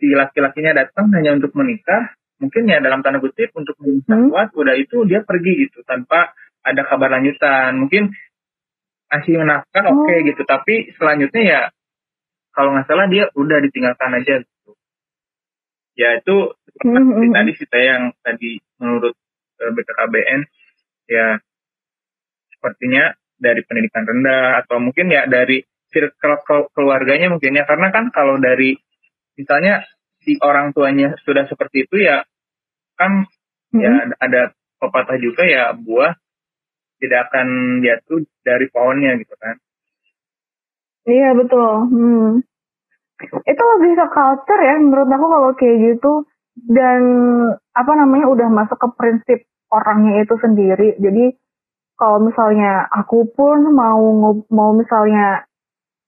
si 0.00 0.10
laki-lakinya 0.10 0.72
datang 0.84 1.12
hanya 1.12 1.36
untuk 1.36 1.52
menikah. 1.52 2.16
Mungkin 2.40 2.66
ya 2.66 2.80
dalam 2.82 3.04
tanda 3.04 3.20
kutip 3.20 3.52
untuk 3.54 3.76
Hmm. 3.78 4.00
menikah 4.00 4.50
udah 4.56 4.74
itu 4.76 5.04
dia 5.04 5.20
pergi 5.22 5.68
gitu 5.68 5.84
tanpa 5.84 6.32
ada 6.64 6.82
kabar 6.88 7.12
lanjutan. 7.20 7.76
Mungkin 7.76 8.08
masih 9.12 9.38
menafkah 9.38 9.84
oke 9.92 10.10
Oh. 10.10 10.18
gitu. 10.24 10.42
Tapi 10.48 10.90
selanjutnya 10.96 11.42
ya 11.44 11.60
kalau 12.56 12.72
nggak 12.74 12.86
salah 12.88 13.06
dia 13.10 13.28
udah 13.36 13.58
ditinggalkan 13.62 14.16
aja 14.16 14.40
gitu. 14.42 14.72
Ya 15.94 16.18
itu 16.18 16.56
Hmm, 16.82 16.90
seperti 16.90 17.26
hmm, 17.30 17.34
tadi 17.38 17.52
sih 17.54 17.68
yang 17.70 18.02
tadi 18.18 18.50
menurut 18.82 19.14
eh, 19.62 19.70
BKKBN 19.70 20.40
ya 21.06 21.38
sepertinya 22.50 23.14
dari 23.44 23.60
pendidikan 23.68 24.08
rendah 24.08 24.64
atau 24.64 24.80
mungkin 24.80 25.12
ya 25.12 25.28
dari 25.28 25.60
circle 25.92 26.40
ke- 26.42 26.68
keluarganya 26.72 27.28
mungkin 27.28 27.60
ya 27.60 27.68
karena 27.68 27.92
kan 27.92 28.08
kalau 28.08 28.40
dari 28.40 28.72
misalnya 29.36 29.84
si 30.24 30.40
orang 30.40 30.72
tuanya 30.72 31.12
sudah 31.28 31.44
seperti 31.44 31.84
itu 31.84 32.00
ya 32.00 32.24
kan 32.96 33.28
hmm. 33.76 33.80
ya 33.84 33.92
ada- 34.08 34.18
ada 34.24 34.42
pepatah 34.80 35.20
juga 35.20 35.44
ya 35.44 35.76
buah 35.76 36.16
tidak 37.04 37.20
akan 37.30 37.46
jatuh 37.84 38.24
dari 38.40 38.66
pohonnya 38.72 39.20
gitu 39.20 39.34
kan. 39.36 39.60
Iya 41.04 41.36
betul. 41.36 41.72
Hmm. 41.92 42.30
Itu 43.44 43.62
lebih 43.76 43.92
ke 44.00 44.06
culture 44.08 44.62
ya 44.64 44.74
menurut 44.80 45.08
aku 45.12 45.26
kalau 45.28 45.50
kayak 45.52 45.76
gitu 45.84 46.24
dan 46.64 47.02
apa 47.76 47.92
namanya 47.92 48.26
udah 48.30 48.48
masuk 48.48 48.78
ke 48.80 48.88
prinsip 48.96 49.38
orangnya 49.68 50.24
itu 50.24 50.34
sendiri. 50.40 50.96
Jadi 50.96 51.36
kalau 51.94 52.18
misalnya 52.22 52.90
aku 52.90 53.30
pun 53.32 53.70
mau 53.70 54.02
mau 54.50 54.70
misalnya 54.74 55.46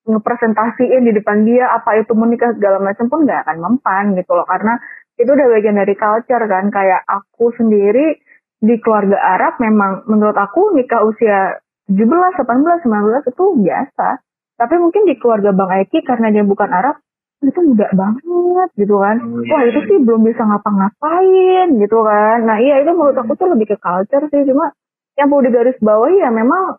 ngepresentasiin 0.07 1.03
di 1.03 1.12
depan 1.14 1.43
dia 1.43 1.66
apa 1.74 1.99
itu 1.99 2.14
menikah 2.14 2.55
segala 2.55 2.78
macam 2.78 3.11
pun 3.11 3.26
nggak 3.26 3.43
akan 3.47 3.59
mempan 3.59 4.14
gitu 4.14 4.32
loh. 4.34 4.47
Karena 4.47 4.78
itu 5.18 5.30
udah 5.30 5.47
bagian 5.51 5.76
dari 5.78 5.95
culture 5.99 6.45
kan. 6.47 6.70
Kayak 6.70 7.03
aku 7.07 7.51
sendiri 7.59 8.18
di 8.62 8.74
keluarga 8.80 9.18
Arab 9.18 9.59
memang 9.59 10.07
menurut 10.07 10.39
aku 10.39 10.72
nikah 10.78 11.03
usia 11.03 11.59
17, 11.91 12.03
18, 12.39 12.87
19 12.87 13.30
itu 13.30 13.45
biasa. 13.62 14.09
Tapi 14.57 14.74
mungkin 14.80 15.05
di 15.05 15.14
keluarga 15.20 15.53
Bang 15.53 15.74
Eki 15.74 16.01
karena 16.07 16.32
dia 16.32 16.47
bukan 16.47 16.70
Arab 16.70 16.97
itu 17.45 17.61
muda 17.61 17.93
banget 17.93 18.68
gitu 18.80 18.97
kan. 18.97 19.20
Oh, 19.20 19.45
iya. 19.45 19.53
wah 19.53 19.62
itu 19.68 19.80
sih 19.84 19.99
belum 20.01 20.24
bisa 20.24 20.43
ngapa-ngapain 20.43 21.76
gitu 21.76 21.99
kan. 22.01 22.39
Nah 22.49 22.57
iya 22.62 22.80
itu 22.80 22.91
menurut 22.97 23.18
aku 23.20 23.37
tuh 23.37 23.53
lebih 23.53 23.74
ke 23.74 23.76
culture 23.76 24.24
sih. 24.32 24.43
Cuma 24.49 24.72
yang 25.16 25.26
perlu 25.26 25.42
digaris 25.42 25.78
bawahi 25.78 26.20
ya 26.20 26.30
memang 26.30 26.76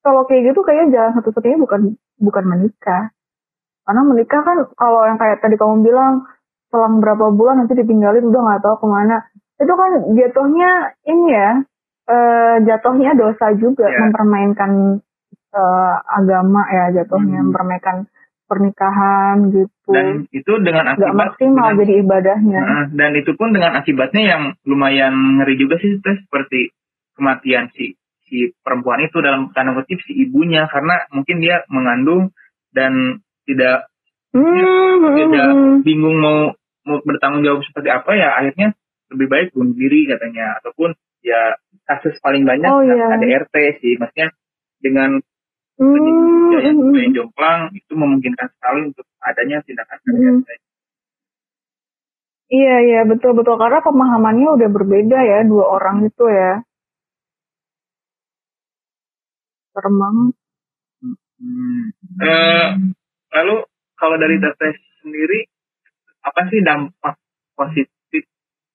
kalau 0.00 0.24
kayak 0.24 0.50
gitu 0.50 0.60
kayaknya 0.60 0.86
jalan 0.92 1.12
satu-satunya 1.14 1.58
bukan 1.58 1.80
bukan 2.16 2.44
menikah 2.44 3.10
karena 3.82 4.02
menikah 4.02 4.40
kan 4.40 4.56
kalau 4.74 5.04
yang 5.04 5.16
kayak 5.16 5.38
tadi 5.38 5.54
kamu 5.54 5.82
bilang 5.82 6.24
selang 6.66 6.98
berapa 6.98 7.30
bulan 7.30 7.60
nanti 7.60 7.74
ditinggalin 7.74 8.24
udah 8.24 8.40
nggak 8.42 8.62
tahu 8.62 8.76
ke 8.80 8.86
mana 8.86 9.16
itu 9.56 9.72
kan 9.72 9.90
jatuhnya 10.12 10.70
ini 11.04 11.24
ya 11.28 11.50
eh, 12.06 12.56
jatuhnya 12.62 13.12
dosa 13.14 13.50
juga 13.52 13.86
Ya. 13.86 13.98
mempermainkan 14.00 15.00
eh, 15.52 15.94
agama 16.06 16.62
ya 16.68 16.92
jatuhnya 16.94 17.40
Hmm. 17.40 17.46
mempermainkan 17.48 17.96
pernikahan 18.46 19.50
gitu 19.50 19.90
Dan 19.90 20.26
itu 20.30 20.52
dengan 20.62 20.86
akibat 20.88 21.34
maksimal 21.34 21.66
dengan- 21.68 21.78
jadi 21.82 21.92
ibadahnya 22.00 22.60
Nah, 22.62 22.84
dan 22.90 23.10
itu 23.14 23.34
pun 23.34 23.50
dengan 23.50 23.74
akibatnya 23.74 24.22
yang 24.24 24.42
lumayan 24.62 25.12
ngeri 25.38 25.54
juga 25.56 25.76
sih 25.76 25.98
Teh, 25.98 26.16
seperti 26.20 26.70
kematian 27.16 27.72
si 27.74 27.96
si 28.26 28.52
perempuan 28.60 29.00
itu 29.06 29.18
dalam 29.24 29.50
tanda 29.56 29.72
kutip 29.72 29.98
si 30.04 30.12
ibunya 30.14 30.68
karena 30.68 31.08
mungkin 31.10 31.40
dia 31.40 31.64
mengandung 31.72 32.30
dan 32.74 33.22
tidak 33.48 33.88
Hmm, 34.36 35.00
tidak 35.16 35.48
hmm, 35.48 35.80
bingung 35.80 36.20
mau 36.20 36.52
mau 36.84 37.00
bertanggung 37.08 37.40
jawab 37.40 37.64
seperti 37.64 37.88
apa 37.88 38.12
ya 38.20 38.36
akhirnya 38.36 38.76
lebih 39.08 39.26
baik 39.32 39.48
bunuh 39.56 39.72
diri 39.72 40.04
katanya 40.12 40.60
ataupun 40.60 40.92
ya 41.24 41.56
kasus 41.88 42.20
paling 42.20 42.44
banyak 42.44 42.68
Oh, 42.68 42.84
iya. 42.84 43.16
ADRT 43.16 43.80
sih 43.80 43.96
maksudnya 43.96 44.36
dengan 44.76 45.16
hmm, 45.80 45.88
penyidik 45.88 46.68
hmm, 46.68 46.94
yang 47.00 47.12
jomplang 47.16 47.60
itu 47.72 47.92
memungkinkan 47.96 48.52
sekali 48.60 48.92
untuk 48.92 49.08
adanya 49.24 49.64
tindakan 49.64 49.98
Hmm. 50.04 50.44
ADRT. 50.44 50.48
Iya 52.46 52.76
iya 52.86 53.00
betul 53.08 53.34
betul 53.34 53.58
karena 53.58 53.82
pemahamannya 53.82 54.48
udah 54.54 54.68
berbeda 54.70 55.18
ya 55.18 55.42
dua 55.48 55.64
orang 55.80 56.06
itu 56.06 56.28
ya. 56.30 56.62
Serem 59.76 59.94
banget. 60.00 60.34
Hmm. 61.36 61.84
Eh, 62.24 62.68
lalu 63.36 63.56
kalau 64.00 64.16
dari 64.16 64.40
Teteh 64.40 64.72
sendiri 65.04 65.44
apa 66.24 66.48
sih 66.48 66.64
dampak 66.64 67.20
positif 67.52 68.24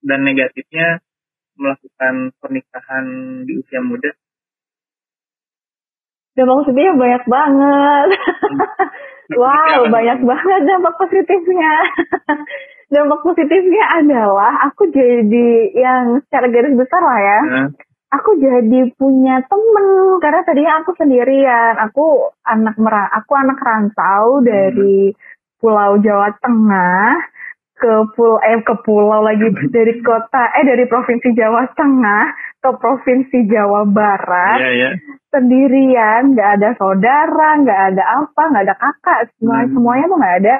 dan 0.05 0.21
negatifnya 0.21 1.01
melakukan 1.57 2.37
pernikahan 2.37 3.05
di 3.49 3.57
usia 3.57 3.81
muda? 3.81 4.13
Dampak 6.37 6.69
positifnya 6.69 6.93
banyak 6.93 7.23
banget. 7.25 8.07
wow 9.41 9.81
banyak 9.89 10.19
banget 10.21 10.61
dampak 10.69 10.93
positifnya. 11.01 11.73
dampak 12.93 13.19
positifnya 13.25 13.83
adalah 14.05 14.69
aku 14.69 14.85
jadi 14.93 15.49
yang 15.73 16.21
secara 16.29 16.45
garis 16.45 16.77
besar 16.77 17.01
lah 17.01 17.19
ya. 17.19 17.39
Nah, 17.41 17.67
Aku 18.11 18.35
jadi 18.37 18.91
punya 18.99 19.39
temen 19.47 20.19
karena 20.19 20.43
tadinya 20.43 20.83
aku 20.83 20.91
sendirian. 20.99 21.79
Aku 21.87 22.27
anak 22.43 22.75
mera 22.75 23.07
aku 23.07 23.31
anak 23.39 23.55
rantau 23.57 24.43
dari 24.43 25.15
Pulau 25.57 25.95
Jawa 25.97 26.35
Tengah 26.43 27.15
ke 27.81 27.93
pulau 28.13 28.37
eh 28.45 28.61
ke 28.61 28.75
pulau 28.85 29.25
lagi 29.25 29.41
dari 29.73 29.97
kota 30.05 30.53
eh 30.53 30.63
dari 30.63 30.85
provinsi 30.85 31.33
Jawa 31.33 31.65
Tengah 31.73 32.23
ke 32.61 32.69
provinsi 32.77 33.49
Jawa 33.49 33.89
Barat 33.89 34.59
Iya 34.61 34.71
ya. 34.77 34.89
sendirian 35.33 36.37
nggak 36.37 36.49
ada 36.61 36.69
saudara 36.77 37.57
nggak 37.57 37.81
ada 37.89 38.03
apa 38.21 38.41
nggak 38.53 38.63
ada 38.69 38.75
kakak 38.77 39.19
semua 39.33 39.65
Hmm. 39.65 39.73
semuanya 39.73 40.05
tuh 40.05 40.17
nggak 40.21 40.37
ada 40.45 40.55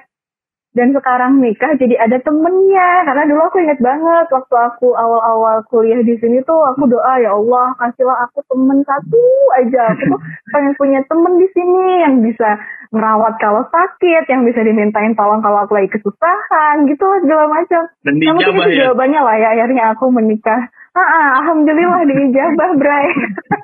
dan 0.72 0.96
sekarang 0.96 1.44
nikah 1.44 1.76
jadi 1.76 2.00
ada 2.00 2.16
temennya 2.24 3.04
karena 3.04 3.24
dulu 3.28 3.42
aku 3.44 3.60
inget 3.60 3.80
banget 3.84 4.28
waktu 4.32 4.56
aku 4.56 4.96
awal-awal 4.96 5.60
kuliah 5.68 6.00
di 6.00 6.16
sini 6.24 6.40
tuh 6.48 6.64
aku 6.72 6.88
doa 6.88 7.20
ya 7.20 7.36
Allah 7.36 7.76
kasihlah 7.76 8.24
aku 8.32 8.40
temen 8.48 8.80
satu 8.88 9.24
aja 9.60 9.92
aku 9.92 10.04
tuh 10.16 10.20
pengen 10.56 10.74
punya 10.80 11.00
temen 11.12 11.34
di 11.36 11.48
sini 11.52 11.86
yang 12.08 12.16
bisa 12.24 12.56
ngerawat 12.92 13.40
kalau 13.40 13.64
sakit 13.68 14.28
yang 14.28 14.44
bisa 14.48 14.64
dimintain 14.64 15.16
tolong 15.16 15.44
kalau 15.44 15.64
aku 15.64 15.80
lagi 15.80 15.92
kesusahan 15.92 16.88
gitu 16.88 17.04
lah 17.04 17.20
segala 17.24 17.46
macam 17.48 17.82
dijabah 18.04 18.68
itu 18.68 18.72
ya. 18.76 18.80
jawabannya 18.88 19.20
lah 19.24 19.36
ya 19.40 19.48
akhirnya 19.56 19.84
aku 19.96 20.12
menikah. 20.12 20.68
Ah, 20.92 21.00
ah, 21.00 21.28
alhamdulillah 21.40 22.04
diijabah, 22.04 22.76
Bray. 22.76 23.08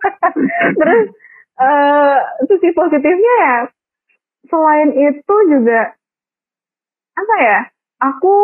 Terus 0.80 1.12
eh 1.60 2.18
sisi 2.48 2.72
positifnya 2.72 3.34
ya 3.44 3.58
selain 4.48 4.96
itu 4.96 5.36
juga 5.52 5.92
apa 7.18 7.36
ya? 7.42 7.60
Aku 8.14 8.36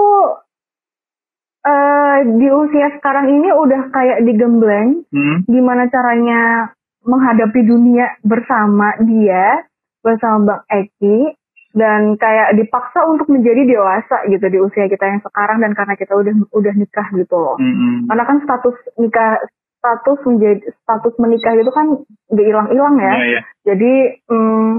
eh 1.63 2.17
di 2.27 2.47
usia 2.51 2.91
sekarang 2.99 3.31
ini 3.31 3.49
udah 3.55 3.87
kayak 3.93 4.19
digembleng 4.27 5.07
Hmm. 5.13 5.47
gimana 5.47 5.87
caranya 5.87 6.73
menghadapi 7.07 7.63
dunia 7.63 8.19
bersama 8.19 8.99
dia 8.99 9.63
bersama 10.03 10.43
Bang 10.43 10.63
Eki 10.67 11.31
dan 11.73 12.19
kayak 12.19 12.53
dipaksa 12.59 13.07
untuk 13.07 13.31
menjadi 13.31 13.65
dewasa 13.65 14.27
gitu 14.29 14.45
di 14.45 14.59
usia 14.59 14.85
kita 14.91 15.07
yang 15.07 15.21
sekarang 15.23 15.63
dan 15.63 15.71
karena 15.73 15.95
kita 15.95 16.13
udah 16.13 16.33
udah 16.51 16.73
nikah 16.75 17.07
gitu 17.15 17.33
loh. 17.33 17.55
Hmm. 17.57 18.05
Karena 18.11 18.23
kan 18.27 18.37
status 18.43 18.75
nikah 18.99 19.41
status 19.79 20.19
menjadi 20.27 20.63
status 20.83 21.13
menikah 21.19 21.55
itu 21.57 21.71
kan 21.73 21.87
gak 22.31 22.47
hilang-hilang 22.47 22.95
ya. 22.99 23.13
Iya, 23.15 23.25
iya. 23.25 23.41
Jadi 23.67 23.93
hmm, 24.29 24.69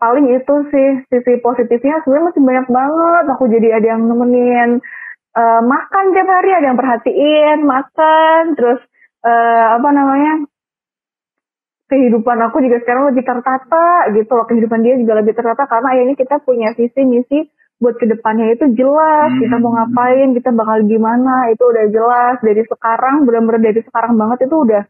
paling 0.00 0.26
itu 0.32 0.54
sih 0.72 0.88
sisi 1.12 1.32
positifnya 1.44 2.00
sebenarnya 2.02 2.28
masih 2.32 2.42
banyak 2.42 2.66
banget. 2.72 3.24
Aku 3.36 3.44
jadi 3.52 3.68
ada 3.76 3.86
yang 3.94 4.02
nemenin 4.08 4.70
eh, 5.36 5.62
makan 5.62 6.04
tiap 6.16 6.28
hari, 6.28 6.50
ada 6.56 6.66
yang 6.72 6.80
perhatiin 6.80 7.58
makan, 7.68 8.42
terus 8.56 8.80
eh, 9.22 9.66
apa 9.76 9.88
namanya 9.92 10.48
kehidupan 11.92 12.38
aku 12.48 12.62
juga 12.64 12.80
sekarang 12.86 13.12
lebih 13.12 13.24
tertata 13.28 14.08
gitu 14.16 14.32
loh. 14.32 14.46
Kehidupan 14.48 14.80
dia 14.80 14.96
juga 14.96 15.20
lebih 15.20 15.36
tertata 15.36 15.68
karena 15.68 15.88
ya 16.00 16.02
ini 16.08 16.14
kita 16.16 16.40
punya 16.42 16.72
visi 16.72 17.02
misi 17.04 17.38
buat 17.80 17.96
ke 17.96 18.06
depannya 18.08 18.56
itu 18.56 18.72
jelas. 18.76 19.32
Hmm. 19.36 19.40
Kita 19.40 19.56
mau 19.60 19.72
ngapain, 19.76 20.36
kita 20.36 20.52
bakal 20.52 20.84
gimana 20.88 21.52
itu 21.52 21.64
udah 21.64 21.84
jelas 21.92 22.36
dari 22.40 22.62
sekarang 22.64 23.28
benar-benar 23.28 23.60
dari 23.60 23.80
sekarang 23.84 24.16
banget 24.20 24.48
itu 24.48 24.56
udah 24.56 24.82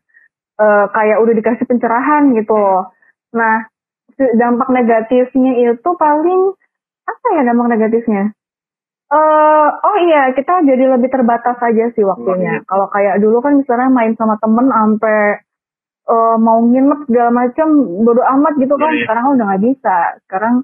uh, 0.58 0.86
kayak 0.90 1.18
udah 1.22 1.34
dikasih 1.34 1.66
pencerahan 1.70 2.34
gitu 2.34 2.54
loh. 2.54 2.90
Nah, 3.30 3.69
dampak 4.36 4.68
negatifnya 4.68 5.52
itu 5.72 5.90
paling 5.96 6.40
apa 7.08 7.26
ya 7.36 7.42
dampak 7.48 7.68
negatifnya? 7.76 8.24
Uh, 9.10 9.66
oh 9.82 9.96
iya, 10.06 10.30
kita 10.38 10.62
jadi 10.62 10.86
lebih 10.86 11.10
terbatas 11.10 11.58
aja 11.58 11.90
sih 11.98 12.06
waktunya. 12.06 12.62
Iya. 12.62 12.66
Kalau 12.70 12.86
kayak 12.94 13.18
dulu 13.18 13.42
kan 13.42 13.58
misalnya 13.58 13.90
main 13.90 14.14
sama 14.14 14.38
temen 14.38 14.70
sampai 14.70 15.42
uh, 16.06 16.38
mau 16.38 16.62
nginep 16.62 17.10
segala 17.10 17.30
macam 17.34 17.68
bodo 18.06 18.22
amat 18.22 18.54
gitu 18.62 18.78
kan. 18.78 18.94
Iya, 18.94 19.10
Sekarang 19.10 19.24
udah 19.34 19.44
nggak 19.50 19.62
bisa. 19.66 19.96
Sekarang 20.30 20.54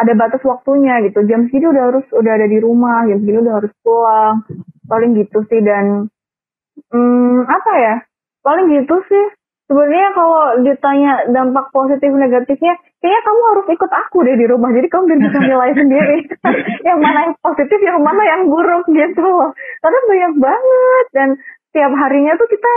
ada 0.00 0.12
batas 0.16 0.42
waktunya 0.48 1.04
gitu. 1.04 1.28
Jam 1.28 1.44
segini 1.52 1.76
udah 1.76 1.84
harus 1.92 2.06
udah 2.16 2.32
ada 2.32 2.46
di 2.48 2.58
rumah, 2.58 3.04
jam 3.04 3.20
segini 3.20 3.38
udah 3.44 3.54
harus 3.60 3.72
pulang. 3.84 4.34
Paling 4.88 5.10
gitu 5.20 5.38
sih 5.52 5.60
dan 5.60 6.08
hmm, 6.88 7.38
apa 7.44 7.72
ya? 7.84 7.94
Paling 8.40 8.66
gitu 8.80 8.96
sih. 9.12 9.26
Sebenarnya 9.64 10.10
kalau 10.12 10.60
ditanya 10.60 11.12
dampak 11.32 11.72
positif 11.72 12.12
negatifnya, 12.12 12.76
kayaknya 13.00 13.20
kamu 13.24 13.40
harus 13.48 13.66
ikut 13.72 13.92
aku 13.96 14.16
deh 14.28 14.36
di 14.36 14.46
rumah. 14.48 14.68
Jadi 14.76 14.88
kamu 14.92 15.04
bisa 15.16 15.38
nilai 15.40 15.72
sendiri. 15.80 16.18
yang 16.88 16.98
mana 17.00 17.32
yang 17.32 17.34
positif, 17.40 17.78
yang 17.80 18.00
mana 18.04 18.22
yang 18.28 18.42
buruk 18.44 18.84
gitu. 18.92 19.30
Karena 19.80 19.98
banyak 20.04 20.32
banget 20.36 21.06
dan 21.16 21.28
tiap 21.72 21.92
harinya 21.96 22.36
tuh 22.36 22.48
kita 22.48 22.74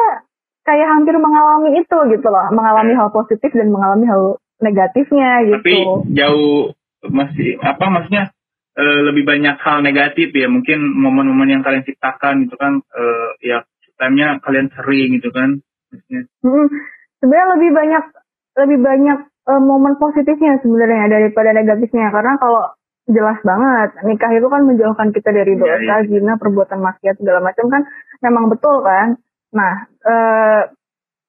kayak 0.67 0.88
hampir 0.91 1.15
mengalami 1.15 1.79
itu 1.79 1.97
gitu 2.11 2.27
loh, 2.27 2.47
mengalami 2.51 2.91
hal 2.95 3.07
positif 3.11 3.51
dan 3.55 3.71
mengalami 3.71 4.03
hal 4.07 4.39
negatifnya 4.59 5.47
gitu. 5.47 5.63
Tapi 5.63 5.75
jauh 6.11 6.75
masih 7.07 7.55
apa 7.63 7.85
maksudnya 7.88 8.33
e, 8.75 8.83
lebih 9.07 9.23
banyak 9.23 9.55
hal 9.63 9.79
negatif 9.79 10.33
ya 10.35 10.51
mungkin 10.51 10.83
momen-momen 10.91 11.55
yang 11.55 11.63
kalian 11.63 11.88
ciptakan 11.88 12.49
itu 12.49 12.55
kan 12.59 12.83
e, 12.83 13.03
ya 13.47 13.63
time-nya 13.95 14.43
kalian 14.43 14.67
sering 14.75 15.21
gitu 15.21 15.31
kan. 15.31 15.63
Hmm, 16.43 16.67
sebenarnya 17.23 17.47
lebih 17.55 17.71
banyak 17.71 18.03
lebih 18.57 18.79
banyak 18.83 19.19
e, 19.47 19.53
momen 19.63 19.95
positifnya 19.95 20.59
sebenarnya 20.59 21.07
daripada 21.07 21.55
negatifnya 21.55 22.11
karena 22.11 22.35
kalau 22.41 22.75
jelas 23.07 23.39
banget 23.39 23.95
nikah 24.03 24.31
itu 24.35 24.47
kan 24.51 24.67
menjauhkan 24.67 25.15
kita 25.15 25.31
dari 25.31 25.55
iya, 25.55 25.61
dosa, 25.63 25.79
ya, 25.79 25.97
ya. 26.03 26.07
zina, 26.11 26.33
perbuatan 26.35 26.83
maksiat 26.83 27.15
segala 27.23 27.39
macam 27.39 27.71
kan 27.71 27.88
memang 28.19 28.51
betul 28.51 28.83
kan. 28.83 29.15
Nah, 29.55 29.88
e, 30.03 30.15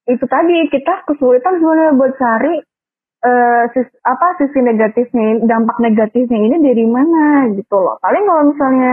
itu 0.09 0.25
tadi 0.25 0.57
kita 0.73 1.05
kesulitan 1.05 1.61
sebenarnya 1.61 1.93
buat 1.95 2.13
cari 2.17 2.55
uh, 3.25 3.65
sis, 3.75 3.89
apa 4.07 4.39
sisi 4.39 4.59
negatifnya 4.63 5.43
dampak 5.45 5.79
negatifnya 5.83 6.39
ini 6.39 6.57
dari 6.63 6.85
mana 6.87 7.51
gitu 7.53 7.77
loh 7.77 8.01
paling 8.01 8.25
kalau 8.25 8.43
misalnya 8.49 8.93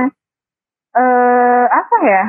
uh, 0.97 1.65
apa 1.69 1.97
ya 2.03 2.23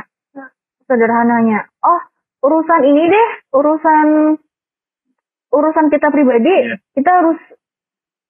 sederhananya 0.87 1.66
oh 1.82 2.01
urusan 2.47 2.80
ini 2.86 3.03
deh 3.11 3.28
urusan 3.59 4.07
urusan 5.51 5.86
kita 5.90 6.09
pribadi 6.14 6.55
yeah. 6.55 6.78
kita 6.94 7.11
harus 7.11 7.38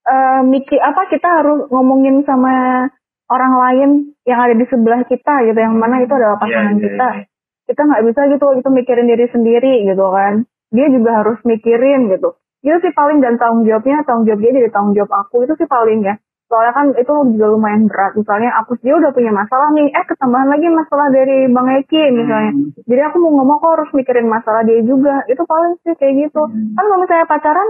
uh, 0.08 0.40
mikir 0.46 0.80
apa 0.80 1.12
kita 1.12 1.28
harus 1.28 1.68
ngomongin 1.68 2.24
sama 2.24 2.88
orang 3.28 3.54
lain 3.60 3.90
yang 4.24 4.38
ada 4.40 4.54
di 4.56 4.64
sebelah 4.72 5.04
kita 5.04 5.44
gitu 5.50 5.58
yang 5.58 5.76
mana 5.76 6.00
itu 6.00 6.12
adalah 6.16 6.40
iya, 6.40 6.42
pasangan 6.42 6.64
yeah, 6.64 6.80
yeah, 6.80 6.84
kita 6.88 7.08
yeah. 7.12 7.24
kita 7.66 7.80
nggak 7.84 8.04
bisa 8.08 8.20
gitu 8.32 8.46
itu 8.56 8.68
mikirin 8.72 9.10
diri 9.10 9.26
sendiri 9.28 9.74
gitu 9.84 10.06
kan 10.08 10.34
dia 10.72 10.86
juga 10.88 11.10
harus 11.22 11.38
mikirin 11.44 12.08
gitu 12.10 12.34
itu 12.64 12.76
sih 12.82 12.92
paling 12.96 13.22
dan 13.22 13.38
tanggung 13.38 13.62
jawabnya 13.62 14.02
tanggung 14.02 14.26
jawab 14.26 14.40
dia 14.42 14.52
jadi 14.58 14.70
tanggung 14.74 14.94
jawab 14.96 15.12
aku 15.26 15.46
itu 15.46 15.54
sih 15.60 15.68
paling 15.68 16.02
ya 16.02 16.16
soalnya 16.46 16.72
kan 16.78 16.86
itu 16.94 17.12
juga 17.34 17.46
lumayan 17.50 17.90
berat 17.90 18.14
misalnya 18.14 18.54
aku 18.62 18.78
dia 18.78 18.94
udah 18.94 19.10
punya 19.10 19.34
masalah 19.34 19.66
nih 19.74 19.90
eh 19.90 20.04
ketambahan 20.06 20.46
lagi 20.46 20.66
masalah 20.70 21.06
dari 21.10 21.50
bang 21.50 21.68
Eki 21.82 22.02
misalnya 22.14 22.52
hmm. 22.54 22.86
jadi 22.86 23.02
aku 23.10 23.16
mau 23.18 23.32
ngomong 23.42 23.58
kok 23.58 23.72
harus 23.74 23.90
mikirin 23.98 24.30
masalah 24.30 24.62
dia 24.62 24.78
juga 24.86 25.26
itu 25.26 25.42
paling 25.42 25.74
sih 25.82 25.98
kayak 25.98 26.14
gitu 26.30 26.42
hmm. 26.46 26.78
kan 26.78 26.84
kalau 26.86 27.02
misalnya 27.02 27.26
pacaran 27.26 27.68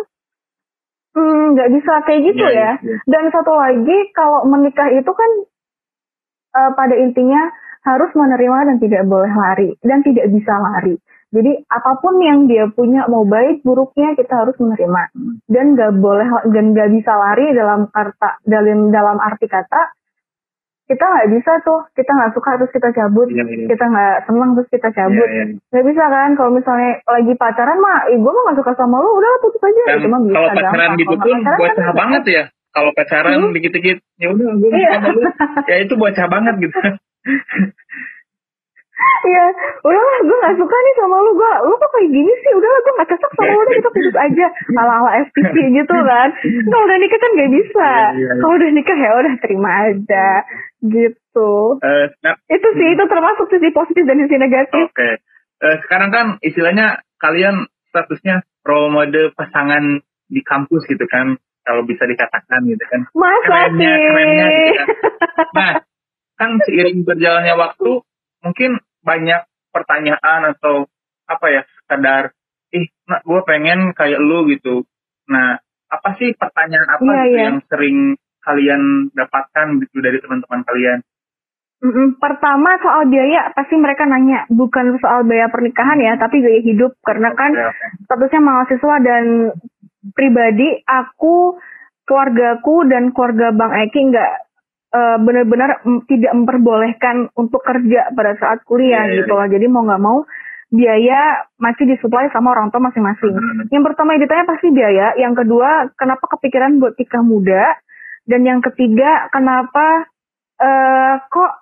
hmm, 1.16 1.44
nggak 1.56 1.68
hmm, 1.72 1.76
bisa 1.80 1.92
kayak 2.04 2.20
gitu 2.28 2.44
yeah, 2.44 2.52
ya 2.52 2.60
yeah. 2.60 2.74
Iya. 2.84 2.96
dan 3.08 3.24
satu 3.32 3.52
lagi 3.56 3.98
kalau 4.12 4.44
menikah 4.44 4.88
itu 4.92 5.12
kan 5.16 5.30
uh, 6.52 6.70
pada 6.76 6.94
intinya 7.00 7.48
harus 7.80 8.10
menerima 8.12 8.58
dan 8.68 8.76
tidak 8.76 9.02
boleh 9.08 9.32
lari 9.32 9.72
dan 9.80 10.04
tidak 10.04 10.28
bisa 10.28 10.52
lari 10.52 11.00
jadi 11.36 11.52
apa 11.68 12.00
pun 12.00 12.16
yang 12.24 12.48
dia 12.48 12.64
punya 12.72 13.04
mau 13.12 13.28
baik 13.28 13.60
buruknya 13.60 14.16
kita 14.16 14.32
harus 14.32 14.56
menerima 14.56 15.02
dan 15.52 15.76
gak 15.76 15.92
boleh 16.00 16.28
dan 16.48 16.72
gak 16.72 16.88
bisa 16.96 17.12
lari 17.12 17.52
dalam 17.52 17.92
kata 17.92 18.40
dalam 18.48 18.88
dalam 18.88 19.20
arti 19.20 19.44
kata 19.44 19.92
kita 20.86 21.02
nggak 21.02 21.30
bisa 21.34 21.52
tuh 21.66 21.82
kita 21.98 22.14
nggak 22.14 22.30
suka 22.30 22.62
terus 22.62 22.70
kita 22.70 22.94
cabut 22.94 23.26
ya, 23.34 23.42
ya. 23.42 23.66
kita 23.66 23.84
nggak 23.90 24.16
senang 24.30 24.54
terus 24.54 24.70
kita 24.70 24.88
cabut 24.94 25.28
iya, 25.34 25.42
iya. 25.42 25.58
nggak 25.58 25.74
ya, 25.74 25.82
ya. 25.82 25.88
bisa 25.90 26.04
kan 26.06 26.30
kalau 26.38 26.50
misalnya 26.54 26.90
lagi 27.10 27.32
pacaran 27.34 27.78
mah 27.82 27.98
eh, 28.06 28.14
gue 28.14 28.30
mah 28.30 28.42
nggak 28.46 28.58
suka 28.62 28.72
sama 28.78 29.02
lu 29.02 29.10
udah 29.18 29.30
putus 29.42 29.66
aja 29.66 29.82
dan 29.82 29.98
itu 29.98 30.06
mah 30.06 30.20
bisa 30.22 30.38
kalau 30.38 30.50
pacaran 30.54 30.90
gitu 30.94 31.14
pun 31.18 31.38
bocah 31.42 31.74
kan 31.90 31.94
banget 31.98 32.22
ya 32.30 32.42
kalau 32.70 32.90
pacaran 32.94 33.34
hmm? 33.34 33.54
dikit-dikit 33.58 33.98
ya 34.22 34.28
udah 34.30 34.48
gue 34.62 34.70
iya. 34.78 34.90
ya 35.66 35.76
itu 35.82 35.94
bocah 35.98 36.26
banget 36.30 36.54
gitu 36.70 36.78
Iya, 39.26 39.46
udah 39.84 40.00
lah 40.00 40.18
gue 40.24 40.38
gak 40.40 40.56
suka 40.56 40.76
nih 40.76 40.94
sama 40.96 41.16
lu, 41.20 41.36
gue, 41.36 41.52
lu 41.68 41.74
kok 41.76 41.90
kayak 41.92 42.10
gini 42.14 42.32
sih, 42.40 42.52
udah 42.56 42.70
lah 42.70 42.80
gue 42.80 42.94
gak 42.96 43.10
cocok 43.12 43.30
sama 43.36 43.50
lu, 43.52 43.60
udah 43.60 43.74
kita 43.76 43.90
putus 43.92 44.16
aja, 44.16 44.46
ala-ala 44.72 45.10
FTP 45.28 45.54
gitu 45.76 45.96
kan. 46.00 46.28
Kalau 46.40 46.84
udah 46.88 46.98
nikah 47.00 47.18
kan 47.20 47.30
gak 47.36 47.52
bisa, 47.52 47.90
iya, 47.90 48.16
iya, 48.16 48.32
kalau 48.40 48.54
udah 48.56 48.70
nikah 48.72 48.96
ya 48.96 49.10
udah 49.20 49.34
terima 49.44 49.70
aja, 49.90 50.28
gitu. 50.80 51.52
Uh, 51.82 52.06
nah, 52.24 52.34
itu 52.48 52.68
sih, 52.72 52.88
itu 52.96 53.04
termasuk 53.04 53.46
sisi 53.52 53.68
positif 53.74 54.02
dan 54.08 54.16
sisi 54.24 54.36
negatif. 54.40 54.84
Oke, 54.88 54.96
okay. 54.96 55.14
uh, 55.60 55.66
eh, 55.68 55.76
sekarang 55.84 56.10
kan 56.14 56.26
istilahnya 56.40 57.04
kalian 57.20 57.68
statusnya 57.92 58.48
role 58.64 58.88
model 58.88 59.34
pasangan 59.36 60.00
di 60.30 60.40
kampus 60.40 60.88
gitu 60.88 61.04
kan, 61.04 61.36
kalau 61.66 61.84
bisa 61.84 62.08
dikatakan 62.08 62.64
gitu 62.64 62.84
kan. 62.88 63.00
Masa 63.12 63.68
kerennya, 63.74 63.92
sih? 63.92 64.06
Kerennya 64.08 64.46
gitu 64.46 64.72
kan. 64.72 64.86
Nah, 65.52 65.72
kan 66.36 66.50
seiring 66.64 67.02
berjalannya 67.04 67.54
waktu, 67.58 67.90
mungkin 68.44 68.70
banyak 69.06 69.46
pertanyaan 69.70 70.50
atau 70.50 70.90
apa 71.30 71.46
ya 71.46 71.62
sekadar 71.86 72.34
ih 72.74 72.90
nah, 73.06 73.22
gue 73.22 73.40
pengen 73.46 73.94
kayak 73.94 74.18
lu 74.18 74.50
gitu 74.50 74.82
nah 75.30 75.62
apa 75.86 76.18
sih 76.18 76.34
pertanyaan 76.34 76.90
apa 76.90 77.06
yeah, 77.06 77.22
gitu 77.22 77.36
yeah. 77.38 77.46
yang 77.46 77.58
sering 77.70 77.98
kalian 78.42 78.82
dapatkan 79.14 79.66
gitu 79.86 80.02
dari 80.02 80.18
teman-teman 80.18 80.62
kalian 80.66 81.00
Mm-mm. 81.76 82.16
Pertama 82.16 82.80
soal 82.80 83.04
biaya 83.12 83.52
pasti 83.52 83.76
mereka 83.76 84.08
nanya 84.08 84.48
bukan 84.48 84.96
soal 84.96 85.28
biaya 85.28 85.52
pernikahan 85.52 86.00
ya 86.00 86.16
tapi 86.16 86.40
gaya 86.40 86.64
hidup 86.64 86.96
karena 87.04 87.36
kan 87.36 87.52
okay. 87.52 88.00
statusnya 88.08 88.40
mahasiswa 88.40 88.96
dan 89.04 89.24
pribadi 90.16 90.80
aku 90.88 91.60
keluargaku 92.08 92.88
dan 92.88 93.12
keluarga 93.12 93.52
Bang 93.52 93.76
Eki 93.76 94.08
nggak 94.08 94.32
uh, 94.96 95.16
benar-benar 95.20 95.84
tidak 96.08 96.32
memperbolehkan 96.32 97.28
untuk 97.36 97.60
kerja 97.60 98.08
pada 98.16 98.32
saat 98.40 98.64
kuliah 98.64 99.04
yeah, 99.04 99.20
gitu 99.20 99.32
iya. 99.36 99.40
lah. 99.44 99.46
Jadi 99.52 99.66
mau 99.68 99.84
nggak 99.84 100.02
mau 100.02 100.24
biaya 100.66 101.46
masih 101.62 101.84
disuplai 101.86 102.26
sama 102.34 102.56
orang 102.56 102.74
tua 102.74 102.82
masing-masing. 102.82 103.36
Hmm. 103.36 103.70
Yang 103.70 103.84
pertama 103.92 104.16
yang 104.16 104.22
ditanya 104.24 104.44
pasti 104.48 104.68
biaya, 104.74 105.06
yang 105.20 105.34
kedua 105.36 105.94
kenapa 105.94 106.24
kepikiran 106.36 106.82
buat 106.82 106.98
nikah 106.98 107.22
muda, 107.22 107.64
dan 108.26 108.40
yang 108.42 108.60
ketiga 108.64 109.30
kenapa 109.30 110.10
uh, 110.58 111.22
kok 111.30 111.52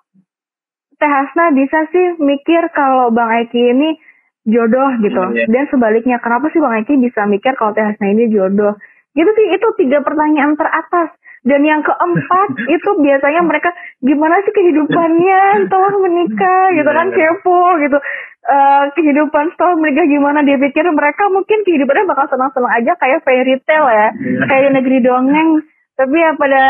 Teh 0.95 1.11
Hasna 1.11 1.51
bisa 1.51 1.91
sih 1.91 2.15
mikir 2.23 2.71
kalau 2.71 3.11
Bang 3.11 3.29
Eki 3.45 3.61
ini 3.75 3.99
jodoh 4.47 4.95
gitu. 5.03 5.21
Yeah. 5.35 5.51
Dan 5.51 5.67
sebaliknya 5.67 6.17
kenapa 6.23 6.49
sih 6.49 6.63
Bang 6.63 6.79
Eki 6.81 6.97
bisa 6.97 7.27
mikir 7.27 7.53
kalau 7.59 7.75
Teh 7.75 7.83
Hasna 7.83 8.09
ini 8.09 8.31
jodoh? 8.31 8.79
Gitu 9.11 9.27
sih 9.27 9.47
itu 9.53 9.67
tiga 9.79 10.01
pertanyaan 10.01 10.55
teratas 10.55 11.13
dan 11.45 11.61
yang 11.61 11.81
keempat 11.85 12.49
itu 12.75 12.89
biasanya 12.99 13.41
mereka 13.45 13.69
gimana 14.01 14.41
sih 14.41 14.53
kehidupannya 14.53 15.69
setelah 15.69 15.93
menikah 16.01 16.63
gitu 16.73 16.89
kan 16.89 17.07
iya. 17.13 17.17
kepo 17.31 17.61
gitu. 17.85 17.97
Uh, 18.45 18.93
kehidupan 18.93 19.57
setelah 19.57 19.73
menikah 19.73 20.05
gimana 20.05 20.45
dia 20.45 20.57
pikir 20.61 20.85
mereka 20.93 21.33
mungkin 21.33 21.65
kehidupannya 21.65 22.05
bakal 22.05 22.29
senang-senang 22.29 22.73
aja 22.77 22.93
kayak 23.01 23.25
fairy 23.25 23.57
tale 23.65 23.89
ya, 23.89 24.09
yeah. 24.13 24.45
kayak 24.49 24.73
negeri 24.73 25.01
dongeng. 25.01 25.65
Tapi 25.95 26.11
ya 26.13 26.35
pada 26.35 26.63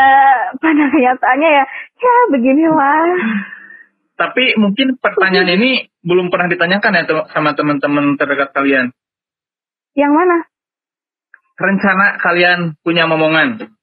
pada 0.56 0.84
kenyataannya 0.94 1.50
ya 1.52 1.64
ya 2.00 2.14
beginilah. 2.32 3.04
Tapi 4.16 4.56
mungkin 4.56 4.96
pertanyaan 4.96 5.52
ini 5.60 5.92
belum 6.00 6.32
pernah 6.32 6.48
ditanyakan 6.48 6.96
ya 6.96 7.04
sama 7.36 7.52
teman-teman 7.52 8.16
terdekat 8.16 8.56
kalian. 8.56 8.96
Yang 9.92 10.12
mana? 10.16 10.36
Rencana 11.60 12.20
kalian 12.24 12.80
punya 12.80 13.04
momongan? 13.04 13.75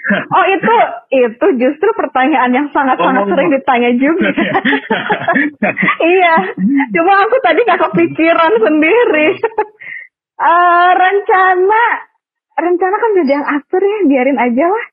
Oh 0.34 0.44
itu 0.46 0.74
itu 1.12 1.46
justru 1.58 1.88
pertanyaan 1.92 2.50
yang 2.50 2.68
sangat-sangat 2.70 3.24
oh, 3.24 3.30
sering 3.30 3.48
ditanya 3.50 3.90
juga. 3.94 4.28
iya, 6.02 6.34
cuma 6.94 7.12
aku 7.24 7.36
tadi 7.40 7.60
gak 7.62 7.80
kepikiran 7.80 8.52
sendiri. 8.58 9.28
uh, 10.40 10.90
rencana 11.04 11.84
rencana 12.56 12.96
kan 12.96 13.10
jadi 13.16 13.32
yang 13.34 13.46
atur 13.46 13.82
ya, 13.82 13.98
biarin 14.06 14.38
aja 14.38 14.64
lah. 14.66 14.84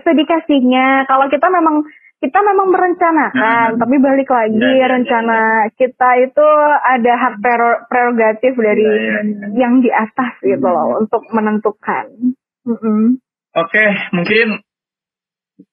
Sedikasihnya, 0.00 1.06
kalau 1.06 1.26
kita 1.26 1.50
memang 1.50 1.82
kita 2.18 2.40
memang 2.40 2.72
merencanakan, 2.72 3.76
Hmm. 3.76 3.80
tapi 3.82 3.96
balik 4.00 4.30
lagi 4.30 4.56
Ya, 4.56 4.64
ya, 4.64 4.78
ya, 4.80 4.86
rencana 4.90 5.38
kita 5.76 6.08
itu 6.24 6.46
ada 6.80 7.12
hak 7.20 7.34
prero- 7.38 7.82
prerogatif 7.84 8.56
dari 8.56 8.80
Ya, 8.80 8.94
ya, 8.96 9.20
ya. 9.20 9.46
yang 9.60 9.84
di 9.84 9.90
atas 9.92 10.32
gitu 10.40 10.64
loh 10.64 10.98
untuk 10.98 11.20
menentukan. 11.28 12.32
Mm-mm. 12.64 13.20
Oke, 13.54 13.84
mungkin 14.10 14.66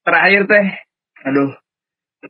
terakhir 0.06 0.46
teh, 0.46 0.66
aduh, 1.26 1.50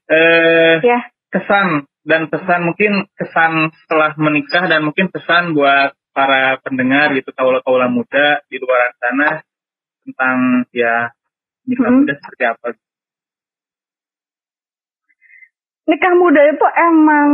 eh 0.07 0.79
Ya. 0.79 1.11
kesan 1.27 1.83
dan 2.07 2.31
pesan 2.31 2.71
mungkin 2.71 3.03
kesan 3.19 3.75
setelah 3.83 4.15
menikah 4.15 4.71
dan 4.71 4.87
mungkin 4.87 5.11
pesan 5.11 5.51
buat 5.51 5.91
para 6.15 6.55
pendengar 6.63 7.11
gitu 7.19 7.35
kaula-kaula 7.35 7.91
muda 7.91 8.39
di 8.47 8.63
luar 8.63 8.95
sana 8.99 9.43
tentang 10.07 10.67
ya 10.71 11.11
nikah 11.67 11.87
Mm-mm. 11.87 11.99
muda 12.07 12.13
seperti 12.15 12.43
apa. 12.47 12.67
Nikah 15.91 16.13
muda 16.15 16.41
itu 16.47 16.65
emang 16.79 17.29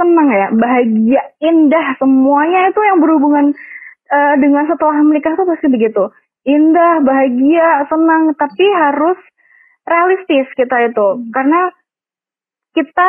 senang 0.00 0.28
ya, 0.32 0.48
bahagia, 0.56 1.22
indah 1.44 1.86
semuanya 2.00 2.72
itu 2.72 2.80
yang 2.80 2.98
berhubungan 3.04 3.52
eh, 4.08 4.34
dengan 4.40 4.64
setelah 4.64 4.96
menikah 5.04 5.36
tuh 5.36 5.44
pasti 5.44 5.68
begitu. 5.68 6.08
Indah, 6.44 7.00
bahagia, 7.00 7.88
senang, 7.88 8.36
tapi 8.36 8.66
harus 8.68 9.16
realistis 9.88 10.48
kita 10.56 10.92
itu. 10.92 11.24
Karena 11.32 11.72
kita 12.76 13.08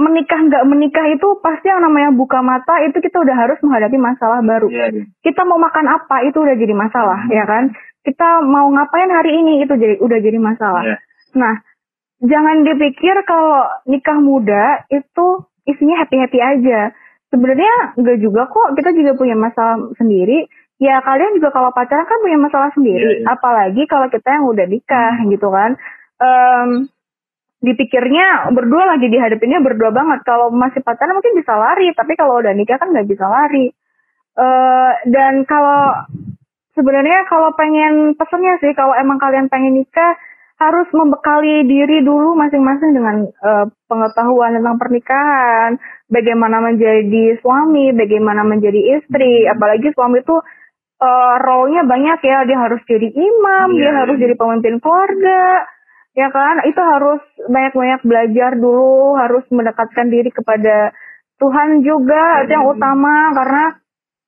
menikah 0.00 0.40
nggak 0.48 0.64
menikah 0.64 1.06
itu 1.12 1.28
pasti 1.44 1.68
yang 1.68 1.84
namanya 1.84 2.10
buka 2.16 2.40
mata 2.40 2.80
itu 2.88 2.96
kita 3.04 3.20
udah 3.20 3.36
harus 3.36 3.60
menghadapi 3.60 4.00
masalah 4.00 4.40
baru. 4.40 4.72
Iya, 4.72 5.04
Kita 5.20 5.44
mau 5.44 5.60
makan 5.60 5.86
apa 5.92 6.24
itu 6.24 6.40
udah 6.40 6.56
jadi 6.56 6.72
masalah, 6.72 7.28
ya 7.28 7.44
kan? 7.44 7.72
Kita 8.00 8.40
mau 8.40 8.72
ngapain 8.72 9.12
hari 9.12 9.44
ini 9.44 9.60
itu 9.60 9.76
jadi 9.76 10.00
udah 10.00 10.18
jadi 10.24 10.38
masalah. 10.40 10.82
Iya. 10.88 10.96
Nah, 11.36 11.54
jangan 12.24 12.64
dipikir 12.64 13.12
kalau 13.28 13.68
nikah 13.84 14.18
muda 14.24 14.88
itu 14.88 15.44
isinya 15.68 16.00
happy-happy 16.00 16.40
aja. 16.40 16.96
Sebenarnya 17.28 17.94
enggak 18.00 18.18
juga 18.24 18.48
kok, 18.48 18.74
kita 18.80 18.90
juga 18.96 19.12
punya 19.20 19.36
masalah 19.36 19.84
sendiri. 20.00 20.48
Ya 20.80 20.96
kalian 21.04 21.36
juga 21.36 21.52
kalau 21.52 21.70
pacaran 21.76 22.08
kan 22.08 22.18
punya 22.24 22.40
masalah 22.40 22.72
sendiri, 22.72 23.04
Iya, 23.04 23.16
iya. 23.20 23.26
apalagi 23.36 23.84
kalau 23.84 24.08
kita 24.08 24.32
yang 24.32 24.48
udah 24.48 24.64
nikah 24.64 25.12
gitu 25.28 25.48
kan. 25.52 25.76
Em, 26.16 26.88
dipikirnya 27.60 28.48
berdua 28.56 28.96
lagi 28.96 29.12
dihadapinnya 29.12 29.60
berdua 29.60 29.92
banget. 29.92 30.24
Kalau 30.24 30.48
masih 30.48 30.80
pacaran 30.80 31.12
mungkin 31.12 31.36
bisa 31.36 31.52
lari, 31.52 31.92
tapi 31.92 32.16
kalau 32.16 32.40
udah 32.40 32.56
nikah 32.56 32.80
kan 32.80 32.88
nggak 32.96 33.08
bisa 33.12 33.28
lari. 33.28 33.68
Eh 34.40 34.92
dan 35.12 35.44
kalau 35.44 36.08
sebenarnya 36.72 37.28
kalau 37.28 37.52
pengen 37.60 38.16
pesennya 38.16 38.56
sih, 38.64 38.72
kalau 38.72 38.96
emang 38.96 39.20
kalian 39.20 39.52
pengen 39.52 39.76
nikah 39.84 40.16
harus 40.60 40.88
membekali 40.92 41.64
diri 41.64 42.04
dulu 42.04 42.36
masing-masing 42.36 42.92
dengan 42.96 43.28
eh, 43.28 43.66
pengetahuan 43.84 44.56
tentang 44.56 44.76
pernikahan, 44.80 45.76
bagaimana 46.08 46.60
menjadi 46.64 47.36
suami, 47.44 47.92
bagaimana 47.92 48.44
menjadi 48.48 49.00
istri, 49.00 49.44
apalagi 49.44 49.92
suami 49.92 50.20
itu 50.24 50.36
eh, 51.00 51.34
role-nya 51.40 51.82
banyak 51.88 52.20
ya, 52.20 52.38
dia 52.44 52.58
harus 52.60 52.80
jadi 52.84 53.08
imam, 53.08 53.68
Iya, 53.72 53.78
dia 53.80 53.90
iya. 53.90 53.98
harus 54.04 54.16
jadi 54.20 54.34
pemimpin 54.36 54.76
keluarga, 54.84 55.64
ya 56.12 56.28
kan? 56.28 56.60
Itu 56.68 56.80
harus 56.84 57.22
banyak-banyak 57.48 58.00
belajar 58.04 58.50
dulu, 58.60 59.16
harus 59.16 59.44
mendekatkan 59.48 60.12
diri 60.12 60.28
kepada 60.28 60.92
Tuhan 61.40 61.80
juga, 61.80 62.44
itu 62.44 62.52
yang 62.52 62.68
utama 62.68 63.32
karena 63.32 63.64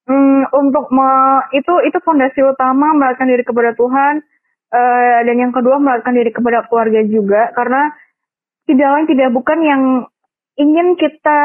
mm, 0.08 0.42
untuk 0.56 0.88
me- 0.90 1.44
itu 1.52 1.72
itu 1.84 1.98
fondasi 2.00 2.40
utama 2.40 2.96
mendekatkan 2.96 3.28
diri 3.28 3.44
kepada 3.44 3.70
Tuhan 3.76 4.24
eh, 4.72 5.18
dan 5.28 5.36
yang 5.36 5.52
kedua 5.52 5.76
mendekatkan 5.76 6.14
diri 6.16 6.30
kepada 6.32 6.64
keluarga 6.66 7.00
juga 7.04 7.52
karena 7.52 7.92
tidak 8.64 8.88
lain 8.88 9.06
tidak 9.10 9.28
bukan 9.34 9.58
yang 9.60 9.82
ingin 10.56 10.96
kita 10.96 11.40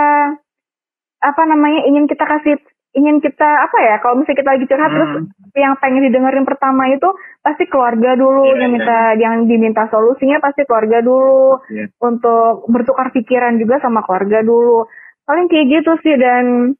apa 1.17 1.41
namanya 1.49 1.83
ingin 1.89 2.05
kita 2.05 2.23
kasih 2.23 2.55
ingin 2.97 3.21
kita 3.21 3.45
apa 3.45 3.77
ya 3.79 3.95
kalau 4.01 4.17
misalnya 4.17 4.41
kita 4.41 4.51
lagi 4.51 4.65
curhat 4.65 4.89
Hmm. 4.89 4.97
terus 4.97 5.13
yang 5.53 5.73
pengen 5.77 6.01
didengerin 6.03 6.43
pertama 6.43 6.89
itu 6.89 7.09
pasti 7.39 7.69
keluarga 7.69 8.17
dulu 8.17 8.41
Iya, 8.43 8.57
yang 8.57 8.71
iya. 8.73 8.73
minta 8.73 8.97
yang 9.15 9.35
diminta 9.45 9.83
solusinya 9.87 10.41
pasti 10.41 10.65
keluarga 10.65 10.99
dulu 10.99 11.61
Iya. 11.69 11.93
untuk 12.01 12.65
bertukar 12.67 13.13
pikiran 13.13 13.55
juga 13.55 13.77
sama 13.79 14.01
keluarga 14.01 14.41
dulu 14.41 14.89
paling 15.23 15.45
kayak 15.45 15.67
gitu 15.71 15.91
sih 16.01 16.15
dan 16.17 16.73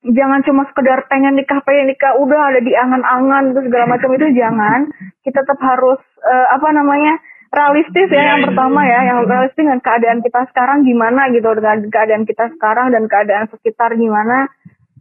jangan 0.00 0.40
cuma 0.42 0.64
sekedar 0.66 1.04
pengen 1.06 1.36
nikah 1.36 1.60
pengen 1.60 1.90
nikah 1.90 2.16
udah 2.16 2.54
ada 2.54 2.60
di 2.62 2.72
angan-angan 2.72 3.52
terus 3.52 3.66
segala 3.66 3.86
macam 3.90 4.10
itu 4.14 4.26
jangan 4.32 4.80
kita 5.20 5.42
tetap 5.42 5.58
harus 5.58 6.00
eh, 6.22 6.46
apa 6.48 6.68
namanya 6.72 7.18
realistis 7.48 8.08
ya 8.08 8.16
Iya, 8.16 8.28
yang 8.30 8.40
iya. 8.40 8.46
pertama 8.48 8.80
ya 8.84 9.00
yang 9.04 9.18
realistis 9.24 9.58
dengan 9.58 9.80
keadaan 9.80 10.20
kita 10.22 10.40
sekarang 10.48 10.78
gimana 10.82 11.28
gitu 11.28 11.48
dengan 11.52 11.78
keadaan 11.88 12.24
kita 12.24 12.44
sekarang 12.56 12.94
dan 12.94 13.04
keadaan 13.04 13.46
sekitar 13.50 13.96
gimana 13.96 14.48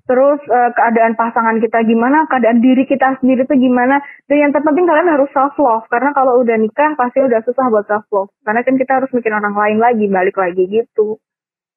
terus 0.08 0.39
eh, 0.47 0.72
keadaan 0.74 1.14
pasangan 1.20 1.60
kita 1.60 1.84
gimana 1.84 2.26
keadaan 2.32 2.64
diri 2.64 2.88
kita 2.88 3.20
sendiri 3.20 3.43
tuh 3.43 3.60
gimana 3.60 3.99
dan 4.26 4.47
yang 4.47 4.51
terpenting 4.55 4.88
kalian 4.88 5.12
harus 5.12 5.30
self 5.36 5.53
love 5.60 5.86
karena 5.91 6.16
kalau 6.16 6.39
udah 6.41 6.55
nikah 6.55 6.95
pasti 6.95 7.20
udah 7.20 7.43
susah 7.43 7.68
buat 7.68 7.86
self 7.86 8.08
love 8.10 8.32
karena 8.47 8.64
kan 8.64 8.76
kita 8.80 8.91
harus 9.03 9.12
mikir 9.12 9.32
orang 9.36 9.53
lain 9.53 9.78
lagi 9.78 10.05
balik 10.08 10.38
lagi 10.39 10.64
gitu 10.66 11.20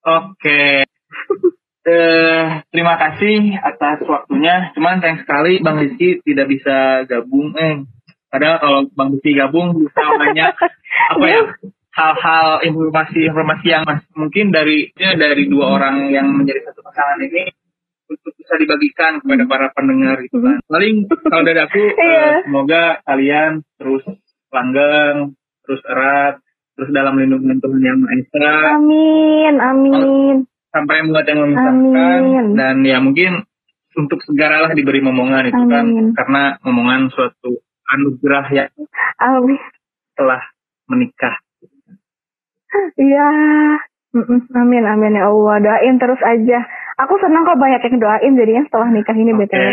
Oke. 0.01 0.87
Eh, 1.81 2.45
terima 2.76 3.01
kasih 3.01 3.57
atas 3.57 4.05
waktunya. 4.05 4.68
Cuman 4.76 5.01
sayang 5.01 5.24
sekali 5.24 5.64
Bang 5.64 5.81
Rizky 5.81 6.20
tidak 6.28 6.53
bisa 6.53 7.09
gabung. 7.09 7.57
Eh, 7.57 7.89
padahal 8.28 8.61
kalau 8.61 8.81
Bang 8.93 9.16
Rizky 9.16 9.33
gabung 9.33 9.72
bisa 9.72 9.97
banyak 9.97 10.61
apa 11.16 11.24
ya 11.24 11.41
hal-hal 11.91 12.62
informasi-informasi 12.68 13.66
yang 13.66 13.89
mas- 13.89 14.07
mungkin 14.12 14.53
dari 14.53 14.93
ya, 14.95 15.16
dari 15.16 15.49
dua 15.49 15.81
orang 15.81 16.12
yang 16.12 16.28
menjadi 16.31 16.70
satu 16.70 16.85
pasangan 16.85 17.18
ini 17.24 17.49
untuk 18.11 18.33
bisa 18.35 18.55
dibagikan 18.59 19.23
kepada 19.23 19.47
para 19.47 19.67
pendengar 19.71 20.19
gitu 20.27 20.43
kan. 20.43 20.59
Paling 20.67 21.07
kalau 21.07 21.45
dari 21.47 21.61
aku 21.63 21.79
Iya. 22.03 22.43
semoga 22.45 22.83
kalian 23.07 23.63
terus 23.79 24.03
langgeng, 24.51 25.39
terus 25.63 25.81
erat, 25.87 26.43
terus 26.75 26.91
dalam 26.91 27.15
lindungan 27.15 27.63
Tuhan 27.63 27.81
yang 27.81 27.99
Maha 28.03 28.15
Esa. 28.19 28.51
Amin 28.75 29.55
amin. 29.57 30.37
Sampai 30.71 31.03
muat 31.07 31.27
yang 31.27 31.39
memisahkan. 31.47 31.95
Amin. 31.95 32.47
dan 32.59 32.83
ya 32.83 32.99
mungkin 32.99 33.47
untuk 33.95 34.23
segeralah 34.23 34.75
diberi 34.75 34.99
momongan 34.99 35.51
itu 35.51 35.63
kan. 35.67 35.87
Karena 36.15 36.43
momongan 36.67 37.11
suatu 37.15 37.63
anugerah 37.91 38.47
yang 38.51 38.71
amin. 39.23 39.59
Telah 40.19 40.43
menikah. 40.91 41.39
Iya, 42.95 43.29
amin 44.55 44.85
amin 44.87 45.19
ya 45.19 45.27
Allah. 45.27 45.57
Doain 45.59 45.97
terus 45.99 46.23
aja. 46.23 46.61
Aku 47.01 47.14
senang 47.16 47.48
kok 47.48 47.57
banyak 47.57 47.80
yang 47.80 47.96
doain 47.96 48.32
jadinya 48.36 48.62
setelah 48.68 48.88
nikah 48.92 49.16
ini 49.16 49.32
Oke, 49.32 49.48
btw. 49.48 49.72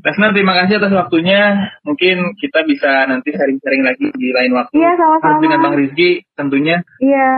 Lesnar 0.00 0.30
terima 0.32 0.54
kasih 0.56 0.80
atas 0.80 0.92
waktunya. 0.96 1.40
Mungkin 1.84 2.32
kita 2.40 2.64
bisa 2.64 3.04
nanti 3.04 3.28
sharing-sharing 3.36 3.84
lagi 3.84 4.08
di 4.16 4.32
lain 4.32 4.56
waktu. 4.56 4.72
Iya 4.72 4.96
sama-sama. 4.96 5.40
dengan 5.44 5.58
Bang 5.60 5.74
Rizky 5.76 6.24
tentunya. 6.32 6.80
Iya. 6.96 7.30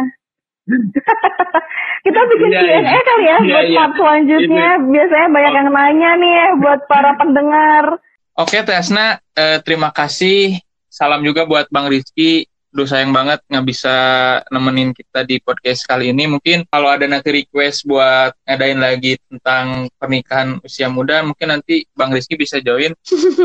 Kita 2.05 2.21
bikin 2.21 2.49
Iya, 2.53 2.61
Q&A 2.61 2.79
iya. 2.85 3.01
kali 3.01 3.25
ya 3.25 3.37
Iya, 3.41 3.53
buat 3.53 3.65
iya. 3.65 3.77
part 3.81 3.93
selanjutnya. 3.97 4.69
Biasanya 4.87 5.29
banyak 5.33 5.53
yang 5.57 5.69
nanya 5.73 6.11
nih 6.21 6.33
ya 6.33 6.47
buat 6.61 6.81
para 6.85 7.11
pendengar. 7.17 7.85
Oke 8.35 8.59
Tesna, 8.63 9.19
eh, 9.35 9.59
terima 9.65 9.89
kasih. 9.91 10.61
Salam 10.89 11.27
juga 11.27 11.43
buat 11.49 11.67
Bang 11.75 11.91
Rizky. 11.91 12.47
Duh 12.75 12.91
sayang 12.91 13.15
banget 13.15 13.39
nggak 13.47 13.67
bisa 13.71 13.95
nemenin 14.51 14.91
kita 14.91 15.23
di 15.23 15.39
podcast 15.39 15.87
kali 15.87 16.11
ini. 16.11 16.27
Mungkin 16.27 16.67
kalau 16.67 16.91
ada 16.91 17.07
nanti 17.07 17.31
request 17.31 17.87
buat 17.87 18.35
ngadain 18.43 18.83
lagi 18.83 19.15
tentang 19.31 19.87
pernikahan 19.95 20.59
usia 20.59 20.91
muda, 20.91 21.23
mungkin 21.23 21.55
nanti 21.55 21.87
Bang 21.95 22.11
Rizky 22.11 22.35
bisa 22.35 22.59
join. 22.59 22.91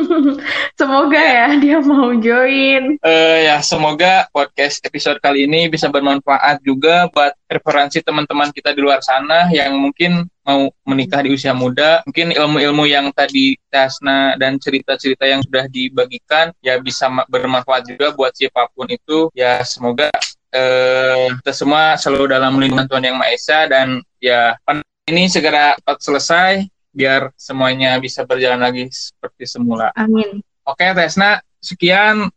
Semoga 0.81 1.21
ya 1.21 1.47
dia 1.61 1.77
mau 1.77 2.09
join. 2.17 2.97
Eh, 3.05 3.39
ya 3.45 3.61
semoga 3.61 4.25
podcast 4.33 4.81
episode 4.81 5.21
kali 5.21 5.45
ini 5.45 5.69
bisa 5.69 5.93
bermanfaat 5.93 6.65
juga 6.65 7.05
buat 7.13 7.37
referensi 7.45 8.01
teman-teman 8.01 8.49
kita 8.49 8.73
di 8.73 8.81
luar 8.81 9.05
sana 9.05 9.53
yang 9.53 9.77
mungkin 9.77 10.25
mau 10.49 10.73
menikah 10.81 11.21
di 11.21 11.29
usia 11.29 11.53
muda. 11.53 12.01
Mungkin 12.09 12.33
ilmu-ilmu 12.33 12.89
yang 12.89 13.13
tadi 13.13 13.53
Tasna 13.69 14.33
dan 14.41 14.57
cerita-cerita 14.57 15.29
yang 15.29 15.45
sudah 15.45 15.69
dibagikan 15.69 16.49
ya 16.65 16.81
bisa 16.81 17.05
ma- 17.05 17.29
bermanfaat 17.29 17.93
juga 17.93 18.09
buat 18.17 18.33
siapa 18.33 18.65
pun 18.73 18.89
itu. 18.89 19.29
Ya 19.37 19.61
semoga 19.61 20.09
eh, 20.49 21.29
kita 21.37 21.53
semua 21.53 21.93
selalu 22.01 22.33
dalam 22.33 22.57
lindungan 22.57 22.89
Tuhan 22.89 23.05
Yang 23.05 23.17
Maha 23.21 23.29
Esa 23.37 23.59
dan 23.69 24.01
ya 24.17 24.57
ini 25.05 25.29
segera 25.29 25.77
cepat 25.77 25.97
selesai 26.01 26.51
biar 26.89 27.29
semuanya 27.37 28.01
bisa 28.01 28.25
berjalan 28.25 28.61
lagi 28.65 28.89
seperti 28.89 29.45
semula. 29.45 29.93
Amin. 29.93 30.41
Oke, 30.65 30.85
Tesna, 30.97 31.41
sekian. 31.61 32.29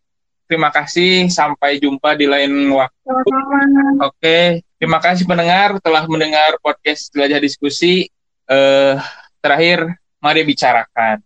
Terima 0.53 0.69
kasih. 0.69 1.33
Sampai 1.33 1.81
jumpa 1.81 2.13
di 2.13 2.29
lain 2.29 2.53
waktu. 2.77 3.09
Oke, 4.05 4.61
terima 4.77 5.01
kasih 5.01 5.25
pendengar 5.25 5.81
telah 5.81 6.05
mendengar 6.05 6.61
podcast 6.61 7.09
Jelajah 7.09 7.41
Diskusi. 7.41 8.05
Eh, 8.45 8.95
terakhir, 9.41 9.97
mari 10.21 10.45
bicarakan. 10.45 11.25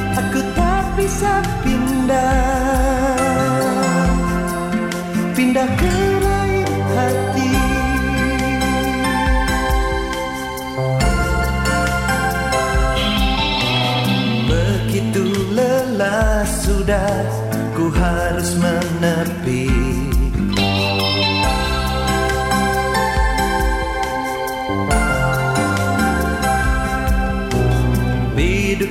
Aku 0.00 0.40
tak 0.56 0.84
bisa 0.96 1.44
pindah 1.60 2.37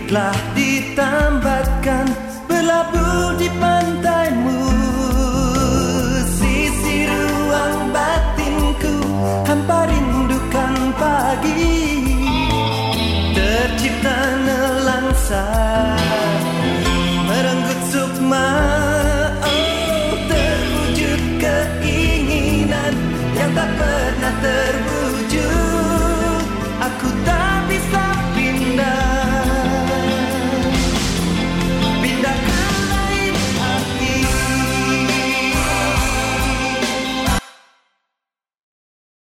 clarita 0.07 1.26